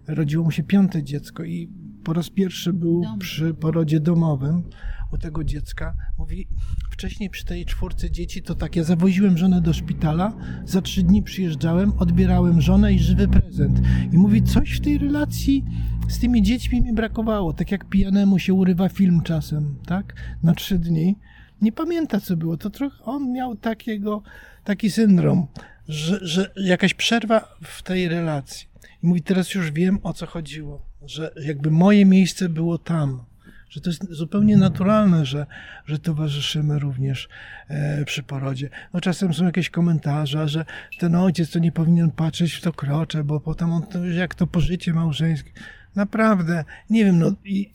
rodziło 0.07 0.43
mu 0.43 0.51
się 0.51 0.63
piąte 0.63 1.03
dziecko 1.03 1.43
i 1.43 1.69
po 2.03 2.13
raz 2.13 2.29
pierwszy 2.29 2.73
był 2.73 3.03
przy 3.19 3.53
porodzie 3.53 3.99
domowym 3.99 4.63
u 5.11 5.17
tego 5.17 5.43
dziecka. 5.43 5.93
Mówi, 6.17 6.47
wcześniej 6.91 7.29
przy 7.29 7.45
tej 7.45 7.65
czwórce 7.65 8.11
dzieci 8.11 8.41
to 8.41 8.55
tak, 8.55 8.75
ja 8.75 8.83
zawoziłem 8.83 9.37
żonę 9.37 9.61
do 9.61 9.73
szpitala, 9.73 10.33
za 10.65 10.81
trzy 10.81 11.03
dni 11.03 11.23
przyjeżdżałem, 11.23 11.93
odbierałem 11.97 12.61
żonę 12.61 12.93
i 12.93 12.99
żywy 12.99 13.27
prezent. 13.27 13.81
I 14.11 14.17
mówi, 14.17 14.43
coś 14.43 14.71
w 14.71 14.81
tej 14.81 14.97
relacji 14.97 15.65
z 16.07 16.19
tymi 16.19 16.43
dziećmi 16.43 16.81
mi 16.81 16.93
brakowało, 16.93 17.53
tak 17.53 17.71
jak 17.71 17.89
pijanemu 17.89 18.39
się 18.39 18.53
urywa 18.53 18.89
film 18.89 19.21
czasem, 19.21 19.75
tak, 19.85 20.15
na 20.43 20.53
trzy 20.53 20.79
dni. 20.79 21.15
Nie 21.61 21.71
pamięta, 21.71 22.19
co 22.19 22.37
było. 22.37 22.57
To 22.57 22.69
trochę 22.69 23.03
on 23.03 23.31
miał 23.31 23.55
takiego, 23.55 24.23
taki 24.63 24.91
syndrom, 24.91 25.47
że, 25.87 26.19
że 26.21 26.51
jakaś 26.55 26.93
przerwa 26.93 27.55
w 27.63 27.83
tej 27.83 28.07
relacji. 28.07 28.67
I 29.03 29.07
mówi, 29.07 29.21
teraz 29.21 29.53
już 29.53 29.71
wiem, 29.71 29.99
o 30.03 30.13
co 30.13 30.25
chodziło, 30.25 30.85
że 31.01 31.31
jakby 31.45 31.71
moje 31.71 32.05
miejsce 32.05 32.49
było 32.49 32.77
tam, 32.77 33.23
że 33.69 33.81
to 33.81 33.89
jest 33.89 34.11
zupełnie 34.11 34.57
naturalne, 34.57 35.25
że, 35.25 35.45
że 35.85 35.99
towarzyszymy 35.99 36.79
również 36.79 37.29
e, 37.67 38.05
przy 38.05 38.23
porodzie. 38.23 38.69
No 38.93 39.01
czasem 39.01 39.33
są 39.33 39.45
jakieś 39.45 39.69
komentarze, 39.69 40.47
że 40.47 40.65
ten 40.99 41.15
ojciec 41.15 41.51
to 41.51 41.59
nie 41.59 41.71
powinien 41.71 42.11
patrzeć 42.11 42.53
w 42.53 42.61
to 42.61 42.73
krocze, 42.73 43.23
bo 43.23 43.39
potem 43.39 43.71
on, 43.71 43.83
jak 44.17 44.35
to 44.35 44.47
pożycie 44.47 44.93
małżeńskie. 44.93 45.51
Naprawdę, 45.95 46.65
nie 46.89 47.05
wiem, 47.05 47.19
no 47.19 47.31
i 47.45 47.71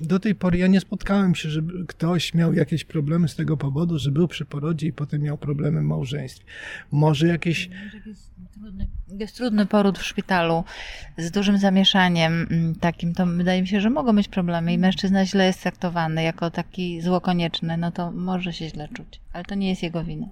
do 0.00 0.18
tej 0.18 0.34
pory 0.34 0.58
ja 0.58 0.66
nie 0.66 0.80
spotkałem 0.80 1.34
się, 1.34 1.50
żeby 1.50 1.86
ktoś 1.86 2.34
miał 2.34 2.54
jakieś 2.54 2.84
problemy 2.84 3.28
z 3.28 3.34
tego 3.34 3.56
powodu, 3.56 3.98
że 3.98 4.10
był 4.10 4.28
przy 4.28 4.44
porodzie 4.44 4.86
i 4.86 4.92
potem 4.92 5.22
miał 5.22 5.38
problemy 5.38 5.80
w 5.80 5.84
małżeństwie. 5.84 6.44
Może 6.90 7.26
jakieś... 7.26 7.70
Jest 9.08 9.36
trudny 9.36 9.66
poród 9.66 9.98
w 9.98 10.04
szpitalu 10.04 10.64
z 11.18 11.30
dużym 11.30 11.58
zamieszaniem 11.58 12.46
mm, 12.50 12.74
takim, 12.74 13.14
to 13.14 13.26
wydaje 13.26 13.62
mi 13.62 13.68
się, 13.68 13.80
że 13.80 13.90
mogą 13.90 14.16
być 14.16 14.28
problemy 14.28 14.72
i 14.72 14.78
mężczyzna 14.78 15.26
źle 15.26 15.46
jest 15.46 15.62
traktowany 15.62 16.22
jako 16.22 16.50
taki 16.50 17.00
zło 17.00 17.20
konieczny, 17.20 17.76
no 17.76 17.92
to 17.92 18.12
może 18.12 18.52
się 18.52 18.68
źle 18.68 18.88
czuć, 18.88 19.20
ale 19.32 19.44
to 19.44 19.54
nie 19.54 19.68
jest 19.68 19.82
jego 19.82 20.04
wina. 20.04 20.26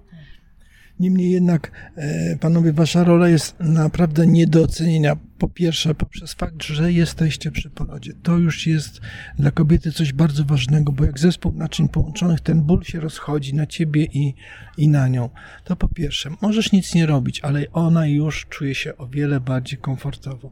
Niemniej 0.99 1.31
jednak, 1.31 1.71
e, 1.95 2.37
panowie, 2.37 2.73
wasza 2.73 3.03
rola 3.03 3.29
jest 3.29 3.59
naprawdę 3.59 4.27
nie 4.27 4.47
do 4.47 4.63
ocenienia. 4.63 5.17
Po 5.37 5.49
pierwsze, 5.49 5.95
poprzez 5.95 6.33
fakt, 6.33 6.63
że 6.63 6.91
jesteście 6.91 7.51
przy 7.51 7.69
porodzie. 7.69 8.13
To 8.23 8.37
już 8.37 8.67
jest 8.67 9.01
dla 9.39 9.51
kobiety 9.51 9.91
coś 9.91 10.13
bardzo 10.13 10.43
ważnego, 10.43 10.91
bo 10.91 11.05
jak 11.05 11.19
zespół 11.19 11.51
naczyń 11.51 11.89
połączonych, 11.89 12.41
ten 12.41 12.61
ból 12.61 12.83
się 12.83 12.99
rozchodzi 12.99 13.53
na 13.53 13.65
ciebie 13.65 14.03
i, 14.03 14.33
i 14.77 14.87
na 14.87 15.07
nią. 15.07 15.29
To 15.63 15.75
po 15.75 15.87
pierwsze, 15.87 16.29
możesz 16.41 16.71
nic 16.71 16.95
nie 16.95 17.05
robić, 17.05 17.39
ale 17.39 17.65
ona 17.73 18.07
już 18.07 18.45
czuje 18.49 18.75
się 18.75 18.97
o 18.97 19.07
wiele 19.07 19.39
bardziej 19.39 19.79
komfortowo. 19.79 20.51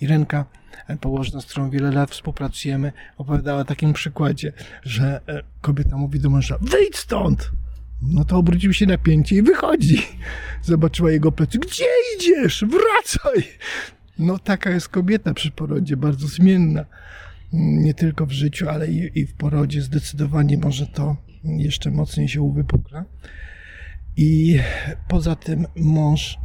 Irenka, 0.00 0.44
e, 0.88 0.96
położna, 0.96 1.40
z 1.40 1.46
którą 1.46 1.70
wiele 1.70 1.90
lat 1.90 2.10
współpracujemy, 2.10 2.92
opowiadała 3.18 3.60
o 3.60 3.64
takim 3.64 3.92
przykładzie, 3.92 4.52
że 4.82 5.20
e, 5.28 5.42
kobieta 5.60 5.96
mówi 5.96 6.20
do 6.20 6.30
męża, 6.30 6.58
wyjdź 6.60 6.96
stąd! 6.96 7.50
No 8.02 8.24
to 8.24 8.36
obrócił 8.36 8.72
się 8.72 8.86
na 8.86 8.98
pięcie 8.98 9.36
i 9.36 9.42
wychodzi. 9.42 10.02
Zobaczyła 10.62 11.10
jego 11.10 11.32
plecy. 11.32 11.58
Gdzie 11.58 11.84
idziesz? 12.16 12.64
Wracaj! 12.64 13.48
No 14.18 14.38
taka 14.38 14.70
jest 14.70 14.88
kobieta 14.88 15.34
przy 15.34 15.50
porodzie, 15.50 15.96
bardzo 15.96 16.28
zmienna. 16.28 16.84
Nie 17.52 17.94
tylko 17.94 18.26
w 18.26 18.32
życiu, 18.32 18.68
ale 18.68 18.88
i, 18.88 19.18
i 19.18 19.26
w 19.26 19.34
porodzie 19.34 19.82
zdecydowanie 19.82 20.58
może 20.58 20.86
to 20.86 21.16
jeszcze 21.44 21.90
mocniej 21.90 22.28
się 22.28 22.42
uwypukla. 22.42 23.04
I 24.16 24.58
poza 25.08 25.36
tym 25.36 25.66
mąż, 25.76 26.38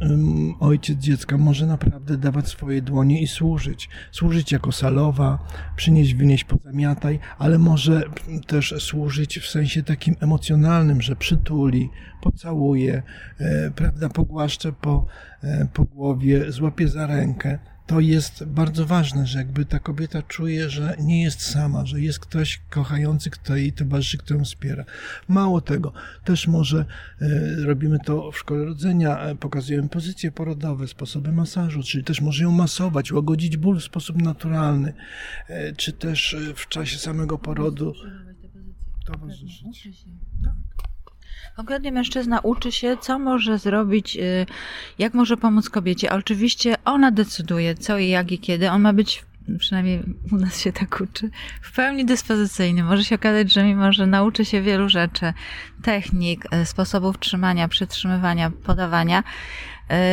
ojciec 0.60 0.98
dziecka 0.98 1.38
może 1.38 1.66
naprawdę 1.66 2.16
dawać 2.16 2.48
swoje 2.48 2.82
dłonie 2.82 3.22
i 3.22 3.26
służyć. 3.26 3.88
Służyć 4.10 4.52
jako 4.52 4.72
salowa, 4.72 5.38
przynieść, 5.76 6.14
wynieść, 6.14 6.44
pozamiataj, 6.44 7.18
ale 7.38 7.58
może 7.58 8.02
też 8.46 8.74
służyć 8.78 9.38
w 9.38 9.48
sensie 9.48 9.82
takim 9.82 10.14
emocjonalnym, 10.20 11.02
że 11.02 11.16
przytuli, 11.16 11.90
pocałuje, 12.22 13.02
e, 13.38 13.70
prawda, 13.70 14.08
pogłaszcze 14.08 14.72
po, 14.72 15.06
e, 15.42 15.68
po 15.72 15.84
głowie, 15.84 16.52
złapie 16.52 16.88
za 16.88 17.06
rękę 17.06 17.58
to 17.92 18.00
jest 18.00 18.44
bardzo 18.44 18.86
ważne, 18.86 19.26
że 19.26 19.38
jakby 19.38 19.64
ta 19.64 19.78
kobieta 19.78 20.22
czuje, 20.22 20.70
że 20.70 20.96
nie 21.00 21.22
jest 21.22 21.40
sama, 21.40 21.86
że 21.86 22.00
jest 22.00 22.18
ktoś 22.18 22.60
kochający, 22.70 23.30
kto 23.30 23.56
jej 23.56 23.72
towarzyszy, 23.72 24.18
kto 24.18 24.34
ją 24.34 24.44
wspiera. 24.44 24.84
Mało 25.28 25.60
tego, 25.60 25.92
też 26.24 26.48
może 26.48 26.84
e, 27.20 27.54
robimy 27.64 27.98
to 27.98 28.32
w 28.32 28.38
szkole 28.38 28.64
rodzenia, 28.64 29.18
e, 29.18 29.34
pokazujemy 29.34 29.88
pozycje 29.88 30.32
porodowe, 30.32 30.88
sposoby 30.88 31.32
masażu, 31.32 31.82
czyli 31.82 32.04
też 32.04 32.20
może 32.20 32.44
ją 32.44 32.50
masować, 32.50 33.12
łagodzić 33.12 33.56
ból 33.56 33.80
w 33.80 33.84
sposób 33.84 34.22
naturalny, 34.22 34.94
e, 35.48 35.72
czy 35.72 35.92
też 35.92 36.36
w 36.56 36.68
czasie 36.68 36.98
samego 36.98 37.38
porodu 37.38 37.92
towarzyszyć. 39.06 40.04
Tak. 40.44 40.54
Konkretnie 41.56 41.92
mężczyzna 41.92 42.40
uczy 42.40 42.72
się, 42.72 42.96
co 43.00 43.18
może 43.18 43.58
zrobić, 43.58 44.16
y, 44.16 44.46
jak 44.98 45.14
może 45.14 45.36
pomóc 45.36 45.70
kobiecie. 45.70 46.12
A 46.12 46.16
oczywiście 46.16 46.74
ona 46.84 47.10
decyduje, 47.10 47.74
co 47.74 47.98
i 47.98 48.08
jak 48.08 48.32
i 48.32 48.38
kiedy. 48.38 48.70
On 48.70 48.82
ma 48.82 48.92
być 48.92 49.24
przynajmniej 49.58 50.02
u 50.32 50.36
nas 50.36 50.60
się 50.60 50.72
tak 50.72 51.00
uczy, 51.00 51.30
w 51.62 51.72
pełni 51.72 52.04
dyspozycyjny. 52.04 52.84
Może 52.84 53.04
się 53.04 53.14
okazać, 53.14 53.52
że 53.52 53.64
mimo, 53.64 53.92
że 53.92 54.06
nauczy 54.06 54.44
się 54.44 54.62
wielu 54.62 54.88
rzeczy, 54.88 55.32
technik, 55.82 56.54
y, 56.54 56.66
sposobów 56.66 57.18
trzymania, 57.18 57.68
przytrzymywania, 57.68 58.50
podawania, 58.50 59.22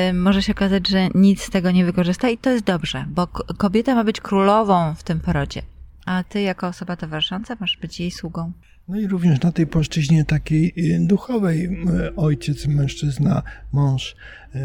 y, 0.09 0.13
może 0.13 0.41
się 0.41 0.53
okazać, 0.53 0.87
że 0.87 1.07
nic 1.15 1.43
z 1.43 1.49
tego 1.49 1.71
nie 1.71 1.85
wykorzysta 1.85 2.29
i 2.29 2.37
to 2.37 2.49
jest 2.49 2.63
dobrze, 2.63 3.05
bo 3.09 3.27
kobieta 3.57 3.95
ma 3.95 4.03
być 4.03 4.21
królową 4.21 4.95
w 4.95 5.03
tym 5.03 5.19
porodzie, 5.19 5.61
a 6.05 6.23
ty 6.23 6.41
jako 6.41 6.67
osoba 6.67 6.95
towarzysząca 6.95 7.55
masz 7.59 7.77
być 7.77 7.99
jej 7.99 8.11
sługą. 8.11 8.51
No 8.89 8.99
i 8.99 9.07
również 9.07 9.41
na 9.41 9.51
tej 9.51 9.67
płaszczyźnie 9.67 10.25
takiej 10.25 10.73
y, 10.77 10.99
duchowej 11.07 11.77
ojciec, 12.15 12.67
mężczyzna, 12.67 13.43
mąż 13.71 14.15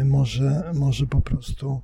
może, 0.05 0.71
może 0.75 1.07
po 1.07 1.21
prostu 1.21 1.81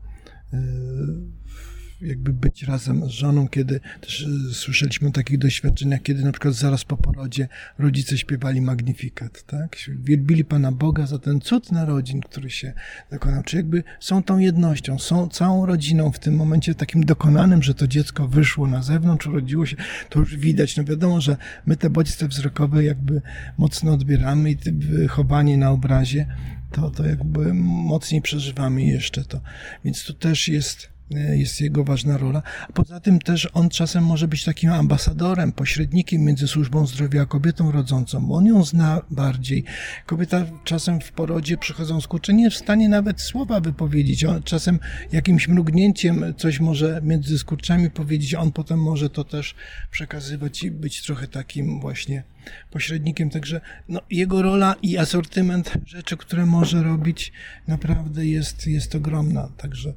jakby 2.01 2.33
być 2.33 2.63
razem 2.63 3.05
z 3.05 3.09
żoną, 3.09 3.47
kiedy 3.47 3.79
też 4.01 4.27
e, 4.49 4.53
słyszeliśmy 4.53 5.07
o 5.07 5.11
takich 5.11 5.37
doświadczeniach, 5.37 6.01
kiedy 6.01 6.23
na 6.23 6.31
przykład 6.31 6.53
zaraz 6.53 6.85
po 6.85 6.97
porodzie 6.97 7.47
rodzice 7.79 8.17
śpiewali 8.17 8.61
Magnifikat, 8.61 9.43
tak? 9.43 9.75
Wielbili 9.87 10.45
Pana 10.45 10.71
Boga 10.71 11.05
za 11.05 11.19
ten 11.19 11.41
cud 11.41 11.71
narodzin, 11.71 12.21
który 12.21 12.49
się 12.49 12.73
dokonał. 13.11 13.43
Czy 13.43 13.57
jakby 13.57 13.83
są 13.99 14.23
tą 14.23 14.37
jednością, 14.37 14.99
są 14.99 15.27
całą 15.27 15.65
rodziną 15.65 16.11
w 16.11 16.19
tym 16.19 16.35
momencie 16.35 16.75
takim 16.75 17.05
dokonanym, 17.05 17.63
że 17.63 17.73
to 17.73 17.87
dziecko 17.87 18.27
wyszło 18.27 18.67
na 18.67 18.83
zewnątrz, 18.83 19.27
urodziło 19.27 19.65
się, 19.65 19.75
to 20.09 20.19
już 20.19 20.37
widać. 20.37 20.77
No 20.77 20.83
wiadomo, 20.83 21.21
że 21.21 21.37
my 21.65 21.77
te 21.77 21.89
bodźce 21.89 22.27
wzrokowe 22.27 22.83
jakby 22.83 23.21
mocno 23.57 23.93
odbieramy 23.93 24.51
i 24.51 24.57
wychowanie 24.71 25.57
na 25.57 25.71
obrazie 25.71 26.25
to, 26.71 26.89
to 26.89 27.05
jakby 27.05 27.53
mocniej 27.53 28.21
przeżywamy 28.21 28.83
jeszcze 28.83 29.23
to. 29.23 29.41
Więc 29.85 30.03
tu 30.03 30.13
też 30.13 30.47
jest 30.47 30.90
jest 31.13 31.61
jego 31.61 31.83
ważna 31.83 32.17
rola. 32.17 32.41
Poza 32.73 32.99
tym 32.99 33.19
też 33.19 33.49
on 33.53 33.69
czasem 33.69 34.03
może 34.03 34.27
być 34.27 34.43
takim 34.43 34.71
ambasadorem, 34.71 35.51
pośrednikiem 35.51 36.21
między 36.21 36.47
służbą 36.47 36.87
zdrowia 36.87 37.21
a 37.21 37.25
kobietą 37.25 37.71
rodzącą, 37.71 38.31
on 38.31 38.45
ją 38.45 38.63
zna 38.63 39.01
bardziej. 39.11 39.63
Kobieta 40.05 40.45
czasem 40.63 41.01
w 41.01 41.11
porodzie 41.11 41.57
przychodzą 41.57 42.01
skurcze, 42.01 42.33
nie 42.33 42.49
w 42.49 42.55
stanie 42.55 42.89
nawet 42.89 43.21
słowa 43.21 43.59
wypowiedzieć. 43.59 44.25
On 44.25 44.43
czasem 44.43 44.79
jakimś 45.11 45.47
mrugnięciem 45.47 46.33
coś 46.37 46.59
może 46.59 47.01
między 47.03 47.39
skurczami 47.39 47.89
powiedzieć, 47.89 48.35
on 48.35 48.51
potem 48.51 48.79
może 48.79 49.09
to 49.09 49.23
też 49.23 49.55
przekazywać 49.91 50.63
i 50.63 50.71
być 50.71 51.01
trochę 51.01 51.27
takim 51.27 51.79
właśnie 51.79 52.23
pośrednikiem. 52.71 53.29
Także 53.29 53.61
no, 53.89 54.01
jego 54.09 54.41
rola 54.41 54.75
i 54.81 54.97
asortyment 54.97 55.73
rzeczy, 55.85 56.17
które 56.17 56.45
może 56.45 56.83
robić, 56.83 57.31
naprawdę 57.67 58.25
jest, 58.25 58.67
jest 58.67 58.95
ogromna. 58.95 59.49
Także 59.57 59.93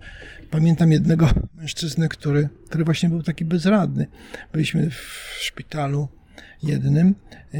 pamiętam 0.51 0.93
jednego 0.93 1.29
mężczyznę, 1.55 2.09
który, 2.09 2.49
który 2.67 2.85
właśnie 2.85 3.09
był 3.09 3.23
taki 3.23 3.45
bezradny. 3.45 4.07
Byliśmy 4.53 4.91
w 4.91 5.37
szpitalu 5.41 6.09
jednym, 6.63 7.15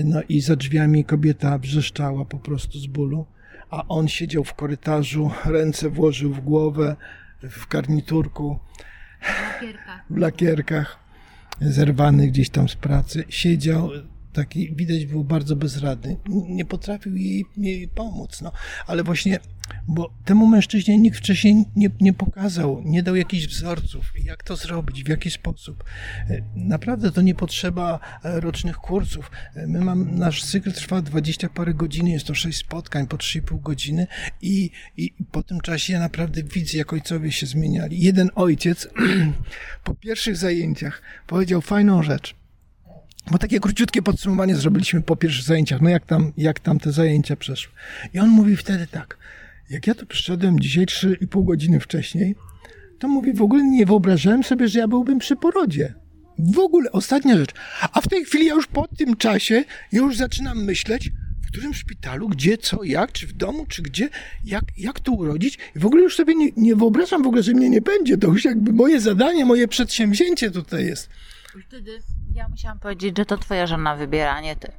no 0.05 0.23
i 0.29 0.41
za 0.41 0.57
drzwiami 0.57 1.05
kobieta 1.05 1.59
wrzeszczała 1.59 2.25
po 2.25 2.39
prostu 2.39 2.79
z 2.79 2.87
bólu, 2.87 3.27
a 3.71 3.89
on 3.89 4.09
siedział 4.09 4.45
w 4.45 4.55
korytarzu, 4.55 5.31
ręce 5.45 5.91
włożył 5.91 6.35
w 6.35 6.41
głowę, 6.41 6.97
w 7.43 7.69
garniturku, 7.69 8.59
w 10.11 10.17
lakierkach, 10.17 10.99
zerwany 11.61 12.27
gdzieś 12.27 12.51
tam 12.51 12.69
z 12.69 12.75
pracy, 12.75 13.25
siedział, 13.29 13.91
taki 14.35 14.75
widać 14.75 15.07
był 15.07 15.25
bardzo 15.25 15.57
bezradny. 15.57 16.17
Nie 16.49 16.65
potrafił 16.65 17.17
jej, 17.17 17.45
jej 17.57 17.89
pomóc. 17.89 18.43
No. 18.43 18.53
Ale 18.87 19.03
właśnie, 19.03 19.39
bo 19.89 20.15
temu 20.25 20.47
mężczyźnie 20.47 20.99
nikt 20.99 21.19
wcześniej 21.19 21.65
nie, 21.77 21.91
nie 22.01 22.13
pokazał, 22.13 22.83
nie 22.85 23.03
dał 23.03 23.17
jakichś 23.17 23.47
wzorców, 23.47 24.13
jak 24.25 24.43
to 24.43 24.57
zrobić, 24.57 25.05
w 25.05 25.09
jaki 25.09 25.31
sposób. 25.31 25.85
E, 26.31 26.43
naprawdę 26.57 27.13
to 27.13 27.23
nie 27.23 27.35
potrzeba 27.35 28.01
e, 28.25 28.41
rocznych 28.41 28.77
kursów. 28.77 29.31
E, 29.55 29.67
my 29.67 29.81
mam, 29.81 30.19
nasz 30.19 30.45
cykl 30.45 30.73
trwa 30.73 31.03
20 31.03 31.49
parę 31.49 31.75
godzin, 31.75 32.07
jest 32.07 32.27
to 32.27 32.35
6 32.35 32.59
spotkań 32.59 33.07
po 33.07 33.17
3,5 33.17 33.61
godziny 33.61 34.07
i, 34.43 34.71
i 34.97 35.15
po 35.33 35.43
tym 35.43 35.61
czasie 35.61 35.93
ja 35.93 35.99
naprawdę 35.99 36.43
widzę, 36.43 36.79
jak 36.79 36.93
ojcowie 36.93 37.33
się 37.33 37.47
zmieniali. 37.47 38.01
Jeden 38.01 38.31
ojciec 38.35 38.89
po 39.85 39.95
pierwszych 39.95 40.37
zajęciach 40.37 41.03
powiedział 41.27 41.61
fajną 41.61 42.03
rzecz 42.03 42.44
bo 43.31 43.39
takie 43.39 43.61
króciutkie 43.61 44.03
podsumowanie 44.03 44.57
zrobiliśmy 44.57 45.03
po 45.03 45.17
pierwszych 45.17 45.45
zajęciach. 45.45 45.81
No 45.81 45.91
jak 45.91 46.07
tam, 46.07 46.33
jak 46.37 46.61
tam 46.61 46.79
te 46.79 46.93
zajęcia 46.93 47.37
przeszły. 47.37 47.73
I 48.15 48.19
on 48.19 48.29
mówi 48.29 48.57
wtedy 48.57 48.87
tak. 48.87 49.19
Jak 49.71 49.87
ja 49.87 49.95
tu 49.95 50.07
przyszedłem 50.07 50.61
dzisiaj 50.61 50.87
3,5 50.87 51.45
godziny 51.45 51.81
wcześniej, 51.81 52.35
to 52.99 53.09
mówi, 53.09 53.33
w 53.33 53.43
ogóle 53.43 53.63
nie 53.63 53.87
wyobrażałem 53.87 54.45
sobie, 54.45 54.69
że 54.69 54.79
ja 54.79 54.89
byłbym 54.89 55.19
przy 55.19 55.37
porodzie. 55.37 55.95
W 56.39 56.59
ogóle, 56.59 56.93
ostatnia 56.93 57.37
rzecz. 57.37 57.51
A 57.93 58.01
w 58.01 58.09
tej 58.09 58.25
chwili 58.25 58.47
ja 58.47 58.55
już 58.55 58.67
po 58.67 58.89
tym 58.89 59.17
czasie, 59.17 59.65
już 59.93 60.17
zaczynam 60.17 60.65
myśleć, 60.65 61.11
w 61.43 61.47
którym 61.47 61.75
szpitalu, 61.75 62.29
gdzie, 62.29 62.59
co, 62.59 62.85
jak, 62.85 63.13
czy 63.13 63.27
w 63.27 63.33
domu, 63.33 63.67
czy 63.67 63.83
gdzie, 63.83 64.09
jak, 64.45 64.65
jak 64.79 65.01
to 65.01 65.13
urodzić. 65.13 65.59
I 65.77 65.79
w 65.79 65.87
ogóle 65.87 66.03
już 66.03 66.17
sobie 66.17 66.35
nie, 66.35 66.49
nie 66.57 66.77
wyobrażam 66.77 67.23
w 67.23 67.27
ogóle, 67.27 67.43
że 67.43 67.53
mnie 67.53 67.71
nie 67.71 67.81
będzie. 67.81 68.19
To 68.19 68.27
już 68.27 68.45
jakby 68.45 68.73
moje 68.73 69.01
zadanie, 69.01 69.45
moje 69.45 69.69
przedsięwzięcie 69.69 70.51
tutaj 70.51 70.87
jest. 70.87 71.09
Wtedy 71.69 72.01
ja 72.35 72.49
musiałam 72.49 72.79
powiedzieć, 72.79 73.17
że 73.19 73.27
to 73.27 73.37
twoja 73.37 73.67
żona 73.67 73.97
wybiera, 73.97 74.41
nie 74.41 74.57
ty. 74.57 74.73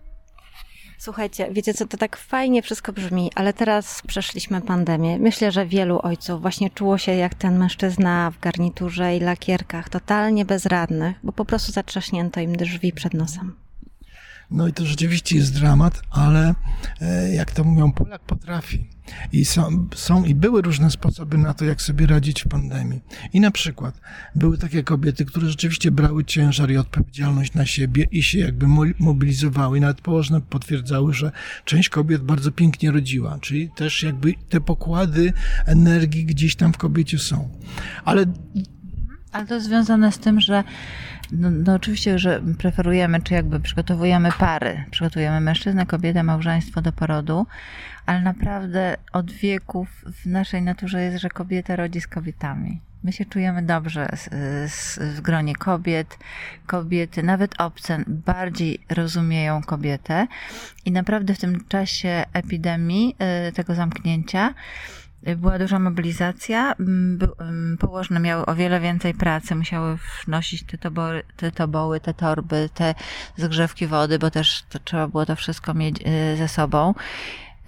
Słuchajcie, 0.98 1.48
wiecie 1.52 1.74
co, 1.74 1.88
to 1.88 1.98
tak 1.98 2.18
fajnie 2.18 2.62
wszystko 2.62 2.94
brzmi, 2.94 3.32
ale 3.36 3.54
teraz 3.54 4.02
przeszliśmy 4.08 4.62
pandemię. 4.62 5.20
Myślę, 5.20 5.52
że 5.52 5.66
wielu 5.66 6.00
ojców 6.04 6.42
właśnie 6.42 6.70
czuło 6.70 6.98
się 6.98 7.12
jak 7.12 7.36
ten 7.36 7.58
mężczyzna 7.58 8.32
w 8.32 8.40
garniturze 8.40 9.18
i 9.18 9.20
lakierkach, 9.20 9.90
totalnie 9.90 10.46
bezradnych, 10.46 11.18
bo 11.24 11.32
po 11.32 11.46
prostu 11.46 11.72
zatrzaśnięto 11.72 12.40
im 12.40 12.56
drzwi 12.56 12.94
przed 12.94 13.14
nosem. 13.14 13.65
No 14.52 14.68
i 14.68 14.74
to 14.74 14.86
rzeczywiście 14.86 15.36
jest 15.36 15.54
dramat, 15.54 16.02
ale 16.12 16.56
e, 17.02 17.34
jak 17.34 17.52
to 17.52 17.64
mówią, 17.64 17.92
Polak 17.92 18.22
potrafi. 18.22 18.90
I 19.32 19.46
są, 19.46 19.88
są 19.96 20.24
i 20.24 20.36
były 20.36 20.62
różne 20.62 20.92
sposoby 20.92 21.38
na 21.38 21.54
to, 21.54 21.66
jak 21.66 21.82
sobie 21.82 22.06
radzić 22.06 22.44
w 22.44 22.48
pandemii. 22.48 23.02
I 23.34 23.40
na 23.40 23.52
przykład 23.52 24.02
były 24.36 24.58
takie 24.58 24.84
kobiety, 24.84 25.26
które 25.26 25.50
rzeczywiście 25.50 25.92
brały 25.92 26.26
ciężar 26.26 26.72
i 26.72 26.78
odpowiedzialność 26.78 27.54
na 27.54 27.66
siebie 27.66 28.08
i 28.12 28.24
się 28.24 28.40
jakby 28.40 28.68
mobilizowały. 29.00 29.78
I 29.78 29.82
nawet 29.82 30.02
położne 30.02 30.42
potwierdzały, 30.42 31.14
że 31.14 31.32
część 31.66 31.90
kobiet 31.90 32.24
bardzo 32.24 32.52
pięknie 32.52 32.92
rodziła, 32.92 33.40
czyli 33.42 33.70
też 33.76 34.04
jakby 34.04 34.34
te 34.50 34.62
pokłady 34.62 35.34
energii 35.66 36.26
gdzieś 36.26 36.56
tam 36.56 36.74
w 36.74 36.78
kobiecie 36.78 37.20
są. 37.20 37.50
Ale 38.06 38.26
ale 39.36 39.46
to 39.46 39.60
związane 39.60 40.12
z 40.12 40.18
tym, 40.18 40.42
że 40.42 40.64
no, 41.38 41.50
no, 41.52 41.74
oczywiście, 41.74 42.20
że 42.20 42.42
preferujemy, 42.58 43.22
czy 43.22 43.34
jakby 43.34 43.60
przygotowujemy 43.60 44.30
pary, 44.40 44.86
przygotowujemy 44.92 45.42
mężczyznę, 45.42 45.86
kobietę, 45.86 46.24
małżeństwo 46.24 46.82
do 46.82 46.92
porodu, 46.92 47.46
ale 48.06 48.22
naprawdę 48.22 48.98
od 49.14 49.32
wieków 49.32 50.06
w 50.24 50.26
naszej 50.26 50.62
naturze 50.62 51.02
jest, 51.02 51.22
że 51.22 51.30
kobieta 51.30 51.76
rodzi 51.76 52.02
z 52.02 52.08
kobietami. 52.08 52.82
My 53.06 53.12
się 53.12 53.26
czujemy 53.26 53.62
dobrze 53.62 54.10
z, 54.16 54.30
z, 54.72 55.00
w 55.00 55.22
gronie 55.22 55.56
kobiet. 55.56 56.18
Kobiety, 56.66 57.24
nawet 57.24 57.62
obce, 57.62 58.04
bardziej 58.08 58.80
rozumieją 58.90 59.62
kobietę. 59.62 60.28
I 60.86 60.92
naprawdę 60.92 61.34
w 61.34 61.40
tym 61.40 61.64
czasie 61.68 62.26
epidemii, 62.34 63.16
y, 63.50 63.52
tego 63.52 63.76
zamknięcia, 63.76 64.54
była 65.38 65.60
duża 65.60 65.80
mobilizacja. 65.80 66.76
Położne 67.80 68.20
miały 68.20 68.46
o 68.46 68.56
wiele 68.56 68.80
więcej 68.80 69.14
pracy, 69.14 69.56
musiały 69.56 69.98
wnosić 70.26 70.64
te 70.64 70.78
toboły, 70.78 71.24
te, 71.38 71.52
toboły, 71.52 72.00
te 72.00 72.14
torby, 72.14 72.70
te 72.74 72.96
zgrzewki 73.38 73.88
wody, 73.88 74.20
bo 74.20 74.32
też 74.32 74.64
to, 74.70 74.80
trzeba 74.80 75.08
było 75.08 75.26
to 75.26 75.36
wszystko 75.36 75.74
mieć 75.74 76.02
y, 76.02 76.38
ze 76.38 76.48
sobą. 76.48 76.94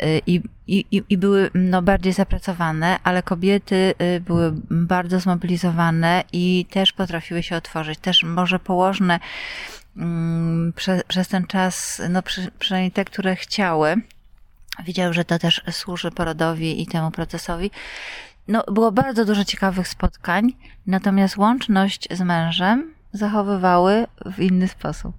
Y, 0.03 0.21
I, 0.27 0.41
i, 0.67 1.03
I 1.09 1.17
były 1.17 1.49
no, 1.53 1.81
bardziej 1.81 2.13
zapracowane, 2.13 2.99
ale 3.03 3.23
kobiety 3.23 3.93
y, 4.01 4.19
były 4.19 4.53
bardzo 4.71 5.19
zmobilizowane 5.19 6.23
i 6.33 6.65
też 6.69 6.93
potrafiły 6.93 7.43
się 7.43 7.55
otworzyć. 7.55 7.99
Też 7.99 8.23
może 8.23 8.59
położne 8.59 9.19
prze, 10.75 11.01
przez 11.07 11.27
ten 11.27 11.47
czas, 11.47 12.01
no 12.09 12.21
przy, 12.21 12.51
przynajmniej 12.59 12.91
te, 12.91 13.05
które 13.05 13.35
chciały, 13.35 13.95
Widział, 14.85 15.13
że 15.13 15.25
to 15.25 15.39
też 15.39 15.61
służy 15.71 16.11
porodowi 16.11 16.81
i 16.81 16.87
temu 16.87 17.11
procesowi. 17.11 17.71
No, 18.47 18.63
było 18.71 18.91
bardzo 18.91 19.25
dużo 19.25 19.45
ciekawych 19.45 19.87
spotkań, 19.87 20.53
natomiast 20.87 21.37
łączność 21.37 22.07
z 22.11 22.21
mężem 22.21 22.93
zachowywały 23.13 24.07
w 24.25 24.39
inny 24.39 24.67
sposób. 24.67 25.15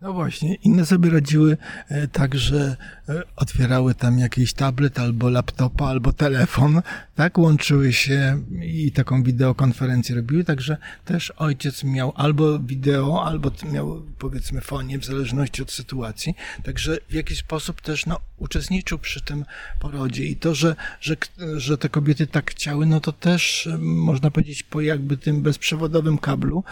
No 0.00 0.12
właśnie, 0.12 0.54
inne 0.54 0.86
sobie 0.86 1.10
radziły 1.10 1.56
e, 1.88 2.08
tak, 2.08 2.34
że 2.34 2.76
e, 3.08 3.22
otwierały 3.36 3.94
tam 3.94 4.18
jakiś 4.18 4.52
tablet 4.52 4.98
albo 4.98 5.30
laptopa, 5.30 5.86
albo 5.86 6.12
telefon, 6.12 6.82
tak, 7.14 7.38
łączyły 7.38 7.92
się 7.92 8.42
i 8.62 8.92
taką 8.92 9.22
wideokonferencję 9.22 10.16
robiły, 10.16 10.44
także 10.44 10.76
też 11.04 11.30
ojciec 11.30 11.84
miał 11.84 12.12
albo 12.16 12.58
wideo, 12.58 13.24
albo 13.24 13.50
miał 13.72 14.02
powiedzmy 14.18 14.60
fonię, 14.60 14.98
w 14.98 15.04
zależności 15.04 15.62
od 15.62 15.72
sytuacji, 15.72 16.34
także 16.62 16.98
w 17.08 17.14
jakiś 17.14 17.38
sposób 17.38 17.80
też 17.80 18.06
no, 18.06 18.20
uczestniczył 18.36 18.98
przy 18.98 19.20
tym 19.20 19.44
porodzie. 19.80 20.24
I 20.24 20.36
to, 20.36 20.54
że, 20.54 20.76
że, 21.00 21.16
że 21.56 21.78
te 21.78 21.88
kobiety 21.88 22.26
tak 22.26 22.50
chciały, 22.50 22.86
no 22.86 23.00
to 23.00 23.12
też 23.12 23.66
e, 23.66 23.78
można 23.78 24.30
powiedzieć 24.30 24.62
po 24.62 24.80
jakby 24.80 25.16
tym 25.16 25.42
bezprzewodowym 25.42 26.18
kablu, 26.18 26.64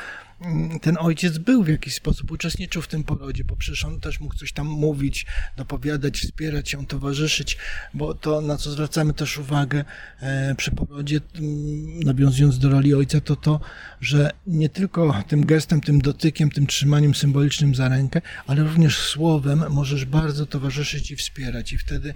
ten 0.82 0.96
ojciec 1.00 1.38
był 1.38 1.64
w 1.64 1.68
jakiś 1.68 1.94
sposób, 1.94 2.30
uczestniczył 2.30 2.82
w 2.82 2.88
tym 2.88 3.04
porodzie, 3.04 3.44
bo 3.44 3.56
przecież 3.56 3.84
on 3.84 4.00
też 4.00 4.20
mógł 4.20 4.34
coś 4.34 4.52
tam 4.52 4.66
mówić, 4.66 5.26
dopowiadać, 5.56 6.18
wspierać 6.18 6.72
ją, 6.72 6.86
towarzyszyć, 6.86 7.58
bo 7.94 8.14
to, 8.14 8.40
na 8.40 8.56
co 8.56 8.70
zwracamy 8.70 9.12
też 9.12 9.38
uwagę 9.38 9.84
e, 10.20 10.54
przy 10.54 10.70
porodzie, 10.70 11.20
nawiązując 12.04 12.58
do 12.58 12.68
roli 12.68 12.94
ojca, 12.94 13.20
to 13.20 13.36
to, 13.36 13.60
że 14.00 14.30
nie 14.46 14.68
tylko 14.68 15.22
tym 15.28 15.46
gestem, 15.46 15.80
tym 15.80 16.00
dotykiem, 16.00 16.50
tym 16.50 16.66
trzymaniem 16.66 17.14
symbolicznym 17.14 17.74
za 17.74 17.88
rękę, 17.88 18.20
ale 18.46 18.62
również 18.62 18.98
słowem 18.98 19.64
możesz 19.70 20.04
bardzo 20.04 20.46
towarzyszyć 20.46 21.10
i 21.10 21.16
wspierać. 21.16 21.72
I 21.72 21.78
wtedy 21.78 22.14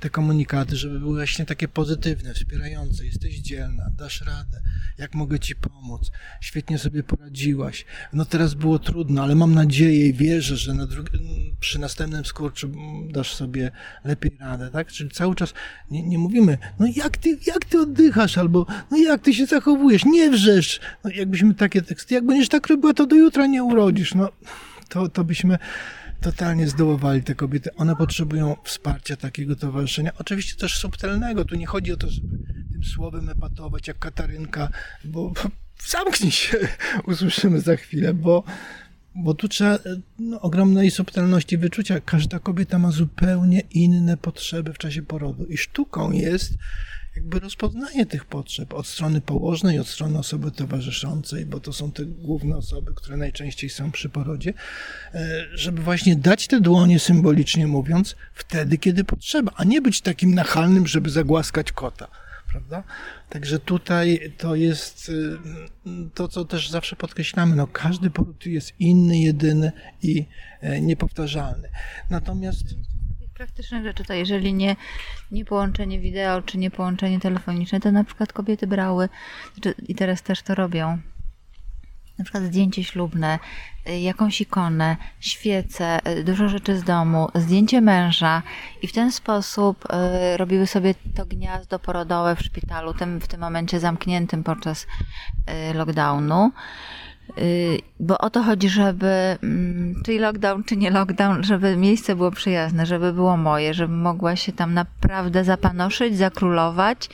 te 0.00 0.10
komunikaty, 0.10 0.76
żeby 0.76 1.00
były 1.00 1.14
właśnie 1.18 1.46
takie 1.46 1.68
pozytywne, 1.68 2.34
wspierające, 2.34 3.06
jesteś 3.06 3.38
dzielna, 3.38 3.90
dasz 3.98 4.20
radę, 4.20 4.62
jak 4.98 5.14
mogę 5.14 5.38
ci 5.38 5.56
pomóc, 5.56 6.10
świetnie 6.40 6.78
sobie 6.78 7.02
No 8.12 8.24
teraz 8.24 8.54
było 8.54 8.78
trudno, 8.78 9.22
ale 9.22 9.34
mam 9.34 9.54
nadzieję 9.54 10.06
i 10.06 10.12
wierzę, 10.12 10.56
że 10.56 10.74
na 10.74 10.86
przy 11.60 11.78
następnym 11.78 12.24
skurczu 12.24 12.70
dasz 13.10 13.34
sobie 13.34 13.70
lepiej 14.04 14.36
radę, 14.40 14.70
tak? 14.70 14.88
Czyli 14.88 15.10
cały 15.10 15.34
czas 15.34 15.54
nie, 15.90 16.02
nie 16.02 16.18
mówimy, 16.18 16.58
no 16.78 16.86
jak 16.96 17.16
ty, 17.16 17.38
jak 17.46 17.64
ty 17.64 17.80
oddychasz, 17.80 18.38
albo 18.38 18.66
no 18.90 18.96
jak 18.96 19.22
ty 19.22 19.34
się 19.34 19.46
zachowujesz, 19.46 20.04
nie 20.04 20.30
wrzesz. 20.30 20.80
No 21.04 21.10
jakbyśmy 21.10 21.54
takie 21.54 21.82
teksty, 21.82 22.14
jak 22.14 22.26
będziesz 22.26 22.48
tak 22.48 22.66
robiła, 22.66 22.94
to 22.94 23.06
do 23.06 23.16
jutra 23.16 23.46
nie 23.46 23.64
urodzisz. 23.64 24.14
No 24.14 24.28
to, 24.88 25.08
to 25.08 25.24
byśmy 25.24 25.58
totalnie 26.20 26.68
zdołowali 26.68 27.22
te 27.22 27.34
kobiety. 27.34 27.74
One 27.74 27.96
potrzebują 27.96 28.56
wsparcia 28.64 29.16
takiego 29.16 29.56
towarzyszenia. 29.56 30.12
Oczywiście 30.18 30.56
też 30.56 30.78
subtelnego. 30.78 31.44
Tu 31.44 31.56
nie 31.56 31.66
chodzi 31.66 31.92
o 31.92 31.96
to, 31.96 32.10
żeby 32.10 32.38
tym 32.72 32.84
słowem 32.84 33.28
epatować 33.28 33.88
jak 33.88 33.98
Katarynka, 33.98 34.68
bo 35.04 35.32
zamknij 35.86 36.30
się, 36.30 36.58
usłyszymy 37.12 37.60
za 37.60 37.76
chwilę, 37.76 38.14
bo, 38.14 38.44
bo 39.14 39.34
tu 39.34 39.48
trzeba 39.48 39.78
no, 40.18 40.40
ogromnej 40.40 40.90
subtelności 40.90 41.58
wyczucia. 41.58 42.00
Każda 42.00 42.38
kobieta 42.38 42.78
ma 42.78 42.90
zupełnie 42.90 43.62
inne 43.70 44.16
potrzeby 44.16 44.72
w 44.72 44.78
czasie 44.78 45.02
porodu 45.02 45.44
i 45.44 45.56
sztuką 45.56 46.12
jest 46.12 46.52
jakby 47.16 47.38
rozpoznanie 47.38 48.06
tych 48.06 48.24
potrzeb 48.24 48.74
od 48.74 48.86
strony 48.86 49.20
położnej, 49.20 49.78
od 49.78 49.88
strony 49.88 50.18
osoby 50.18 50.50
towarzyszącej, 50.50 51.46
bo 51.46 51.60
to 51.60 51.72
są 51.72 51.92
te 51.92 52.04
główne 52.04 52.56
osoby, 52.56 52.94
które 52.94 53.16
najczęściej 53.16 53.70
są 53.70 53.90
przy 53.90 54.08
porodzie, 54.08 54.54
e, 55.14 55.46
żeby 55.54 55.82
właśnie 55.82 56.16
dać 56.16 56.46
te 56.46 56.60
dłonie 56.60 56.98
symbolicznie 56.98 57.66
mówiąc 57.66 58.16
wtedy, 58.34 58.78
kiedy 58.78 59.04
potrzeba, 59.04 59.52
a 59.56 59.64
nie 59.64 59.82
być 59.82 60.00
takim 60.00 60.34
nachalnym, 60.34 60.86
żeby 60.86 61.10
zagłaskać 61.10 61.72
kota. 61.72 62.08
Prawda? 62.52 62.82
Także 63.28 63.58
tutaj 63.58 64.32
to 64.38 64.54
jest 64.54 65.08
y, 65.08 65.38
to, 66.14 66.28
co 66.28 66.44
też 66.44 66.70
zawsze 66.70 66.96
podkreślamy. 66.96 67.56
No, 67.56 67.66
każdy 67.66 68.10
poród 68.10 68.46
jest 68.46 68.72
inny, 68.80 69.18
jedyny 69.18 69.72
i 70.02 70.26
e, 70.60 70.80
niepowtarzalny. 70.80 71.68
Natomiast 72.10 72.64
praktyczne 73.34 73.82
rzeczy, 73.82 74.04
to 74.04 74.14
jeżeli 74.14 74.54
nie, 74.54 74.76
nie 75.30 75.44
połączenie 75.44 76.00
wideo, 76.00 76.42
czy 76.42 76.58
nie 76.58 76.70
połączenie 76.70 77.20
telefoniczne, 77.20 77.80
to 77.80 77.92
na 77.92 78.04
przykład 78.04 78.32
kobiety 78.32 78.66
brały, 78.66 79.08
znaczy, 79.54 79.74
i 79.88 79.94
teraz 79.94 80.22
też 80.22 80.42
to 80.42 80.54
robią, 80.54 80.98
na 82.18 82.24
przykład 82.24 82.44
zdjęcie 82.44 82.84
ślubne, 82.84 83.38
y, 83.88 83.98
jakąś 83.98 84.40
ikonę, 84.40 84.96
świece, 85.20 86.06
y, 86.18 86.24
dużo 86.24 86.48
rzeczy 86.48 86.78
z 86.78 86.82
domu, 86.82 87.28
zdjęcie 87.34 87.80
męża 87.80 88.42
i 88.82 88.86
w 88.86 88.92
ten 88.92 89.12
sposób 89.12 89.84
y, 89.84 90.36
robiły 90.36 90.66
sobie 90.66 90.94
to 91.14 91.26
gniazdo 91.26 91.78
porodowe 91.78 92.36
w 92.36 92.42
szpitalu, 92.42 92.94
tym, 92.94 93.20
w 93.20 93.28
tym 93.28 93.40
momencie 93.40 93.80
zamkniętym 93.80 94.44
podczas 94.44 94.86
lockdownu. 95.74 96.52
Bo 98.00 98.18
o 98.18 98.30
to 98.30 98.42
chodzi, 98.42 98.68
żeby, 98.68 99.38
mm, 99.42 100.02
czy 100.04 100.18
lockdown, 100.18 100.64
czy 100.64 100.76
nie 100.76 100.90
lockdown, 100.90 101.44
żeby 101.44 101.76
miejsce 101.76 102.16
było 102.16 102.30
przyjazne, 102.30 102.86
żeby 102.86 103.12
było 103.12 103.36
moje, 103.36 103.74
żeby 103.74 103.94
mogła 103.94 104.36
się 104.36 104.52
tam 104.52 104.74
naprawdę 104.74 105.44
zapanoszyć, 105.44 106.16
zakrólować, 106.18 107.08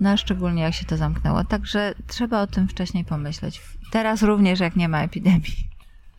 no 0.00 0.10
a 0.10 0.16
szczególnie 0.16 0.62
jak 0.62 0.74
się 0.74 0.84
to 0.84 0.96
zamknęło. 0.96 1.44
Także 1.44 1.94
trzeba 2.06 2.42
o 2.42 2.46
tym 2.46 2.68
wcześniej 2.68 3.04
pomyśleć. 3.04 3.60
Teraz 3.92 4.22
również, 4.22 4.60
jak 4.60 4.76
nie 4.76 4.88
ma 4.88 5.04
epidemii. 5.04 5.68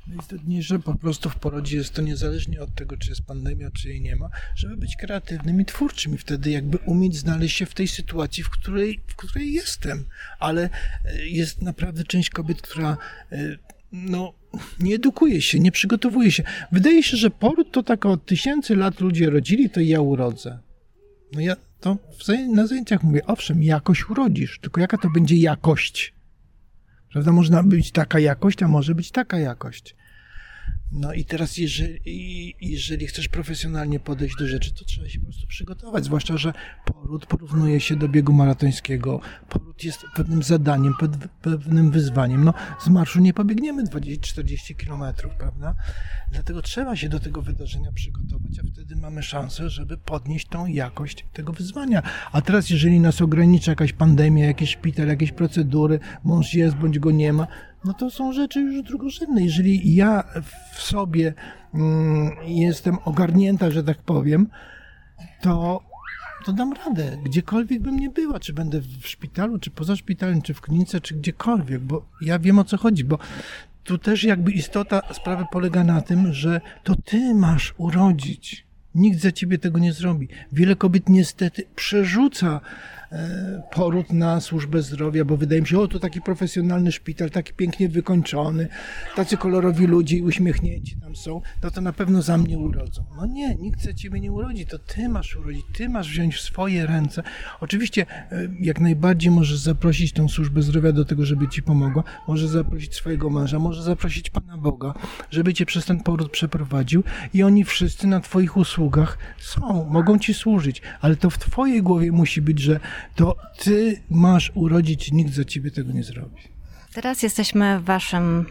Najistotniejsze 0.08 0.80
po 0.80 0.96
prostu 0.96 1.30
w 1.30 1.36
porodzie 1.36 1.78
jest 1.78 1.94
to 1.94 2.02
niezależnie 2.02 2.62
od 2.62 2.76
tego, 2.76 2.98
czy 2.98 3.10
jest 3.10 3.22
pandemia, 3.22 3.72
czy 3.72 3.90
jej 3.90 4.02
nie 4.02 4.16
ma, 4.16 4.30
żeby 4.56 4.78
być 4.78 4.96
kreatywnym 4.96 5.62
i 5.62 5.66
twórczym 5.66 6.16
i 6.16 6.18
wtedy 6.18 6.52
jakby 6.52 6.78
umieć 6.78 7.18
znaleźć 7.18 7.58
się 7.58 7.66
w 7.66 7.74
tej 7.74 7.88
sytuacji, 7.88 8.44
w 8.44 8.50
której, 8.50 9.00
w 9.08 9.16
której 9.16 9.54
jestem. 9.54 10.06
Ale 10.40 10.70
e, 11.06 11.26
jest 11.26 11.62
naprawdę 11.62 12.04
część 12.04 12.30
kobiet, 12.30 12.62
która 12.62 12.98
e, 13.32 13.38
no, 13.92 14.34
nie 14.80 14.96
edukuje 14.96 15.42
się, 15.42 15.60
nie 15.60 15.72
przygotowuje 15.72 16.32
się. 16.32 16.44
Wydaje 16.72 17.04
się, 17.04 17.18
że 17.18 17.30
poród 17.30 17.72
to 17.72 17.84
tak 17.84 18.06
od 18.06 18.26
tysięcy 18.26 18.76
lat 18.76 19.00
ludzie 19.00 19.30
rodzili, 19.30 19.70
to 19.70 19.80
ja 19.80 20.02
urodzę. 20.02 20.60
No 21.32 21.42
ja 21.42 21.56
to 21.80 21.98
na 22.54 22.68
zajęciach 22.68 23.04
mówię, 23.04 23.26
owszem, 23.26 23.64
jakoś 23.64 24.10
urodzisz, 24.10 24.60
tylko 24.60 24.82
jaka 24.82 24.98
to 24.98 25.10
będzie 25.10 25.36
jakość? 25.36 26.14
Prawda? 27.14 27.32
Można 27.32 27.64
być 27.64 27.92
taka 27.92 28.20
jakość, 28.20 28.64
a 28.64 28.68
może 28.68 28.96
być 28.96 29.12
taka 29.12 29.40
jakość. 29.40 29.96
No 30.94 31.14
i 31.14 31.26
teraz, 31.26 31.58
jeżeli, 31.58 32.56
jeżeli 32.62 33.08
chcesz 33.08 33.28
profesjonalnie 33.28 34.00
podejść 34.00 34.36
do 34.40 34.48
rzeczy, 34.48 34.74
to 34.74 34.86
trzeba 34.86 35.10
się 35.10 35.20
po 35.20 35.26
prostu 35.26 35.48
przygotować. 35.48 36.06
Zwłaszcza, 36.06 36.38
że 36.38 36.54
poród 36.86 37.26
porównuje 37.26 37.80
się 37.80 37.96
do 37.96 38.08
biegu 38.08 38.34
maratońskiego. 38.34 39.22
Poród 39.50 39.84
jest 39.84 40.06
pewnym 40.16 40.44
zadaniem, 40.44 40.94
pewnym 41.42 41.92
wyzwaniem. 41.92 42.44
No, 42.44 42.54
z 42.80 42.88
marszu 42.90 43.20
nie 43.20 43.34
pobiegniemy 43.34 43.84
20-40 43.84 44.76
kilometrów, 44.76 45.34
prawda? 45.36 45.76
Dlatego 46.32 46.62
trzeba 46.62 46.96
się 46.96 47.10
do 47.10 47.20
tego 47.20 47.42
wydarzenia 47.42 47.92
przygotować, 47.92 48.60
a 48.60 48.68
wtedy 48.74 48.96
mamy 48.96 49.24
szansę, 49.24 49.70
żeby 49.70 49.98
podnieść 49.98 50.48
tą 50.48 50.66
jakość 50.66 51.26
tego 51.34 51.54
wyzwania. 51.54 52.04
A 52.32 52.42
teraz, 52.42 52.70
jeżeli 52.70 53.00
nas 53.00 53.22
ogranicza 53.22 53.72
jakaś 53.72 53.94
pandemia, 53.94 54.46
jakiś 54.46 54.70
szpital, 54.70 55.08
jakieś 55.08 55.32
procedury, 55.32 56.00
mąż 56.24 56.54
jest 56.54 56.76
bądź 56.76 57.00
go 57.00 57.12
nie 57.12 57.34
ma, 57.34 57.48
no 57.86 57.94
to 57.94 58.12
są 58.12 58.34
rzeczy 58.34 58.62
już 58.62 58.84
drugorzędne. 58.84 59.44
Jeżeli 59.44 59.96
ja 59.96 60.24
w 60.74 60.82
sobie 60.82 61.34
mm, 61.74 62.32
jestem 62.46 62.98
ogarnięta, 63.06 63.72
że 63.72 63.84
tak 63.84 63.98
powiem, 63.98 64.48
to, 65.42 65.84
to 66.46 66.54
dam 66.54 66.74
radę, 66.74 67.18
gdziekolwiek 67.24 67.82
bym 67.82 68.00
nie 68.00 68.10
była, 68.10 68.40
czy 68.40 68.54
będę 68.54 68.82
w 68.82 69.08
szpitalu, 69.08 69.60
czy 69.60 69.72
poza 69.72 69.96
szpitalem, 69.96 70.42
czy 70.42 70.54
w 70.54 70.62
klinice, 70.62 71.02
czy 71.02 71.16
gdziekolwiek, 71.16 71.80
bo 71.80 72.06
ja 72.22 72.40
wiem 72.40 72.60
o 72.60 72.64
co 72.64 72.78
chodzi, 72.78 73.04
bo 73.04 73.18
tu 73.84 73.98
też 73.98 74.24
jakby 74.24 74.52
istota 74.52 75.02
sprawy 75.14 75.46
polega 75.52 75.84
na 75.84 76.02
tym, 76.02 76.34
że 76.34 76.62
to 76.84 76.96
ty 76.96 77.36
masz 77.36 77.74
urodzić. 77.78 78.66
Nikt 78.96 79.20
za 79.20 79.32
ciebie 79.32 79.58
tego 79.58 79.80
nie 79.80 79.94
zrobi. 79.94 80.28
Wiele 80.52 80.76
kobiet 80.76 81.10
niestety 81.10 81.64
przerzuca 81.76 82.62
poród 83.72 84.14
na 84.14 84.42
służbę 84.42 84.82
zdrowia, 84.82 85.26
bo 85.26 85.38
wydaje 85.38 85.62
mi 85.62 85.68
się, 85.68 85.80
o 85.80 85.88
to 85.88 86.00
taki 86.00 86.22
profesjonalny 86.22 86.92
szpital, 86.92 87.30
taki 87.30 87.54
pięknie 87.54 87.90
wykończony, 87.90 88.68
tacy 89.16 89.38
kolorowi 89.38 89.88
ludzie 89.88 90.18
i 90.18 90.22
uśmiechnięci 90.22 90.96
tam 91.02 91.16
są, 91.16 91.42
no 91.64 91.72
to 91.72 91.82
na 91.82 91.94
pewno 91.94 92.22
za 92.22 92.38
mnie 92.38 92.58
urodzą. 92.58 93.04
No 93.18 93.26
nie, 93.26 93.56
nikt 93.56 93.82
za 93.84 93.94
ciebie 93.94 94.20
nie 94.20 94.32
urodzi, 94.32 94.66
to 94.66 94.80
ty 94.80 95.10
masz 95.10 95.36
urodzić, 95.36 95.66
ty 95.74 95.90
masz 95.90 96.10
wziąć 96.10 96.36
w 96.36 96.42
swoje 96.42 96.86
ręce. 96.86 97.24
Oczywiście 97.60 98.06
e, 98.32 98.48
jak 98.60 98.80
najbardziej 98.80 99.32
możesz 99.32 99.58
zaprosić 99.58 100.14
tą 100.14 100.30
służbę 100.30 100.62
zdrowia 100.62 100.92
do 100.92 101.06
tego, 101.06 101.26
żeby 101.26 101.48
ci 101.48 101.64
pomogła, 101.64 102.04
możesz 102.28 102.50
zaprosić 102.50 102.96
swojego 102.96 103.30
męża, 103.30 103.60
możesz 103.60 103.84
zaprosić 103.84 104.30
Pana 104.30 104.58
Boga, 104.58 104.94
żeby 105.32 105.54
cię 105.54 105.66
przez 105.66 105.86
ten 105.86 106.00
poród 106.00 106.32
przeprowadził 106.32 107.04
i 107.34 107.44
oni 107.44 107.64
wszyscy 107.64 108.08
na 108.08 108.20
twoich 108.20 108.58
usługach 108.58 109.18
są, 109.38 109.90
mogą 109.90 110.20
ci 110.20 110.34
służyć, 110.34 110.82
ale 111.02 111.16
to 111.16 111.30
w 111.30 111.38
twojej 111.38 111.82
głowie 111.82 112.12
musi 112.12 112.42
być, 112.42 112.60
że 112.60 112.80
to 113.16 113.36
ty 113.60 114.02
masz 114.10 114.52
urodzić, 114.56 115.12
nikt 115.12 115.34
za 115.34 115.46
ciebie 115.46 115.72
tego 115.72 115.92
nie 115.92 116.04
zrobi. 116.04 116.42
Teraz 116.94 117.24
jesteśmy 117.24 117.80
w 117.80 117.84
waszym 117.84 118.46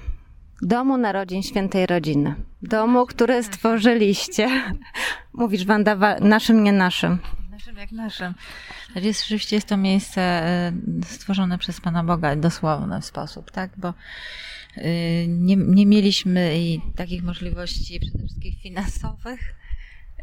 domu 0.63 0.99
narodzin 0.99 1.43
świętej 1.43 1.87
rodziny. 1.87 2.35
Domu, 2.63 3.07
który 3.07 3.43
stworzyliście. 3.43 4.49
Mówisz, 5.33 5.65
Wanda, 5.65 6.19
naszym, 6.21 6.65
nie 6.65 6.73
naszym. 6.73 7.19
Naszym 7.51 7.77
jak 7.77 7.93
naszym. 7.93 8.35
Jest, 8.95 9.21
rzeczywiście 9.21 9.57
jest 9.57 9.69
to 9.69 9.77
miejsce 9.77 10.21
e, 10.21 10.73
stworzone 11.05 11.59
przez 11.59 11.81
Pana 11.81 12.05
Boga 12.05 12.37
dosłowny 12.37 13.01
w 13.01 13.05
sposób, 13.05 13.51
tak? 13.51 13.71
Bo 13.77 13.95
e, 14.77 15.27
nie, 15.27 15.57
nie 15.57 15.87
mieliśmy 15.87 16.57
takich 16.97 17.23
możliwości 17.23 18.01
przede 18.01 18.19
wszystkim 18.19 18.53
finansowych, 18.63 19.55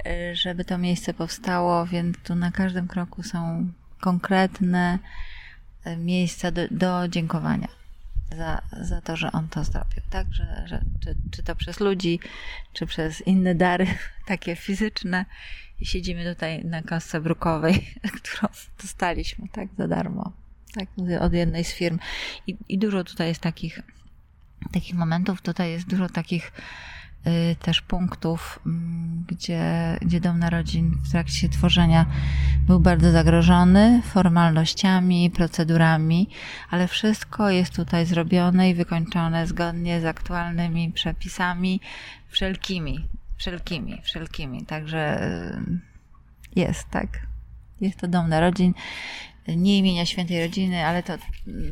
e, 0.06 0.36
żeby 0.36 0.66
to 0.66 0.78
miejsce 0.78 1.14
powstało, 1.14 1.86
więc 1.86 2.18
tu 2.18 2.36
na 2.36 2.52
każdym 2.52 2.88
kroku 2.88 3.24
są 3.24 3.72
konkretne 4.00 5.00
miejsca 5.98 6.52
do, 6.52 6.62
do 6.72 7.08
dziękowania 7.08 7.80
za, 8.38 8.62
za 8.82 9.02
to, 9.02 9.18
że 9.18 9.32
on 9.32 9.48
to 9.48 9.64
zrobił, 9.64 10.02
tak? 10.10 10.34
Że, 10.34 10.64
że, 10.66 10.82
czy, 11.00 11.16
czy 11.32 11.44
to 11.44 11.56
przez 11.56 11.80
ludzi, 11.80 12.20
czy 12.74 12.86
przez 12.86 13.22
inne 13.22 13.56
dary, 13.56 13.88
takie 14.28 14.56
fizyczne. 14.56 15.26
I 15.80 15.86
siedzimy 15.86 16.34
tutaj 16.34 16.66
na 16.66 16.82
kasce 16.82 17.22
brukowej, 17.22 17.96
którą 18.22 18.48
dostaliśmy, 18.82 19.48
tak? 19.52 19.68
Za 19.78 19.88
darmo. 19.88 20.32
Tak? 20.76 20.88
Od 21.20 21.34
jednej 21.34 21.64
z 21.64 21.74
firm. 21.74 22.00
I, 22.48 22.58
i 22.70 22.78
dużo 22.78 23.04
tutaj 23.04 23.28
jest 23.28 23.42
takich, 23.42 23.82
takich 24.72 24.96
momentów, 24.96 25.42
tutaj 25.42 25.72
jest 25.72 25.88
dużo 25.88 26.10
takich 26.10 26.52
też 27.60 27.82
punktów, 27.82 28.60
mm, 28.66 29.26
gdzie, 29.28 29.98
gdzie 30.02 30.22
Dom 30.22 30.40
Narodzin 30.40 30.92
w 31.04 31.12
trakcie 31.12 31.50
tworzenia 31.50 32.06
był 32.68 32.80
bardzo 32.80 33.12
zagrożony 33.12 34.02
formalnościami, 34.06 35.32
procedurami, 35.32 36.30
ale 36.70 36.88
wszystko 36.88 37.50
jest 37.50 37.76
tutaj 37.76 38.06
zrobione 38.06 38.70
i 38.70 38.76
wykończone 38.76 39.48
zgodnie 39.48 40.02
z 40.02 40.06
aktualnymi 40.06 40.92
przepisami, 40.92 41.82
wszelkimi, 42.30 43.08
wszelkimi, 43.38 44.02
wszelkimi. 44.04 44.66
Także 44.66 45.24
y, 45.24 45.80
jest, 46.56 46.90
tak. 46.90 47.08
Jest 47.82 48.00
to 48.00 48.08
Dom 48.08 48.30
Narodzin 48.30 48.74
nie 49.56 49.78
imienia 49.78 50.06
świętej 50.06 50.42
rodziny, 50.42 50.86
ale 50.86 51.04
to 51.04 51.14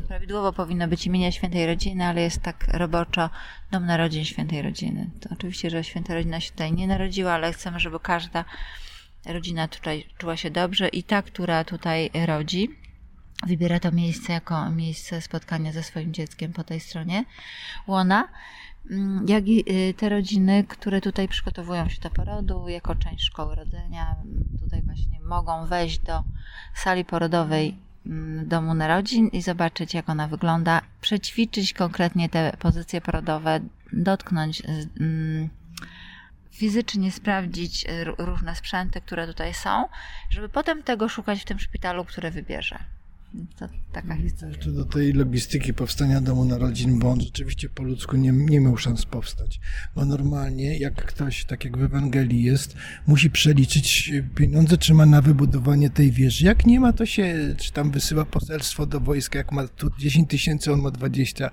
prawidłowo 0.08 0.52
powinno 0.52 0.88
być 0.88 1.06
imienia 1.06 1.32
świętej 1.32 1.66
rodziny, 1.66 2.04
ale 2.04 2.20
jest 2.20 2.42
tak 2.42 2.66
roboczo 2.72 3.30
dom 3.70 3.86
narodzin 3.86 4.24
świętej 4.24 4.62
rodziny. 4.62 5.10
To 5.20 5.28
oczywiście, 5.32 5.70
że 5.70 5.84
święta 5.84 6.14
rodzina 6.14 6.40
się 6.40 6.50
tutaj 6.50 6.72
nie 6.72 6.86
narodziła, 6.86 7.32
ale 7.32 7.52
chcemy, 7.52 7.80
żeby 7.80 8.00
każda 8.00 8.44
rodzina 9.26 9.68
tutaj 9.68 10.06
czuła 10.18 10.36
się 10.36 10.50
dobrze 10.50 10.88
i 10.88 11.02
ta, 11.02 11.22
która 11.22 11.64
tutaj 11.64 12.10
rodzi, 12.26 12.68
wybiera 13.46 13.80
to 13.80 13.92
miejsce 13.92 14.32
jako 14.32 14.70
miejsce 14.70 15.20
spotkania 15.20 15.72
ze 15.72 15.82
swoim 15.82 16.12
dzieckiem 16.12 16.52
po 16.52 16.64
tej 16.64 16.80
stronie 16.80 17.24
łona, 17.86 18.18
mm, 18.18 18.28
jak 19.26 19.48
i 19.48 19.72
y, 19.90 19.94
te 19.94 20.08
rodziny, 20.08 20.64
które 20.64 21.00
tutaj 21.00 21.28
przygotowują 21.28 21.88
się 21.88 22.00
do 22.00 22.10
porodu 22.10 22.68
jako 22.68 22.94
część 22.94 23.24
szkoły 23.24 23.54
rodzenia, 23.54 24.16
tutaj 24.60 24.82
właśnie 24.82 25.20
mogą 25.20 25.66
wejść 25.66 25.98
do 25.98 26.24
sali 26.74 27.04
porodowej 27.04 27.78
mm, 28.06 28.48
domu 28.48 28.74
narodzin 28.74 29.28
i 29.28 29.42
zobaczyć, 29.42 29.94
jak 29.94 30.08
ona 30.08 30.28
wygląda, 30.28 30.80
przećwiczyć 31.00 31.72
konkretnie 31.72 32.28
te 32.28 32.56
pozycje 32.58 33.00
porodowe, 33.00 33.60
dotknąć 33.92 34.62
mm, 35.00 35.48
fizycznie 36.50 37.12
sprawdzić 37.12 37.86
różne 38.18 38.56
sprzęty, 38.56 39.00
które 39.00 39.26
tutaj 39.26 39.54
są, 39.54 39.88
żeby 40.30 40.48
potem 40.48 40.82
tego 40.82 41.08
szukać 41.08 41.42
w 41.42 41.44
tym 41.44 41.58
szpitalu, 41.58 42.04
które 42.04 42.30
wybierze. 42.30 42.78
To 43.58 43.68
taka 43.92 44.16
historia. 44.16 44.56
Jeszcze 44.56 44.70
do 44.70 44.84
tej 44.84 45.12
logistyki 45.12 45.74
powstania 45.74 46.20
domu 46.20 46.44
narodzin, 46.44 46.98
bo 46.98 47.10
on 47.10 47.20
rzeczywiście 47.20 47.68
po 47.68 47.82
ludzku 47.82 48.16
nie, 48.16 48.32
nie 48.32 48.60
miał 48.60 48.76
szans 48.76 49.06
powstać. 49.06 49.60
Bo 49.94 50.04
normalnie, 50.04 50.78
jak 50.78 50.94
ktoś, 50.94 51.44
tak 51.44 51.64
jak 51.64 51.78
w 51.78 51.82
Ewangelii 51.82 52.42
jest, 52.42 52.76
musi 53.06 53.30
przeliczyć 53.30 54.12
pieniądze, 54.34 54.78
czy 54.78 54.94
ma 54.94 55.06
na 55.06 55.22
wybudowanie 55.22 55.90
tej 55.90 56.10
wieży. 56.10 56.44
Jak 56.44 56.66
nie 56.66 56.80
ma, 56.80 56.92
to 56.92 57.06
się, 57.06 57.54
czy 57.56 57.72
tam 57.72 57.90
wysyła 57.90 58.24
poselstwo 58.24 58.86
do 58.86 59.00
wojska, 59.00 59.38
jak 59.38 59.52
ma 59.52 59.68
tu 59.68 59.90
10 59.98 60.30
tysięcy, 60.30 60.72
on 60.72 60.80
ma 60.80 60.90
20, 60.90 61.50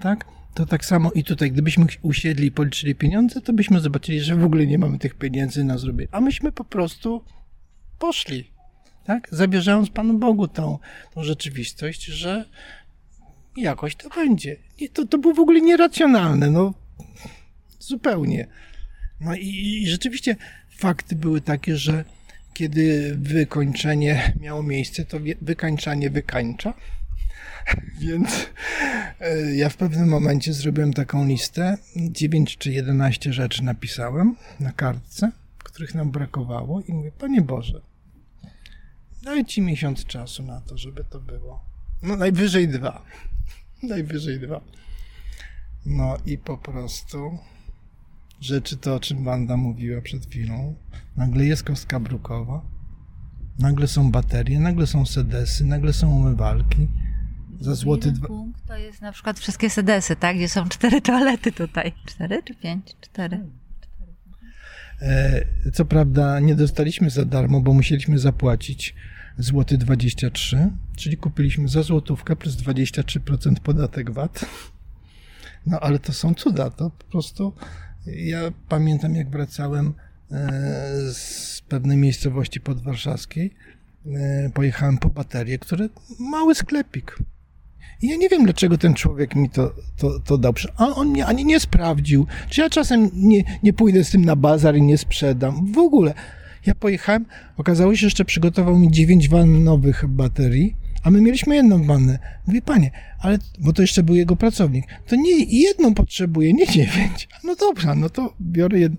tak? 0.00 0.24
To 0.54 0.66
tak 0.66 0.84
samo 0.84 1.12
i 1.12 1.24
tutaj, 1.24 1.52
gdybyśmy 1.52 1.86
usiedli 2.02 2.46
i 2.46 2.52
policzyli 2.52 2.94
pieniądze, 2.94 3.40
to 3.40 3.52
byśmy 3.52 3.80
zobaczyli, 3.80 4.20
że 4.20 4.36
w 4.36 4.44
ogóle 4.44 4.66
nie 4.66 4.78
mamy 4.78 4.98
tych 4.98 5.14
pieniędzy 5.14 5.64
na 5.64 5.78
zrobienie. 5.78 6.08
A 6.12 6.20
myśmy 6.20 6.52
po 6.52 6.64
prostu 6.64 7.24
poszli 7.98 8.50
tak? 9.10 9.28
Zabierzając 9.32 9.90
Panu 9.90 10.18
Bogu 10.18 10.48
tą, 10.48 10.78
tą 11.14 11.24
rzeczywistość, 11.24 12.04
że 12.04 12.44
jakoś 13.56 13.96
to 13.96 14.08
będzie. 14.08 14.56
I 14.78 14.88
to, 14.88 15.06
to 15.06 15.18
było 15.18 15.34
w 15.34 15.40
ogóle 15.40 15.60
nieracjonalne, 15.60 16.50
no 16.50 16.74
zupełnie. 17.78 18.46
No 19.20 19.34
i, 19.34 19.48
i 19.82 19.88
rzeczywiście 19.88 20.36
fakty 20.76 21.16
były 21.16 21.40
takie, 21.40 21.76
że 21.76 22.04
kiedy 22.54 23.16
wykończenie 23.18 24.32
miało 24.40 24.62
miejsce, 24.62 25.04
to 25.04 25.18
wykańczanie 25.42 26.10
wykańcza. 26.10 26.74
Więc 28.00 28.46
e, 29.20 29.54
ja 29.54 29.68
w 29.68 29.76
pewnym 29.76 30.08
momencie 30.08 30.52
zrobiłem 30.52 30.92
taką 30.92 31.26
listę. 31.26 31.76
9 31.96 32.56
czy 32.58 32.70
11 32.70 33.32
rzeczy 33.32 33.64
napisałem 33.64 34.36
na 34.60 34.72
kartce, 34.72 35.30
których 35.58 35.94
nam 35.94 36.10
brakowało 36.10 36.80
i 36.80 36.92
mówię, 36.92 37.12
Panie 37.18 37.42
Boże, 37.42 37.89
Daj 39.22 39.44
ci 39.44 39.62
miesiąc 39.62 40.04
czasu 40.04 40.42
na 40.42 40.60
to, 40.60 40.78
żeby 40.78 41.04
to 41.04 41.20
było. 41.20 41.64
No 42.02 42.16
najwyżej 42.16 42.68
dwa. 42.68 43.02
najwyżej 43.82 44.40
dwa. 44.40 44.60
No 45.86 46.16
i 46.26 46.38
po 46.38 46.58
prostu 46.58 47.38
rzeczy 48.40 48.76
to, 48.76 48.94
o 48.94 49.00
czym 49.00 49.24
Wanda 49.24 49.56
mówiła 49.56 50.00
przed 50.00 50.26
chwilą. 50.26 50.74
Nagle 51.16 51.44
jest 51.44 51.62
kostka 51.62 52.00
brukowa, 52.00 52.62
nagle 53.58 53.88
są 53.88 54.10
baterie, 54.10 54.60
nagle 54.60 54.86
są 54.86 55.06
sedesy, 55.06 55.64
nagle 55.64 55.92
są 55.92 56.10
umywalki. 56.10 56.88
Za 57.60 57.74
złoty 57.74 58.12
dwa... 58.12 58.28
punkt 58.28 58.66
to 58.66 58.76
jest 58.76 59.00
na 59.00 59.12
przykład 59.12 59.38
wszystkie 59.38 59.70
sedesy, 59.70 60.16
tak? 60.16 60.36
Gdzie 60.36 60.48
są 60.48 60.68
cztery 60.68 61.00
toalety 61.00 61.52
tutaj. 61.52 61.92
Cztery 62.06 62.42
czy 62.42 62.54
pięć? 62.54 62.96
Cztery. 63.00 63.46
E, 65.02 65.46
co 65.72 65.84
prawda 65.84 66.40
nie 66.40 66.54
dostaliśmy 66.54 67.10
za 67.10 67.24
darmo, 67.24 67.60
bo 67.60 67.74
musieliśmy 67.74 68.18
zapłacić 68.18 68.94
złoty 69.38 69.78
23, 69.78 70.70
czyli 70.96 71.16
kupiliśmy 71.16 71.68
za 71.68 71.82
złotówkę 71.82 72.36
plus 72.36 72.56
23% 72.56 73.54
podatek 73.62 74.10
VAT. 74.10 74.46
No 75.66 75.80
ale 75.80 75.98
to 75.98 76.12
są 76.12 76.34
cuda, 76.34 76.70
to 76.70 76.90
po 76.90 77.04
prostu 77.04 77.52
ja 78.06 78.40
pamiętam 78.68 79.14
jak 79.14 79.30
wracałem 79.30 79.94
e, 80.30 80.50
z 81.12 81.62
pewnej 81.68 81.96
miejscowości 81.96 82.60
podwarszawskiej, 82.60 83.54
e, 84.06 84.50
pojechałem 84.54 84.98
po 84.98 85.10
baterię, 85.10 85.58
które 85.58 85.88
mały 86.18 86.54
sklepik. 86.54 87.18
I 88.02 88.08
ja 88.08 88.16
nie 88.16 88.28
wiem, 88.28 88.44
dlaczego 88.44 88.78
ten 88.78 88.94
człowiek 88.94 89.34
mi 89.34 89.50
to, 89.50 89.74
to, 89.96 90.20
to 90.20 90.38
dał. 90.38 90.52
A 90.76 90.86
on 90.86 91.08
mnie 91.08 91.26
ani 91.26 91.44
nie 91.44 91.60
sprawdził. 91.60 92.26
Czy 92.48 92.60
ja 92.60 92.70
czasem 92.70 93.10
nie, 93.14 93.42
nie 93.62 93.72
pójdę 93.72 94.04
z 94.04 94.10
tym 94.10 94.24
na 94.24 94.36
bazar 94.36 94.76
i 94.76 94.82
nie 94.82 94.98
sprzedam? 94.98 95.72
W 95.72 95.78
ogóle. 95.78 96.14
Ja 96.66 96.74
pojechałem, 96.74 97.26
okazało 97.56 97.94
się, 97.94 98.00
że 98.00 98.06
jeszcze 98.06 98.24
przygotował 98.24 98.78
mi 98.78 98.90
9 98.90 99.28
wan 99.28 99.64
nowych 99.64 100.06
baterii, 100.08 100.76
a 101.02 101.10
my 101.10 101.20
mieliśmy 101.20 101.56
jedną 101.56 101.84
wannę. 101.84 102.18
Mówię, 102.46 102.62
panie, 102.62 102.90
ale, 103.18 103.38
bo 103.58 103.72
to 103.72 103.82
jeszcze 103.82 104.02
był 104.02 104.14
jego 104.14 104.36
pracownik, 104.36 104.84
to 105.06 105.16
nie 105.16 105.44
jedną 105.44 105.94
potrzebuję, 105.94 106.52
nie 106.52 106.66
dziewięć. 106.66 107.28
No 107.44 107.56
dobra, 107.56 107.94
no 107.94 108.10
to 108.10 108.34
biorę 108.40 108.78
jedną. 108.78 108.98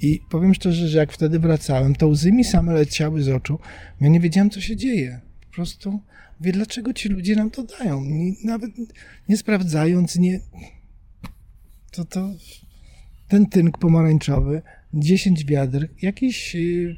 I 0.00 0.20
powiem 0.30 0.54
szczerze, 0.54 0.88
że 0.88 0.98
jak 0.98 1.12
wtedy 1.12 1.38
wracałem, 1.38 1.94
to 1.94 2.08
łzy 2.08 2.32
mi 2.32 2.44
same 2.44 2.72
leciały 2.72 3.22
z 3.22 3.28
oczu. 3.28 3.58
Ja 4.00 4.08
nie 4.08 4.20
wiedziałem, 4.20 4.50
co 4.50 4.60
się 4.60 4.76
dzieje. 4.76 5.20
Po 5.48 5.54
prostu 5.54 6.00
mówię, 6.40 6.52
dlaczego 6.52 6.92
ci 6.92 7.08
ludzie 7.08 7.36
nam 7.36 7.50
to 7.50 7.62
dają? 7.62 8.04
Nie, 8.04 8.32
nawet 8.44 8.70
nie 9.28 9.36
sprawdzając, 9.36 10.16
nie... 10.16 10.40
To, 11.90 12.04
to 12.04 12.30
ten 13.28 13.46
tynk 13.46 13.78
pomarańczowy 13.78 14.62
10 14.94 15.44
wiadr, 15.44 15.88
jakiś 16.02 16.56
y, 16.56 16.96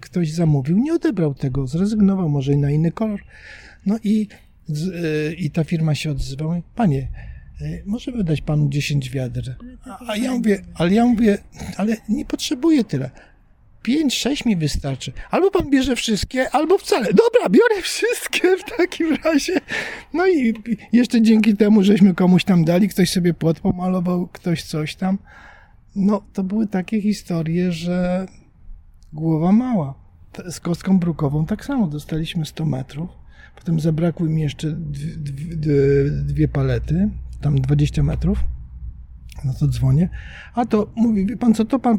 ktoś 0.00 0.32
zamówił, 0.32 0.78
nie 0.78 0.94
odebrał 0.94 1.34
tego, 1.34 1.66
zrezygnował 1.66 2.28
może 2.28 2.56
na 2.56 2.70
inny 2.70 2.92
kolor. 2.92 3.20
No 3.86 3.98
i, 4.04 4.28
y, 4.70 5.34
i 5.34 5.50
ta 5.50 5.64
firma 5.64 5.94
się 5.94 6.10
odzywała, 6.10 6.60
panie, 6.74 7.08
y, 7.60 7.82
możemy 7.86 8.24
dać 8.24 8.40
panu 8.40 8.68
10 8.68 9.10
wiadr. 9.10 9.54
A, 9.84 10.12
a 10.12 10.16
ja 10.16 10.32
mówię, 10.32 10.62
ale 10.74 10.94
ja 10.94 11.04
mówię, 11.04 11.38
ale 11.76 11.96
nie 12.08 12.24
potrzebuję 12.24 12.84
tyle. 12.84 13.10
5, 13.82 14.14
6 14.14 14.44
mi 14.44 14.56
wystarczy. 14.56 15.12
Albo 15.30 15.50
pan 15.50 15.70
bierze 15.70 15.96
wszystkie, 15.96 16.50
albo 16.50 16.78
wcale. 16.78 17.06
Dobra, 17.06 17.48
biorę 17.50 17.82
wszystkie 17.82 18.56
w 18.56 18.76
takim 18.76 19.16
razie. 19.24 19.60
No 20.14 20.28
i 20.28 20.54
jeszcze 20.92 21.22
dzięki 21.22 21.56
temu, 21.56 21.82
żeśmy 21.82 22.14
komuś 22.14 22.44
tam 22.44 22.64
dali, 22.64 22.88
ktoś 22.88 23.10
sobie 23.10 23.34
płot 23.34 23.60
pomalował, 23.60 24.28
ktoś 24.32 24.62
coś 24.62 24.94
tam. 24.94 25.18
No, 25.96 26.22
to 26.32 26.44
były 26.44 26.66
takie 26.66 27.00
historie, 27.00 27.72
że 27.72 28.26
głowa 29.12 29.52
mała. 29.52 29.94
Z 30.50 30.60
kostką 30.60 30.98
brukową 30.98 31.46
tak 31.46 31.64
samo 31.64 31.86
dostaliśmy 31.86 32.46
100 32.46 32.64
metrów. 32.64 33.10
Potem 33.56 33.80
zabrakły 33.80 34.28
mi 34.28 34.42
jeszcze 34.42 34.72
dwie, 34.72 35.16
dwie, 35.16 35.74
dwie 36.10 36.48
palety, 36.48 37.10
tam 37.40 37.60
20 37.60 38.02
metrów. 38.02 38.38
No 39.44 39.54
to 39.60 39.68
dzwonię. 39.68 40.08
A 40.54 40.66
to 40.66 40.92
mówi, 40.96 41.26
wie 41.26 41.36
pan 41.36 41.54
co, 41.54 41.64
to 41.64 41.78
pan 41.78 41.98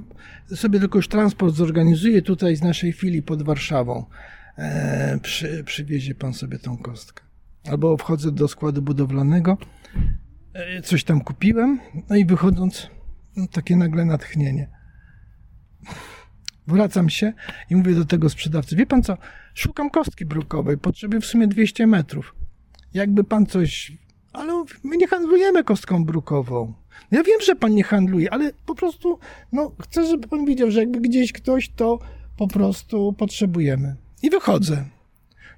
sobie 0.56 0.80
tylko 0.80 0.98
już 0.98 1.08
transport 1.08 1.56
zorganizuje 1.56 2.22
tutaj 2.22 2.56
z 2.56 2.62
naszej 2.62 2.94
filii 2.94 3.22
pod 3.22 3.44
Warszawą. 3.44 4.06
E, 4.58 5.20
przy, 5.22 5.64
przywiezie 5.64 6.16
pan 6.16 6.34
sobie 6.34 6.60
tą 6.60 6.78
kostkę. 6.78 7.24
Albo 7.72 7.98
wchodzę 7.98 8.32
do 8.32 8.48
składu 8.48 8.82
budowlanego, 8.82 9.58
e, 10.54 10.82
coś 10.82 11.04
tam 11.04 11.22
kupiłem, 11.22 11.80
no 12.10 12.16
i 12.16 12.26
wychodząc, 12.26 12.90
no, 13.36 13.48
takie 13.48 13.76
nagle 13.76 14.06
natchnienie. 14.06 14.70
Wracam 16.68 17.10
się 17.10 17.34
i 17.70 17.76
mówię 17.76 17.96
do 17.96 18.06
tego 18.06 18.30
sprzedawcy, 18.30 18.76
wie 18.76 18.86
pan 18.86 19.04
co, 19.04 19.18
szukam 19.54 19.90
kostki 19.90 20.26
brukowej, 20.26 20.78
potrzebuję 20.78 21.22
w 21.22 21.26
sumie 21.26 21.48
200 21.48 21.88
metrów. 21.88 22.36
Jakby 22.94 23.24
pan 23.24 23.46
coś, 23.46 23.98
ale 24.34 24.64
my 24.84 24.98
nie 24.98 25.08
handlujemy 25.08 25.64
kostką 25.64 26.06
brukową. 26.06 26.74
Ja 27.12 27.24
wiem, 27.24 27.42
że 27.46 27.56
pan 27.56 27.76
nie 27.76 27.84
handluje, 27.84 28.34
ale 28.34 28.52
po 28.66 28.76
prostu, 28.76 29.20
no, 29.52 29.72
chcę, 29.82 30.08
żeby 30.08 30.28
pan 30.28 30.46
widział, 30.46 30.72
że 30.72 30.80
jakby 30.80 31.00
gdzieś 31.00 31.32
ktoś, 31.32 31.70
to 31.70 32.00
po 32.38 32.48
prostu 32.48 33.14
potrzebujemy. 33.14 33.96
I 34.24 34.30
wychodzę. 34.30 34.86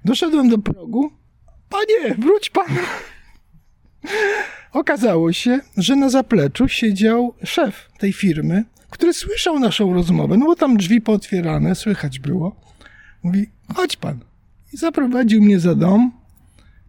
Doszedłem 0.04 0.48
do 0.48 0.58
progu. 0.58 1.10
Panie, 1.68 2.14
wróć 2.18 2.50
pan. 2.50 2.66
Okazało 4.72 5.32
się, 5.32 5.60
że 5.76 5.96
na 5.96 6.10
zapleczu 6.10 6.68
siedział 6.68 7.34
szef 7.44 7.88
tej 7.98 8.12
firmy, 8.12 8.64
który 8.90 9.12
słyszał 9.12 9.58
naszą 9.58 9.94
rozmowę, 9.94 10.36
no 10.36 10.46
bo 10.46 10.56
tam 10.56 10.76
drzwi 10.76 11.00
pootwierane, 11.00 11.74
słychać 11.74 12.18
było. 12.18 12.56
Mówi, 13.22 13.50
chodź 13.74 13.96
pan. 13.96 14.20
I 14.72 14.76
zaprowadził 14.76 15.42
mnie 15.42 15.60
za 15.60 15.74
dom. 15.74 16.12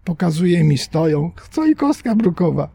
Pokazuje 0.04 0.64
mi, 0.64 0.78
stoją, 0.78 1.32
co 1.52 1.66
i 1.66 1.76
kostka 1.76 2.16
brukowa, 2.16 2.70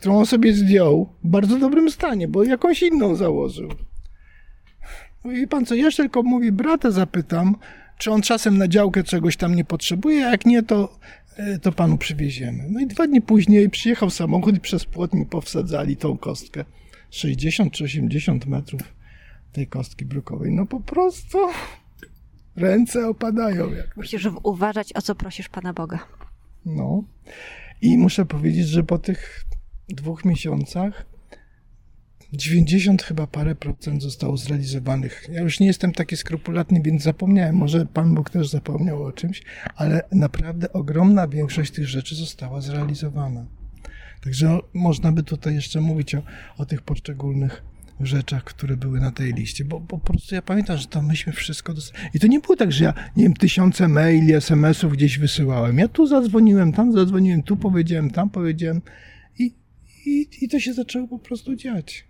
którą 0.00 0.18
on 0.18 0.26
sobie 0.26 0.52
zdjął 0.52 1.08
w 1.24 1.28
bardzo 1.28 1.58
dobrym 1.58 1.90
stanie, 1.90 2.28
bo 2.28 2.44
jakąś 2.44 2.82
inną 2.82 3.16
założył. 3.16 3.68
Mówi 5.24 5.48
pan 5.48 5.66
co, 5.66 5.74
jeszcze 5.74 6.02
tylko 6.02 6.22
mówi, 6.22 6.52
brata 6.52 6.90
zapytam, 6.90 7.56
czy 7.98 8.10
on 8.10 8.22
czasem 8.22 8.58
na 8.58 8.68
działkę 8.68 9.04
czegoś 9.04 9.36
tam 9.36 9.54
nie 9.54 9.64
potrzebuje, 9.64 10.26
a 10.26 10.30
jak 10.30 10.46
nie, 10.46 10.62
to, 10.62 10.98
e, 11.36 11.58
to 11.58 11.72
panu 11.72 11.98
przywieziemy. 11.98 12.66
No 12.70 12.80
i 12.80 12.86
dwa 12.86 13.06
dni 13.06 13.22
później 13.22 13.70
przyjechał 13.70 14.10
samochód 14.10 14.56
i 14.56 14.60
przez 14.60 14.84
płot 14.84 15.14
mi 15.14 15.26
powsadzali 15.26 15.96
tą 15.96 16.18
kostkę. 16.18 16.64
60 17.10 17.72
czy 17.72 17.84
80 17.84 18.46
metrów 18.46 18.82
tej 19.52 19.66
kostki 19.66 20.04
brukowej. 20.04 20.52
No 20.52 20.66
po 20.66 20.80
prostu 20.80 21.38
ręce 22.56 23.08
opadają. 23.08 23.72
Jak 23.72 23.96
Musisz 23.96 24.28
uważać, 24.42 24.92
o 24.96 25.02
co 25.02 25.14
prosisz 25.14 25.48
Pana 25.48 25.72
Boga. 25.72 25.98
No. 26.66 27.04
I 27.82 27.98
muszę 27.98 28.26
powiedzieć, 28.26 28.68
że 28.68 28.82
po 28.82 28.98
tych 28.98 29.49
dwóch 29.94 30.24
miesiącach 30.24 31.06
90 32.32 33.02
chyba 33.02 33.26
parę 33.26 33.54
procent 33.54 34.02
zostało 34.02 34.36
zrealizowanych. 34.36 35.26
Ja 35.32 35.40
już 35.40 35.60
nie 35.60 35.66
jestem 35.66 35.92
taki 35.92 36.16
skrupulatny, 36.16 36.80
więc 36.84 37.02
zapomniałem. 37.02 37.56
Może 37.56 37.86
Pan 37.86 38.14
Bóg 38.14 38.30
też 38.30 38.48
zapomniał 38.48 39.02
o 39.02 39.12
czymś, 39.12 39.42
ale 39.76 40.02
naprawdę 40.12 40.72
ogromna 40.72 41.28
większość 41.28 41.70
tych 41.70 41.88
rzeczy 41.88 42.14
została 42.14 42.60
zrealizowana. 42.60 43.46
Także 44.24 44.58
można 44.74 45.12
by 45.12 45.22
tutaj 45.22 45.54
jeszcze 45.54 45.80
mówić 45.80 46.14
o, 46.14 46.22
o 46.56 46.66
tych 46.66 46.82
poszczególnych 46.82 47.62
rzeczach, 48.00 48.44
które 48.44 48.76
były 48.76 49.00
na 49.00 49.10
tej 49.10 49.32
liście, 49.32 49.64
bo, 49.64 49.80
bo 49.80 49.98
po 49.98 50.12
prostu 50.12 50.34
ja 50.34 50.42
pamiętam, 50.42 50.78
że 50.78 50.86
to 50.86 51.02
myśmy 51.02 51.32
wszystko 51.32 51.74
dostali. 51.74 52.04
I 52.14 52.20
to 52.20 52.26
nie 52.26 52.40
było 52.40 52.56
tak, 52.56 52.72
że 52.72 52.84
ja, 52.84 52.94
nie 53.16 53.24
wiem, 53.24 53.34
tysiące 53.34 53.88
maili, 53.88 54.32
SMS-ów 54.32 54.92
gdzieś 54.92 55.18
wysyłałem. 55.18 55.78
Ja 55.78 55.88
tu 55.88 56.06
zadzwoniłem, 56.06 56.72
tam 56.72 56.92
zadzwoniłem, 56.92 57.42
tu 57.42 57.56
powiedziałem, 57.56 58.10
tam 58.10 58.30
powiedziałem 58.30 58.82
i, 60.06 60.28
i, 60.40 60.48
to 60.48 60.60
się 60.60 60.72
zaczęło 60.72 61.08
po 61.08 61.18
prostu 61.18 61.56
dziać. 61.56 62.04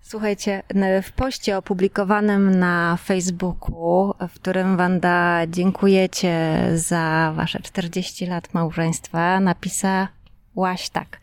Słuchajcie, 0.00 0.62
w 1.02 1.12
poście 1.12 1.58
opublikowanym 1.58 2.58
na 2.58 2.96
Facebooku, 2.96 4.14
w 4.28 4.34
którym 4.34 4.76
Wanda 4.76 5.46
dziękujecie 5.46 6.60
za 6.74 7.32
wasze 7.36 7.60
40 7.60 8.26
lat 8.26 8.54
małżeństwa, 8.54 9.40
napisałaś 9.40 10.88
tak. 10.92 11.20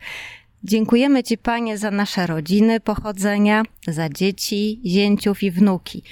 Dziękujemy 0.64 1.22
Ci, 1.22 1.38
Panie, 1.38 1.78
za 1.78 1.90
nasze 1.90 2.26
rodziny 2.26 2.80
pochodzenia, 2.80 3.62
za 3.88 4.08
dzieci, 4.08 4.80
zięciów 4.86 5.42
i 5.42 5.50
wnuki. 5.50 6.02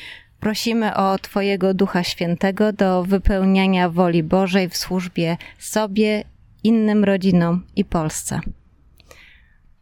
Prosimy 0.40 0.94
o 0.94 1.18
Twojego 1.18 1.74
Ducha 1.74 2.04
Świętego 2.04 2.72
do 2.72 3.04
wypełniania 3.04 3.88
woli 3.88 4.22
Bożej 4.22 4.68
w 4.68 4.76
służbie 4.76 5.36
sobie, 5.58 6.24
innym 6.64 7.04
rodzinom 7.04 7.62
i 7.76 7.84
Polsce. 7.84 8.40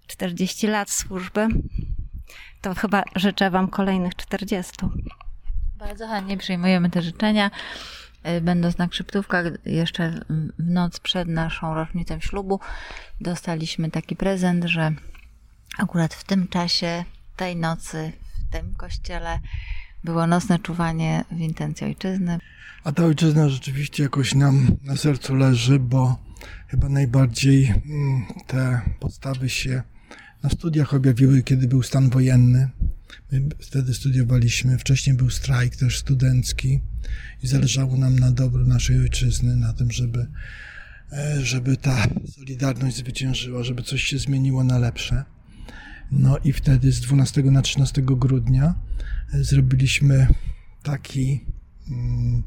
40 0.09 0.67
lat 0.67 0.91
służby 0.91 1.49
to 2.61 2.75
chyba 2.75 3.03
życzę 3.17 3.51
Wam 3.51 3.69
kolejnych 3.69 4.17
40. 4.17 4.73
Bardzo 5.79 6.09
chętnie 6.09 6.37
przyjmujemy 6.37 6.91
te 6.91 7.03
życzenia. 7.03 7.51
Y, 8.29 8.41
będąc 8.41 8.79
na 8.79 8.89
krzyptówkach, 8.89 9.45
jeszcze 9.67 10.21
w 10.59 10.71
noc 10.71 11.01
przed 11.01 11.29
naszą 11.29 11.75
rocznicą 11.75 12.21
ślubu, 12.21 12.61
dostaliśmy 13.21 13.91
taki 13.91 14.17
prezent, 14.17 14.65
że 14.65 14.93
akurat 15.79 16.15
w 16.15 16.25
tym 16.25 16.49
czasie, 16.49 17.05
tej 17.37 17.57
nocy, 17.57 18.13
w 18.49 18.53
tym 18.53 18.75
kościele 18.75 19.39
było 20.05 20.27
nocne 20.27 20.59
czuwanie 20.59 21.25
w 21.31 21.39
intencji 21.39 21.87
ojczyzny. 21.87 22.39
A 22.85 22.93
ta 22.93 23.05
ojczyzna 23.05 23.49
rzeczywiście 23.49 24.03
jakoś 24.03 24.35
nam 24.35 24.67
na 24.85 24.97
sercu 24.97 25.35
leży, 25.35 25.79
bo 25.79 26.17
chyba 26.67 26.89
najbardziej 26.89 27.67
mm, 27.67 28.27
te 28.47 28.81
podstawy 29.01 29.49
się 29.49 29.83
na 30.43 30.51
studiach 30.51 30.95
objawiły, 30.95 31.43
kiedy 31.43 31.68
był 31.68 31.82
stan 31.82 32.11
wojenny. 32.11 32.68
My 33.32 33.49
wtedy 33.59 33.95
studiowaliśmy, 33.95 34.78
wcześniej 34.78 35.16
był 35.16 35.30
strajk 35.30 35.76
też 35.76 35.99
studencki 35.99 36.80
i 37.43 37.47
zależało 37.47 37.97
nam 37.97 38.18
na 38.18 38.32
dobru 38.32 38.66
naszej 38.66 39.01
ojczyzny, 39.01 39.57
na 39.57 39.72
tym, 39.72 39.91
żeby, 39.91 40.26
e, 41.12 41.41
żeby 41.45 41.76
ta 41.76 42.07
solidarność 42.30 42.97
zwyciężyła, 42.97 43.62
żeby 43.62 43.82
coś 43.82 44.03
się 44.05 44.18
zmieniło 44.18 44.64
na 44.64 44.78
lepsze. 44.78 45.24
No 46.11 46.39
i 46.39 46.53
wtedy 46.53 46.93
z 46.93 47.01
12 47.01 47.43
na 47.43 47.62
13 47.62 48.03
grudnia 48.03 48.74
e, 49.34 49.45
zrobiliśmy 49.45 50.26
taki 50.82 51.45
mm, 51.91 52.43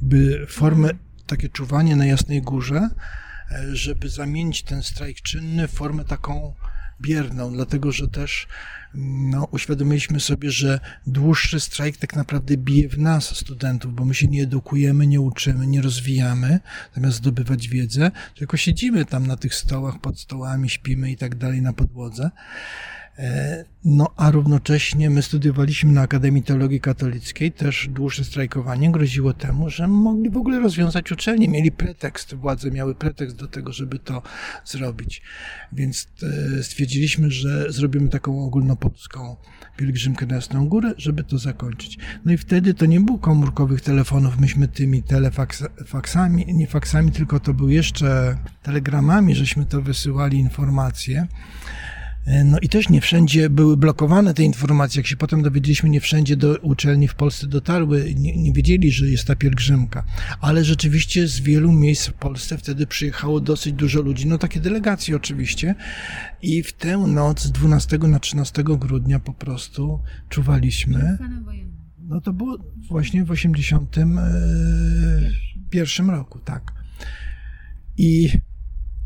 jakby 0.00 0.46
formę, 0.48 0.90
takie 1.26 1.48
czuwanie 1.48 1.96
na 1.96 2.06
Jasnej 2.06 2.42
Górze, 2.42 2.88
e, 3.50 3.76
żeby 3.76 4.08
zamienić 4.08 4.62
ten 4.62 4.82
strajk 4.82 5.20
czynny 5.20 5.68
w 5.68 5.70
formę 5.70 6.04
taką 6.04 6.54
bierną, 7.02 7.52
dlatego 7.52 7.92
że 7.92 8.08
też 8.08 8.46
no, 8.94 9.48
uświadomiliśmy 9.50 10.20
sobie, 10.20 10.50
że 10.50 10.80
dłuższy 11.06 11.60
strajk 11.60 11.96
tak 11.96 12.16
naprawdę 12.16 12.56
bije 12.56 12.88
w 12.88 12.98
nas, 12.98 13.36
studentów, 13.36 13.94
bo 13.94 14.04
my 14.04 14.14
się 14.14 14.26
nie 14.28 14.42
edukujemy, 14.42 15.06
nie 15.06 15.20
uczymy, 15.20 15.66
nie 15.66 15.82
rozwijamy, 15.82 16.60
zamiast 16.94 17.16
zdobywać 17.16 17.68
wiedzę, 17.68 18.10
tylko 18.34 18.56
siedzimy 18.56 19.04
tam 19.04 19.26
na 19.26 19.36
tych 19.36 19.54
stołach, 19.54 20.00
pod 20.00 20.20
stołami, 20.20 20.70
śpimy 20.70 21.10
i 21.10 21.16
tak 21.16 21.34
dalej 21.34 21.62
na 21.62 21.72
podłodze. 21.72 22.30
E, 23.18 23.64
no 23.84 24.08
a 24.16 24.30
równocześnie 24.30 25.10
my 25.10 25.22
studiowaliśmy 25.22 25.92
na 25.92 26.00
Akademii 26.00 26.42
Teologii 26.42 26.80
Katolickiej, 26.80 27.52
też 27.52 27.88
dłuższe 27.90 28.24
strajkowanie 28.24 28.92
groziło 28.92 29.32
temu, 29.32 29.70
że 29.70 29.88
mogli 29.88 30.30
w 30.30 30.36
ogóle 30.36 30.60
rozwiązać 30.60 31.12
uczelnię, 31.12 31.48
mieli 31.48 31.72
pretekst, 31.72 32.34
władze 32.34 32.70
miały 32.70 32.94
pretekst 32.94 33.36
do 33.36 33.48
tego, 33.48 33.72
żeby 33.72 33.98
to 33.98 34.22
zrobić. 34.64 35.22
Więc 35.72 36.08
e, 36.58 36.62
stwierdziliśmy, 36.62 37.30
że 37.30 37.72
zrobimy 37.72 38.08
taką 38.08 38.44
ogólnopolską 38.44 39.36
pielgrzymkę 39.76 40.26
na 40.26 40.34
Jasną 40.34 40.68
Górę, 40.68 40.94
żeby 40.96 41.24
to 41.24 41.38
zakończyć. 41.38 41.98
No 42.24 42.32
i 42.32 42.38
wtedy 42.38 42.74
to 42.74 42.86
nie 42.86 43.00
było 43.00 43.18
komórkowych 43.18 43.80
telefonów, 43.80 44.38
myśmy 44.38 44.68
tymi 44.68 45.02
telefaksami, 45.02 46.46
nie 46.54 46.66
faksami, 46.66 47.12
tylko 47.12 47.40
to 47.40 47.54
był 47.54 47.68
jeszcze 47.68 48.38
telegramami, 48.62 49.34
żeśmy 49.34 49.64
to 49.64 49.82
wysyłali 49.82 50.38
informacje. 50.38 51.26
E, 52.26 52.44
no 52.44 52.58
i 52.58 52.68
też 52.68 52.88
nie 52.88 53.00
wszędzie 53.00 53.50
były 53.50 53.76
blokowane 53.76 54.34
te 54.34 54.42
informacje. 54.42 55.00
Jak 55.00 55.06
się 55.06 55.16
potem 55.16 55.42
dowiedzieliśmy, 55.42 55.90
nie 55.90 56.00
wszędzie 56.00 56.36
do 56.36 56.56
uczelni 56.56 57.08
w 57.08 57.14
Polsce 57.14 57.46
dotarły, 57.46 58.14
nie, 58.16 58.36
nie, 58.36 58.52
wiedzieli, 58.52 58.92
że 58.92 59.08
jest 59.08 59.26
ta 59.26 59.36
pielgrzymka. 59.36 60.04
Ale 60.40 60.64
rzeczywiście 60.64 61.28
z 61.28 61.40
wielu 61.40 61.72
miejsc 61.72 62.06
w 62.06 62.12
Polsce 62.12 62.58
wtedy 62.58 62.86
przyjechało 62.86 63.40
dosyć 63.40 63.72
dużo 63.72 64.02
ludzi, 64.02 64.26
no 64.26 64.38
takie 64.38 64.60
delegacje 64.60 65.16
oczywiście. 65.16 65.74
I 66.42 66.62
w 66.62 66.72
tę 66.72 66.98
noc 66.98 67.42
z 67.42 67.52
12 67.52 67.98
na 67.98 68.18
13 68.18 68.64
grudnia 68.64 69.20
po 69.20 69.32
prostu 69.32 70.00
czuwaliśmy. 70.28 71.18
No 71.98 72.20
to 72.20 72.32
było 72.32 72.58
właśnie 72.88 73.24
w 73.24 73.30
81 73.30 76.10
roku, 76.10 76.38
tak. 76.38 76.72
I 77.96 78.28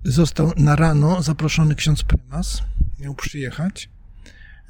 został 0.05 0.53
na 0.57 0.77
rano 0.77 1.23
zaproszony 1.23 1.75
ksiądz 1.75 2.03
prymas 2.03 2.63
miał 2.99 3.15
przyjechać 3.15 3.89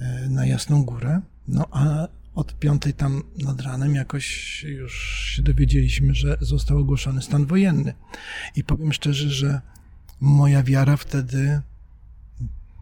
e, 0.01 0.29
na 0.29 0.47
Jasną 0.47 0.85
Górę, 0.85 1.21
no 1.49 1.67
a 1.71 2.09
od 2.35 2.59
piątej 2.59 2.95
tam 2.95 3.23
nad 3.39 3.61
ranem 3.61 3.95
jakoś 3.95 4.63
już 4.65 5.21
się 5.35 5.43
dowiedzieliśmy, 5.43 6.15
że 6.15 6.37
został 6.41 6.79
ogłoszony 6.79 7.23
stan 7.23 7.47
wojenny. 7.47 7.95
I 8.57 8.65
powiem 8.65 8.93
szczerze, 8.93 9.31
że 9.31 9.61
moja 10.21 10.63
wiara 10.63 10.97
wtedy 10.97 11.61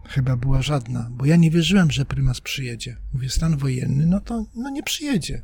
chyba 0.09 0.37
była 0.37 0.63
żadna, 0.63 1.09
bo 1.11 1.27
ja 1.27 1.37
nie 1.37 1.51
wierzyłem, 1.51 1.91
że 1.91 2.05
prymas 2.05 2.41
przyjedzie. 2.41 2.97
Mówię, 3.13 3.31
stan 3.31 3.57
wojenny, 3.57 4.07
no 4.07 4.21
to 4.21 4.47
no 4.55 4.71
nie 4.71 4.83
przyjedzie. 4.83 5.43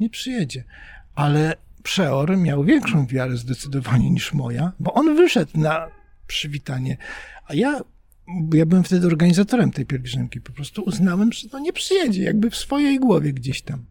Nie 0.00 0.10
przyjedzie. 0.10 0.64
Ale 1.14 1.56
przeor 1.82 2.36
miał 2.36 2.64
większą 2.64 3.06
wiarę 3.06 3.36
zdecydowanie 3.36 4.10
niż 4.10 4.32
moja, 4.32 4.72
bo 4.80 4.94
on 4.94 5.16
wyszedł 5.16 5.58
na 5.60 5.97
przywitanie, 6.28 6.96
a 7.46 7.54
ja 7.54 7.80
ja 8.54 8.66
byłem 8.66 8.84
wtedy 8.84 9.06
organizatorem 9.06 9.70
tej 9.70 9.86
pielgrzymki. 9.86 10.40
Po 10.40 10.52
prostu 10.52 10.82
uznałem, 10.82 11.32
że 11.32 11.48
to 11.48 11.58
nie 11.58 11.72
przyjedzie, 11.72 12.22
jakby 12.22 12.50
w 12.50 12.56
swojej 12.56 12.98
głowie 12.98 13.32
gdzieś 13.32 13.62
tam. 13.62 13.84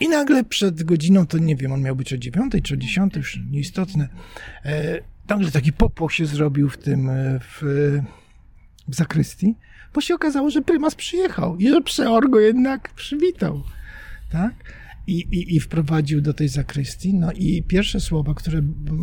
I 0.00 0.08
nagle 0.08 0.44
przed 0.44 0.82
godziną, 0.82 1.26
to 1.26 1.38
nie 1.38 1.56
wiem, 1.56 1.72
on 1.72 1.82
miał 1.82 1.96
być 1.96 2.12
o 2.12 2.18
dziewiątej 2.18 2.62
czy 2.62 2.74
o 2.74 2.76
dziesiątej, 2.76 3.20
już 3.20 3.38
nieistotne. 3.50 4.08
E, 4.64 5.00
także 5.26 5.50
taki 5.50 5.72
popłoch 5.72 6.12
się 6.12 6.26
zrobił 6.26 6.68
w 6.68 6.78
tym, 6.78 7.08
e, 7.08 7.40
w, 7.40 7.62
w 8.88 8.94
zakrystii, 8.94 9.54
bo 9.94 10.00
się 10.00 10.14
okazało, 10.14 10.50
że 10.50 10.62
prymas 10.62 10.94
przyjechał 10.94 11.56
i 11.56 11.68
że 11.68 11.80
przeor 11.80 12.30
go 12.30 12.40
jednak 12.40 12.94
przywitał. 12.94 13.62
Tak? 14.32 14.79
I, 15.06 15.12
i, 15.12 15.56
I 15.56 15.60
wprowadził 15.60 16.20
do 16.20 16.34
tej 16.34 16.48
zakrystii. 16.48 17.14
No 17.14 17.32
i 17.32 17.62
pierwsze 17.62 18.00
słowa, 18.00 18.34
które 18.34 18.62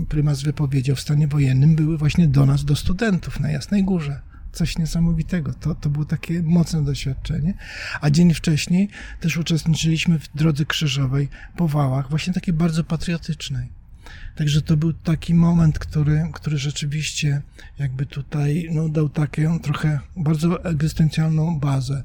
prymas 0.10 0.43
wypowiedział 0.43 0.95
w 0.95 1.02
stanie 1.02 1.28
wojennym, 1.28 1.76
były 1.76 1.98
właśnie 1.98 2.28
do 2.28 2.45
nas, 2.45 2.66
do 2.66 2.76
studentów 2.76 3.39
na 3.39 3.52
Jasnej 3.52 3.84
Górze 3.84 4.22
coś 4.52 4.78
niesamowitego. 4.78 5.54
To, 5.54 5.76
to 5.76 5.89
było 5.89 6.06
takie 6.06 6.43
mocne 6.43 6.84
doświadczenie. 6.84 7.54
A 8.02 8.10
dzień 8.10 8.34
wcześniej 8.34 8.89
też 9.20 9.38
uczestniczyliśmy 9.38 10.20
w 10.20 10.30
drodze 10.36 10.66
krzyżowej 10.66 11.30
po 11.58 11.68
wałach, 11.68 12.10
właśnie 12.10 12.34
takiej 12.34 12.54
bardzo 12.54 12.84
patriotycznej. 12.84 13.70
Także 14.36 14.62
to 14.62 14.78
był 14.78 14.93
taki 14.93 15.34
moment, 15.34 15.80
który, 15.80 16.30
który 16.34 16.58
rzeczywiście 16.58 17.41
jakby 17.80 18.06
tutaj 18.06 18.70
no, 18.72 18.89
dał 18.89 19.10
taką 19.10 19.60
trochę 19.60 20.00
bardzo 20.18 20.64
egzystencjalną 20.64 21.60
bazę 21.60 22.04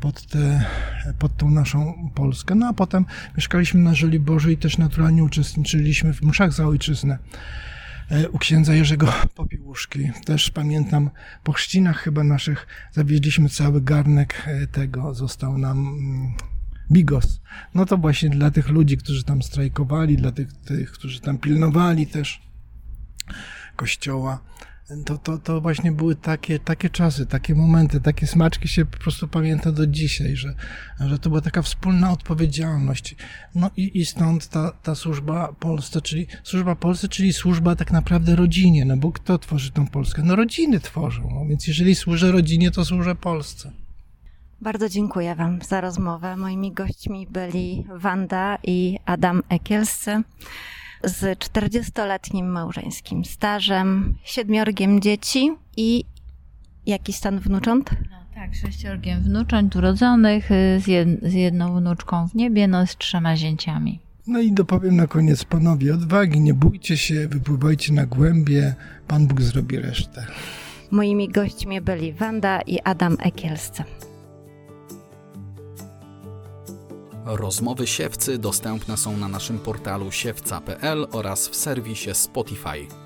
pod, 0.00 0.26
te, 0.26 0.64
pod 1.18 1.36
tą 1.36 1.50
naszą 1.50 2.10
Polskę. 2.14 2.54
No 2.54 2.68
a 2.68 2.72
potem 2.72 3.04
mieszkaliśmy 3.36 3.80
na 3.80 3.94
Żoliborzu 3.94 4.50
i 4.50 4.56
też 4.56 4.78
naturalnie 4.78 5.24
uczestniczyliśmy 5.24 6.12
w 6.12 6.22
mszach 6.22 6.52
za 6.52 6.66
ojczyznę. 6.66 7.18
E, 8.10 8.28
u 8.28 8.38
księdza 8.38 8.74
Jerzego 8.74 9.12
Popiełuszki. 9.34 10.10
Też 10.24 10.50
pamiętam, 10.50 11.10
po 11.44 11.52
chrzcinach 11.52 11.98
chyba 11.98 12.24
naszych 12.24 12.66
zawieźliśmy 12.92 13.48
cały 13.48 13.80
garnek 13.80 14.42
e, 14.46 14.66
tego, 14.66 15.14
został 15.14 15.58
nam 15.58 15.78
mm, 15.78 16.34
bigos. 16.92 17.40
No 17.74 17.86
to 17.86 17.96
właśnie 17.96 18.30
dla 18.30 18.50
tych 18.50 18.68
ludzi, 18.68 18.96
którzy 18.96 19.24
tam 19.24 19.42
strajkowali, 19.42 20.16
dla 20.16 20.32
tych, 20.32 20.52
tych 20.52 20.92
którzy 20.92 21.20
tam 21.20 21.38
pilnowali 21.38 22.06
też 22.06 22.42
kościoła 23.76 24.40
to, 25.04 25.18
to, 25.18 25.38
to 25.38 25.60
właśnie 25.60 25.92
były 25.92 26.14
takie, 26.14 26.58
takie 26.58 26.90
czasy, 26.90 27.26
takie 27.26 27.54
momenty, 27.54 28.00
takie 28.00 28.26
smaczki 28.26 28.68
się 28.68 28.84
po 28.84 28.98
prostu 28.98 29.28
pamięta 29.28 29.72
do 29.72 29.86
dzisiaj, 29.86 30.36
że, 30.36 30.54
że 31.00 31.18
to 31.18 31.28
była 31.28 31.40
taka 31.40 31.62
wspólna 31.62 32.12
odpowiedzialność. 32.12 33.16
No 33.54 33.70
i, 33.76 34.00
i 34.00 34.06
stąd 34.06 34.48
ta, 34.48 34.72
ta 34.82 34.94
służba 34.94 35.52
Polsce, 35.60 36.00
czyli 36.00 36.26
służba 36.42 36.76
Polsce, 36.76 37.08
czyli 37.08 37.32
służba 37.32 37.76
tak 37.76 37.92
naprawdę 37.92 38.36
rodzinie, 38.36 38.84
no 38.84 38.96
bo 38.96 39.12
kto 39.12 39.38
tworzy 39.38 39.72
tą 39.72 39.86
Polskę? 39.86 40.22
No 40.22 40.36
rodziny 40.36 40.80
tworzą, 40.80 41.30
no 41.34 41.46
więc 41.46 41.66
jeżeli 41.66 41.94
służę 41.94 42.32
rodzinie, 42.32 42.70
to 42.70 42.84
służę 42.84 43.14
Polsce. 43.14 43.72
Bardzo 44.60 44.88
dziękuję 44.88 45.34
Wam 45.34 45.62
za 45.62 45.80
rozmowę. 45.80 46.36
Moimi 46.36 46.72
gośćmi 46.72 47.26
byli 47.26 47.84
Wanda 47.94 48.58
i 48.62 48.98
Adam 49.04 49.42
Ekielscy 49.48 50.22
z 51.06 51.38
40-letnim 51.38 52.46
małżeńskim 52.46 53.24
stażem, 53.24 54.14
siedmiorgiem 54.24 55.00
dzieci 55.00 55.52
i 55.76 56.04
jaki 56.86 57.12
stan 57.12 57.38
wnucząt? 57.38 57.90
No, 58.10 58.16
tak, 58.34 58.54
sześciorgiem 58.54 59.22
wnucząt 59.22 59.76
urodzonych, 59.76 60.50
y, 60.50 60.80
z, 60.80 60.86
jed, 60.86 61.08
z 61.22 61.32
jedną 61.32 61.80
wnuczką 61.80 62.28
w 62.28 62.34
niebie, 62.34 62.68
no 62.68 62.86
z 62.86 62.96
trzema 62.96 63.36
zięciami. 63.36 64.00
No 64.26 64.40
i 64.40 64.52
dopowiem 64.52 64.96
na 64.96 65.06
koniec 65.06 65.44
panowie 65.44 65.94
odwagi, 65.94 66.40
nie 66.40 66.54
bójcie 66.54 66.96
się, 66.96 67.28
wypływajcie 67.28 67.92
na 67.92 68.06
głębie, 68.06 68.74
Pan 69.08 69.26
Bóg 69.26 69.42
zrobi 69.42 69.76
resztę. 69.76 70.26
Moimi 70.90 71.28
gośćmi 71.28 71.80
byli 71.80 72.12
Wanda 72.12 72.60
i 72.60 72.80
Adam 72.84 73.16
Ekielscy. 73.20 73.84
Rozmowy 77.28 77.86
siewcy 77.86 78.38
dostępne 78.38 78.96
są 78.96 79.16
na 79.16 79.28
naszym 79.28 79.58
portalu 79.58 80.12
siewca.pl 80.12 81.06
oraz 81.12 81.48
w 81.48 81.56
serwisie 81.56 82.14
Spotify. 82.14 83.05